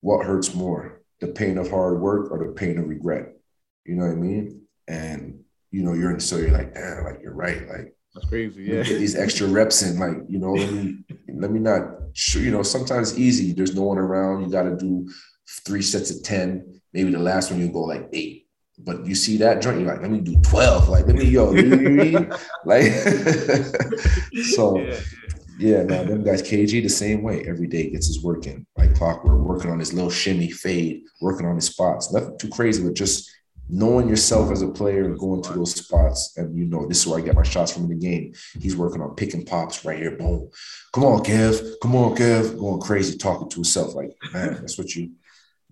"What 0.00 0.26
hurts 0.26 0.54
more, 0.54 1.02
the 1.20 1.28
pain 1.28 1.58
of 1.58 1.70
hard 1.70 2.00
work 2.00 2.30
or 2.30 2.44
the 2.44 2.52
pain 2.52 2.78
of 2.78 2.88
regret?" 2.88 3.36
You 3.84 3.94
know 3.94 4.06
what 4.06 4.12
I 4.12 4.16
mean? 4.16 4.62
And 4.88 5.40
you 5.70 5.82
know, 5.82 5.92
you're 5.92 6.10
in 6.10 6.20
so 6.20 6.36
you're 6.36 6.50
like, 6.50 6.74
damn, 6.74 7.04
like 7.04 7.20
you're 7.22 7.34
right, 7.34 7.68
like 7.68 7.96
that's 8.14 8.28
crazy. 8.28 8.64
Yeah, 8.64 8.82
get 8.82 8.98
these 8.98 9.14
extra 9.14 9.46
reps 9.46 9.82
in, 9.82 9.98
like 9.98 10.16
you 10.28 10.38
know, 10.38 10.52
let 10.52 10.72
me 10.72 11.04
let 11.34 11.50
me 11.50 11.60
not. 11.60 11.82
You 12.32 12.50
know, 12.50 12.62
sometimes 12.62 13.18
easy. 13.18 13.52
There's 13.52 13.74
no 13.74 13.82
one 13.82 13.98
around. 13.98 14.42
You 14.42 14.50
got 14.50 14.62
to 14.62 14.76
do 14.76 15.06
three 15.46 15.82
sets 15.82 16.10
of 16.10 16.22
ten. 16.22 16.80
Maybe 16.92 17.10
the 17.10 17.18
last 17.18 17.50
one 17.50 17.60
you 17.60 17.68
go 17.68 17.80
like 17.80 18.08
eight. 18.12 18.46
But 18.78 19.06
you 19.06 19.14
see 19.14 19.38
that 19.38 19.62
joint, 19.62 19.80
you're 19.80 19.88
like, 19.88 20.02
let 20.02 20.10
me 20.10 20.20
do 20.20 20.36
12. 20.42 20.90
Like, 20.90 21.06
let 21.06 21.16
me, 21.16 21.24
yo, 21.24 21.50
you 21.52 21.62
know 21.62 21.76
I 21.76 22.04
mean? 22.04 22.32
Like, 22.66 22.92
so 24.52 24.78
yeah, 24.78 25.00
yeah, 25.58 25.82
no, 25.84 26.04
them 26.04 26.22
guys, 26.22 26.42
KG 26.42 26.82
the 26.82 26.88
same 26.88 27.22
way. 27.22 27.44
Every 27.46 27.66
day 27.66 27.88
gets 27.88 28.06
his 28.06 28.22
work 28.22 28.46
in, 28.46 28.66
like 28.76 28.94
clockwork, 28.94 29.40
working 29.40 29.70
on 29.70 29.78
his 29.78 29.94
little 29.94 30.10
shimmy 30.10 30.50
fade, 30.50 31.04
working 31.20 31.46
on 31.46 31.54
his 31.54 31.66
spots. 31.66 32.12
Nothing 32.12 32.38
too 32.38 32.48
crazy, 32.50 32.82
but 32.82 32.94
just 32.94 33.30
knowing 33.68 34.08
yourself 34.08 34.52
as 34.52 34.62
a 34.62 34.68
player 34.68 35.04
and 35.04 35.18
going 35.18 35.42
to 35.42 35.52
those 35.54 35.74
spots, 35.74 36.36
and 36.36 36.56
you 36.56 36.66
know, 36.66 36.86
this 36.86 37.00
is 37.00 37.06
where 37.06 37.18
I 37.18 37.22
get 37.22 37.34
my 37.34 37.42
shots 37.42 37.72
from 37.72 37.84
in 37.84 37.88
the 37.88 37.94
game. 37.94 38.34
He's 38.60 38.76
working 38.76 39.00
on 39.00 39.14
picking 39.14 39.46
pops 39.46 39.84
right 39.84 39.98
here. 39.98 40.16
Boom. 40.16 40.50
Come 40.92 41.04
on, 41.04 41.20
Kev. 41.20 41.76
Come 41.80 41.96
on, 41.96 42.14
Kev. 42.14 42.58
Going 42.58 42.80
crazy, 42.80 43.16
talking 43.16 43.48
to 43.48 43.56
himself. 43.56 43.94
Like, 43.94 44.14
man, 44.34 44.54
that's 44.54 44.76
what 44.76 44.94
you 44.94 45.12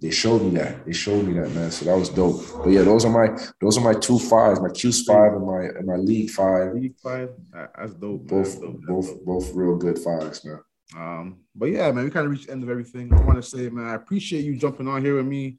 they 0.01 0.11
showed 0.11 0.43
me 0.43 0.51
that. 0.59 0.85
They 0.85 0.93
showed 0.93 1.25
me 1.25 1.35
that, 1.35 1.51
man. 1.53 1.71
So 1.71 1.85
that 1.87 1.97
was 1.97 2.09
dope. 2.09 2.43
But 2.63 2.71
yeah, 2.71 2.83
those 2.83 3.05
are 3.05 3.11
my 3.11 3.39
those 3.61 3.79
are 3.79 3.81
my 3.81 3.95
two 3.99 4.19
fives, 4.19 4.61
my 4.61 4.71
Q's 4.71 5.03
five 5.05 5.33
and 5.33 5.47
my 5.47 5.63
and 5.63 5.87
my 5.87 5.97
league 5.97 6.31
five. 6.31 6.75
League 6.75 6.99
five. 7.03 7.31
That's 7.53 7.95
dope. 7.95 8.27
Both 8.27 8.45
that's 8.45 8.55
dope. 8.57 8.81
both 8.87 9.09
dope. 9.09 9.25
both 9.25 9.55
real 9.55 9.77
good 9.77 9.99
fives, 9.99 10.45
man. 10.45 10.61
Um, 10.97 11.39
but 11.55 11.67
yeah, 11.67 11.91
man, 11.93 12.05
we 12.05 12.11
kind 12.11 12.27
of 12.27 12.33
reached 12.33 12.47
the 12.47 12.53
end 12.53 12.63
of 12.63 12.71
everything. 12.71 13.13
I 13.13 13.21
want 13.23 13.37
to 13.37 13.43
say, 13.43 13.69
man, 13.69 13.87
I 13.87 13.95
appreciate 13.95 14.45
you 14.45 14.57
jumping 14.57 14.89
on 14.89 15.03
here 15.03 15.17
with 15.17 15.27
me 15.27 15.59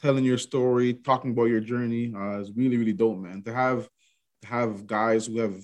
telling 0.00 0.24
your 0.24 0.38
story, 0.38 0.94
talking 0.94 1.30
about 1.30 1.44
your 1.44 1.60
journey. 1.60 2.12
Uh, 2.14 2.38
it's 2.38 2.50
really, 2.54 2.76
really 2.76 2.92
dope, 2.92 3.18
man. 3.18 3.42
To 3.42 3.54
have 3.54 3.88
to 4.42 4.48
have 4.48 4.86
guys 4.86 5.26
who 5.26 5.38
have 5.38 5.62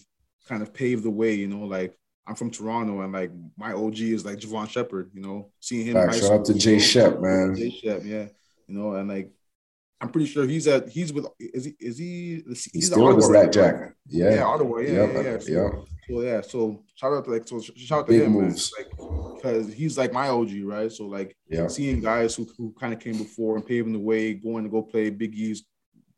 kind 0.49 0.63
of 0.63 0.73
paved 0.73 1.05
the 1.05 1.11
way, 1.11 1.35
you 1.35 1.49
know, 1.49 1.67
like 1.67 1.97
I'm 2.31 2.37
from 2.37 2.53
Toronto 2.53 3.01
and 3.01 3.13
like 3.13 3.33
my 3.59 3.73
OG 3.73 3.99
is 3.99 4.25
like 4.25 4.37
Jevohn 4.37 4.71
Shepherd. 4.71 5.11
you 5.13 5.21
know, 5.21 5.51
seeing 5.59 5.85
him. 5.85 5.97
Right, 5.97 6.15
shout 6.15 6.31
out 6.31 6.45
to 6.45 6.55
Jay 6.55 6.79
Shep, 6.79 7.21
man. 7.21 7.57
Jay 7.57 7.71
Shep, 7.71 8.03
yeah. 8.05 8.27
You 8.69 8.79
know, 8.79 8.95
and 8.95 9.09
like 9.09 9.33
I'm 10.01 10.11
pretty 10.11 10.29
sure 10.29 10.47
he's 10.47 10.69
at 10.69 10.89
he's 10.89 11.13
with 11.13 11.27
is 11.41 11.65
he 11.65 11.75
is 11.81 11.99
he 11.99 12.45
he's, 12.47 12.65
he's 12.67 12.87
still 12.87 13.17
with 13.17 13.27
Black 13.27 13.51
Jack. 13.51 13.81
Right? 13.81 13.93
Yeah. 14.07 14.35
Yeah, 14.37 14.45
Ottawa. 14.45 14.79
Yeah, 14.79 14.93
yep. 14.93 15.13
yeah, 15.13 15.23
yeah. 15.23 15.39
So, 15.41 15.51
yep. 15.51 15.73
so 16.09 16.21
yeah, 16.21 16.41
so 16.41 16.85
shout 16.95 17.13
out 17.15 17.25
to 17.25 17.33
like 17.33 17.49
so 17.49 17.61
shout 17.61 17.99
out 17.99 18.07
to 18.07 18.13
Big 18.13 18.23
him 18.23 18.31
moves. 18.31 18.73
like 18.79 18.91
because 19.35 19.73
he's 19.73 19.99
like 19.99 20.13
my 20.13 20.29
OG, 20.29 20.51
right? 20.63 20.93
So 20.93 21.07
like 21.07 21.37
yeah. 21.49 21.67
seeing 21.67 22.01
guys 22.01 22.37
who, 22.37 22.47
who 22.57 22.73
kind 22.79 22.95
of 22.95 23.01
came 23.01 23.19
before 23.19 23.57
and 23.57 23.67
paving 23.67 23.93
the 23.93 23.99
way, 23.99 24.35
going 24.35 24.63
to 24.63 24.71
go 24.71 24.83
play 24.83 25.11
Big 25.11 25.35
East, 25.35 25.65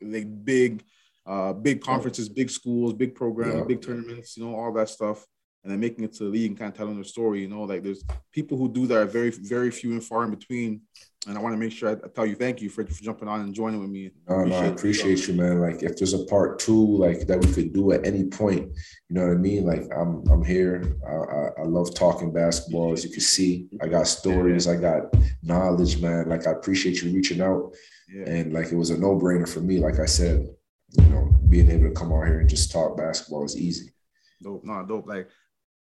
like 0.02 0.26
big 0.44 0.84
uh 1.24 1.54
big 1.54 1.80
conferences, 1.80 2.28
big 2.28 2.50
schools, 2.50 2.92
big 2.92 3.14
programs, 3.14 3.54
yeah. 3.54 3.64
big 3.64 3.80
tournaments, 3.80 4.36
you 4.36 4.44
know, 4.44 4.54
all 4.54 4.74
that 4.74 4.90
stuff. 4.90 5.26
And 5.62 5.70
then 5.70 5.78
making 5.78 6.04
it 6.04 6.12
to 6.14 6.24
the 6.24 6.30
league 6.30 6.50
and 6.50 6.58
kind 6.58 6.72
of 6.72 6.76
telling 6.76 6.96
their 6.96 7.04
story, 7.04 7.40
you 7.40 7.48
know, 7.48 7.62
like 7.62 7.84
there's 7.84 8.04
people 8.32 8.58
who 8.58 8.68
do 8.68 8.86
that 8.88 8.98
are 8.98 9.04
very, 9.04 9.30
very 9.30 9.70
few 9.70 9.92
and 9.92 10.02
far 10.02 10.24
in 10.24 10.30
between 10.30 10.82
and 11.28 11.38
I 11.38 11.40
want 11.40 11.52
to 11.54 11.58
make 11.58 11.70
sure 11.70 11.90
I, 11.90 12.08
tell 12.08 12.26
you 12.26 12.34
thank 12.34 12.60
you 12.60 12.68
for, 12.68 12.84
for 12.84 13.02
jumping 13.02 13.28
on 13.28 13.42
and 13.42 13.54
joining 13.54 13.80
with 13.80 13.90
me. 13.90 14.10
No, 14.28 14.44
no, 14.44 14.56
I 14.56 14.64
appreciate 14.64 15.28
you, 15.28 15.34
man. 15.34 15.60
Like 15.60 15.82
if 15.82 15.96
there's 15.96 16.14
a 16.14 16.24
part 16.24 16.58
two, 16.58 16.96
like 16.96 17.26
that 17.28 17.40
we 17.40 17.52
could 17.52 17.72
do 17.72 17.92
at 17.92 18.04
any 18.04 18.24
point, 18.24 18.72
you 19.08 19.14
know 19.14 19.28
what 19.28 19.36
I 19.36 19.38
mean? 19.38 19.64
Like 19.64 19.82
I'm 19.96 20.26
I'm 20.28 20.44
here. 20.44 20.96
I, 21.06 21.12
I, 21.12 21.62
I 21.62 21.66
love 21.66 21.94
talking 21.94 22.32
basketball. 22.32 22.92
As 22.92 23.04
you 23.04 23.10
can 23.10 23.20
see, 23.20 23.68
I 23.80 23.86
got 23.86 24.08
stories, 24.08 24.66
I 24.66 24.76
got 24.76 25.14
knowledge, 25.42 26.00
man. 26.00 26.28
Like 26.28 26.46
I 26.46 26.52
appreciate 26.52 27.02
you 27.02 27.12
reaching 27.12 27.40
out. 27.40 27.72
Yeah. 28.12 28.28
And 28.28 28.52
like 28.52 28.72
it 28.72 28.76
was 28.76 28.90
a 28.90 28.98
no 28.98 29.18
brainer 29.18 29.48
for 29.48 29.60
me. 29.60 29.78
Like 29.78 30.00
I 30.00 30.06
said, 30.06 30.48
you 30.98 31.04
know, 31.04 31.32
being 31.48 31.70
able 31.70 31.88
to 31.88 31.94
come 31.94 32.12
out 32.12 32.26
here 32.26 32.40
and 32.40 32.50
just 32.50 32.72
talk 32.72 32.96
basketball 32.96 33.44
is 33.44 33.56
easy. 33.56 33.92
Dope, 34.42 34.64
no, 34.64 34.84
dope. 34.84 35.06
Like 35.06 35.28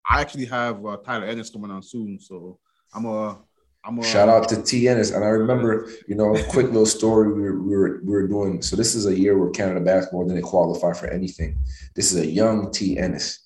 I 0.07 0.21
actually 0.21 0.45
have 0.45 0.85
uh, 0.85 0.97
Tyler 0.97 1.25
Ennis 1.25 1.49
coming 1.49 1.71
on 1.71 1.81
soon, 1.81 2.19
so 2.19 2.59
I'm 2.93 3.05
a 3.05 3.39
I'm 3.85 3.99
a 3.99 4.03
Shout 4.03 4.29
out 4.29 4.49
to 4.49 4.61
T 4.61 4.87
Ennis. 4.87 5.11
And 5.11 5.23
I 5.23 5.29
remember, 5.29 5.89
you 6.07 6.15
know, 6.15 6.35
a 6.35 6.43
quick 6.49 6.67
little 6.67 6.85
story 6.85 7.31
we 7.31 7.41
were, 7.41 7.61
we 7.61 7.75
were, 7.75 8.01
we 8.03 8.11
were 8.11 8.27
doing. 8.27 8.61
So 8.61 8.75
this 8.75 8.95
is 8.95 9.05
a 9.05 9.17
year 9.17 9.37
where 9.37 9.51
Canada 9.51 9.79
basketball 9.79 10.27
didn't 10.27 10.43
qualify 10.43 10.93
for 10.93 11.07
anything. 11.07 11.57
This 11.95 12.11
is 12.11 12.19
a 12.19 12.25
young 12.25 12.71
T 12.71 12.97
Ennis. 12.97 13.41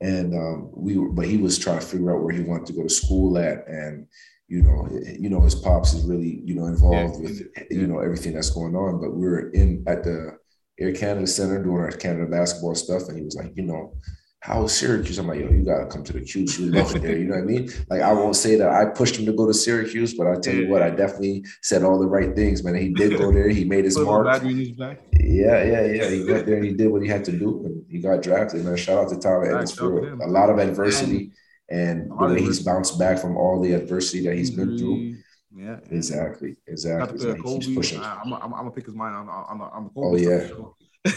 And 0.00 0.34
um, 0.34 0.70
we 0.72 0.96
were, 0.96 1.10
but 1.10 1.26
he 1.26 1.36
was 1.36 1.58
trying 1.58 1.78
to 1.78 1.86
figure 1.86 2.12
out 2.12 2.22
where 2.22 2.34
he 2.34 2.42
wanted 2.42 2.66
to 2.66 2.72
go 2.72 2.82
to 2.82 2.88
school 2.88 3.38
at. 3.38 3.68
And, 3.68 4.06
you 4.48 4.62
know, 4.62 4.88
you 5.18 5.28
know, 5.28 5.40
his 5.42 5.54
pops 5.54 5.92
is 5.92 6.04
really, 6.04 6.42
you 6.44 6.54
know, 6.54 6.66
involved 6.66 7.16
yeah. 7.16 7.28
with, 7.28 7.70
you 7.70 7.86
know, 7.86 8.00
everything 8.00 8.32
that's 8.32 8.50
going 8.50 8.74
on. 8.74 9.00
But 9.00 9.14
we 9.14 9.26
were 9.26 9.50
in 9.50 9.84
at 9.86 10.02
the 10.02 10.38
Air 10.80 10.92
Canada 10.92 11.26
Center 11.26 11.62
doing 11.62 11.82
our 11.82 11.92
Canada 11.92 12.26
basketball 12.26 12.74
stuff. 12.74 13.08
And 13.08 13.18
he 13.18 13.24
was 13.24 13.36
like, 13.36 13.52
you 13.54 13.62
know, 13.62 13.94
how 14.42 14.64
is 14.64 14.72
Syracuse? 14.72 15.18
I'm 15.18 15.28
like, 15.28 15.38
yo, 15.38 15.48
you 15.48 15.64
gotta 15.64 15.86
come 15.86 16.02
to 16.02 16.12
the 16.12 16.20
Q. 16.20 16.48
She 16.48 16.64
love 16.64 16.96
it 16.96 17.02
there. 17.02 17.16
You 17.16 17.26
know 17.26 17.36
what 17.36 17.42
I 17.42 17.46
mean? 17.46 17.70
Like, 17.88 18.02
I 18.02 18.12
won't 18.12 18.34
say 18.34 18.56
that 18.56 18.68
I 18.68 18.86
pushed 18.86 19.16
him 19.16 19.24
to 19.26 19.32
go 19.32 19.46
to 19.46 19.54
Syracuse, 19.54 20.14
but 20.14 20.26
I 20.26 20.34
tell 20.34 20.52
you 20.52 20.68
what, 20.68 20.82
I 20.82 20.90
definitely 20.90 21.44
said 21.60 21.84
all 21.84 21.96
the 21.96 22.08
right 22.08 22.34
things, 22.34 22.64
man. 22.64 22.74
He 22.74 22.88
did 22.88 23.18
go 23.18 23.30
there. 23.36 23.48
He 23.48 23.64
made 23.64 23.84
his 23.84 23.96
mark. 23.96 24.26
Yeah, 24.42 25.62
yeah, 25.62 25.82
yeah. 25.86 26.10
He 26.10 26.24
went 26.24 26.44
there 26.44 26.56
and 26.56 26.64
he 26.64 26.72
did 26.72 26.90
what 26.90 27.02
he 27.02 27.08
had 27.08 27.24
to 27.26 27.32
do, 27.32 27.62
and 27.66 27.84
he 27.88 28.00
got 28.00 28.20
drafted. 28.20 28.64
Man, 28.64 28.76
shout 28.76 29.04
out 29.04 29.10
to 29.10 29.16
Tyler 29.16 29.56
Ennis 29.56 29.76
for 29.76 30.12
a 30.12 30.26
lot 30.26 30.50
of 30.50 30.58
adversity 30.58 31.30
and 31.70 32.10
the 32.10 32.14
way 32.26 32.40
he's 32.40 32.60
bounced 32.60 32.98
back 32.98 33.18
from 33.18 33.36
all 33.36 33.60
the 33.60 33.74
adversity 33.74 34.26
that 34.26 34.34
he's 34.34 34.50
been 34.50 34.76
through. 34.76 35.16
Yeah, 35.54 35.78
exactly, 35.88 36.56
exactly. 36.66 37.18
So 37.18 37.34
Kobe, 37.36 37.76
I'm, 37.96 38.32
I'm, 38.32 38.42
I'm, 38.42 38.50
gonna 38.50 38.70
pick 38.72 38.86
his 38.86 38.94
mind 38.96 39.14
on 39.14 39.58
the 39.58 39.90
Kobe. 39.90 39.90
Oh 39.96 40.16
yeah. 40.16 40.48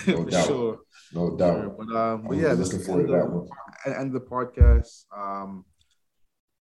No 0.07 0.25
doubt. 0.25 0.47
Sure. 0.47 0.79
No 1.13 1.37
doubt. 1.37 1.61
Sure. 1.61 1.69
But, 1.77 1.95
um, 1.95 2.25
but 2.27 2.37
yeah, 2.37 2.53
looking 2.53 2.79
forward 2.79 3.07
to 3.07 3.13
that 3.13 3.29
one. 3.29 3.47
End 3.85 4.13
the 4.13 4.19
podcast. 4.19 5.05
Um, 5.15 5.65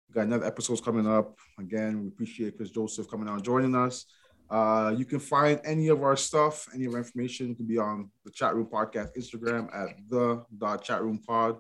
we 0.08 0.14
got 0.14 0.28
another 0.28 0.46
episodes 0.46 0.82
coming 0.82 1.08
up. 1.08 1.36
Again, 1.60 2.02
we 2.02 2.08
appreciate 2.08 2.58
Kris 2.58 2.70
Joseph 2.70 3.10
coming 3.10 3.28
out 3.28 3.44
joining 3.44 3.76
us. 3.76 4.06
Uh, 4.50 4.94
you 4.96 5.04
can 5.04 5.20
find 5.20 5.60
any 5.66 5.90
of 5.90 6.04
our 6.04 6.16
stuff, 6.16 6.68
any 6.74 6.86
of 6.86 6.94
our 6.94 7.00
information 7.00 7.54
can 7.54 7.66
be 7.66 7.78
on 7.78 8.10
the 8.24 8.32
chat 8.32 8.56
room 8.56 8.68
podcast 8.72 9.10
Instagram 9.18 9.68
at 9.76 9.90
the 10.10 10.46
dot 10.58 10.84
chat 10.84 11.04
room 11.04 11.20
pod. 11.20 11.60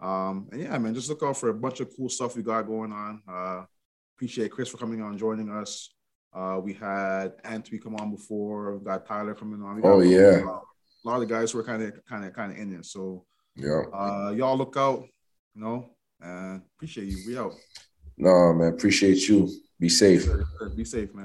Um, 0.00 0.48
and 0.52 0.60
yeah, 0.60 0.76
man, 0.76 0.94
just 0.94 1.08
look 1.08 1.22
out 1.22 1.38
for 1.38 1.48
a 1.48 1.54
bunch 1.54 1.80
of 1.80 1.88
cool 1.96 2.10
stuff 2.10 2.36
we 2.36 2.42
got 2.42 2.66
going 2.66 2.92
on. 2.92 3.22
Uh, 3.26 3.64
appreciate 4.16 4.50
Kris 4.50 4.68
for 4.68 4.76
coming 4.76 5.00
on, 5.00 5.16
joining 5.16 5.48
us. 5.50 5.94
Uh, 6.34 6.60
we 6.62 6.74
had 6.74 7.32
Anthony 7.44 7.78
come 7.78 7.96
on 7.96 8.10
before. 8.10 8.76
We 8.76 8.84
got 8.84 9.06
Tyler 9.06 9.34
coming 9.34 9.62
on. 9.62 9.80
oh 9.84 10.00
yeah, 10.00 10.42
a 11.06 11.08
lot 11.08 11.22
of 11.22 11.28
the 11.28 11.34
guys 11.34 11.52
who 11.52 11.58
are 11.60 11.64
kind 11.64 11.82
of 11.82 11.92
kind 12.04 12.24
of 12.24 12.32
kind 12.32 12.52
of 12.52 12.58
in 12.58 12.70
there. 12.70 12.82
So 12.82 13.24
yeah, 13.54 13.82
uh, 13.92 14.32
y'all 14.36 14.58
look 14.58 14.76
out, 14.76 15.04
you 15.54 15.62
know, 15.62 15.90
and 16.20 16.62
appreciate 16.76 17.06
you. 17.06 17.18
We 17.26 17.38
out. 17.38 17.54
No 18.18 18.52
man, 18.52 18.72
appreciate 18.72 19.28
you. 19.28 19.48
Be 19.78 19.88
safe. 19.88 20.26
Be 20.74 20.84
safe, 20.84 21.14
man. 21.14 21.24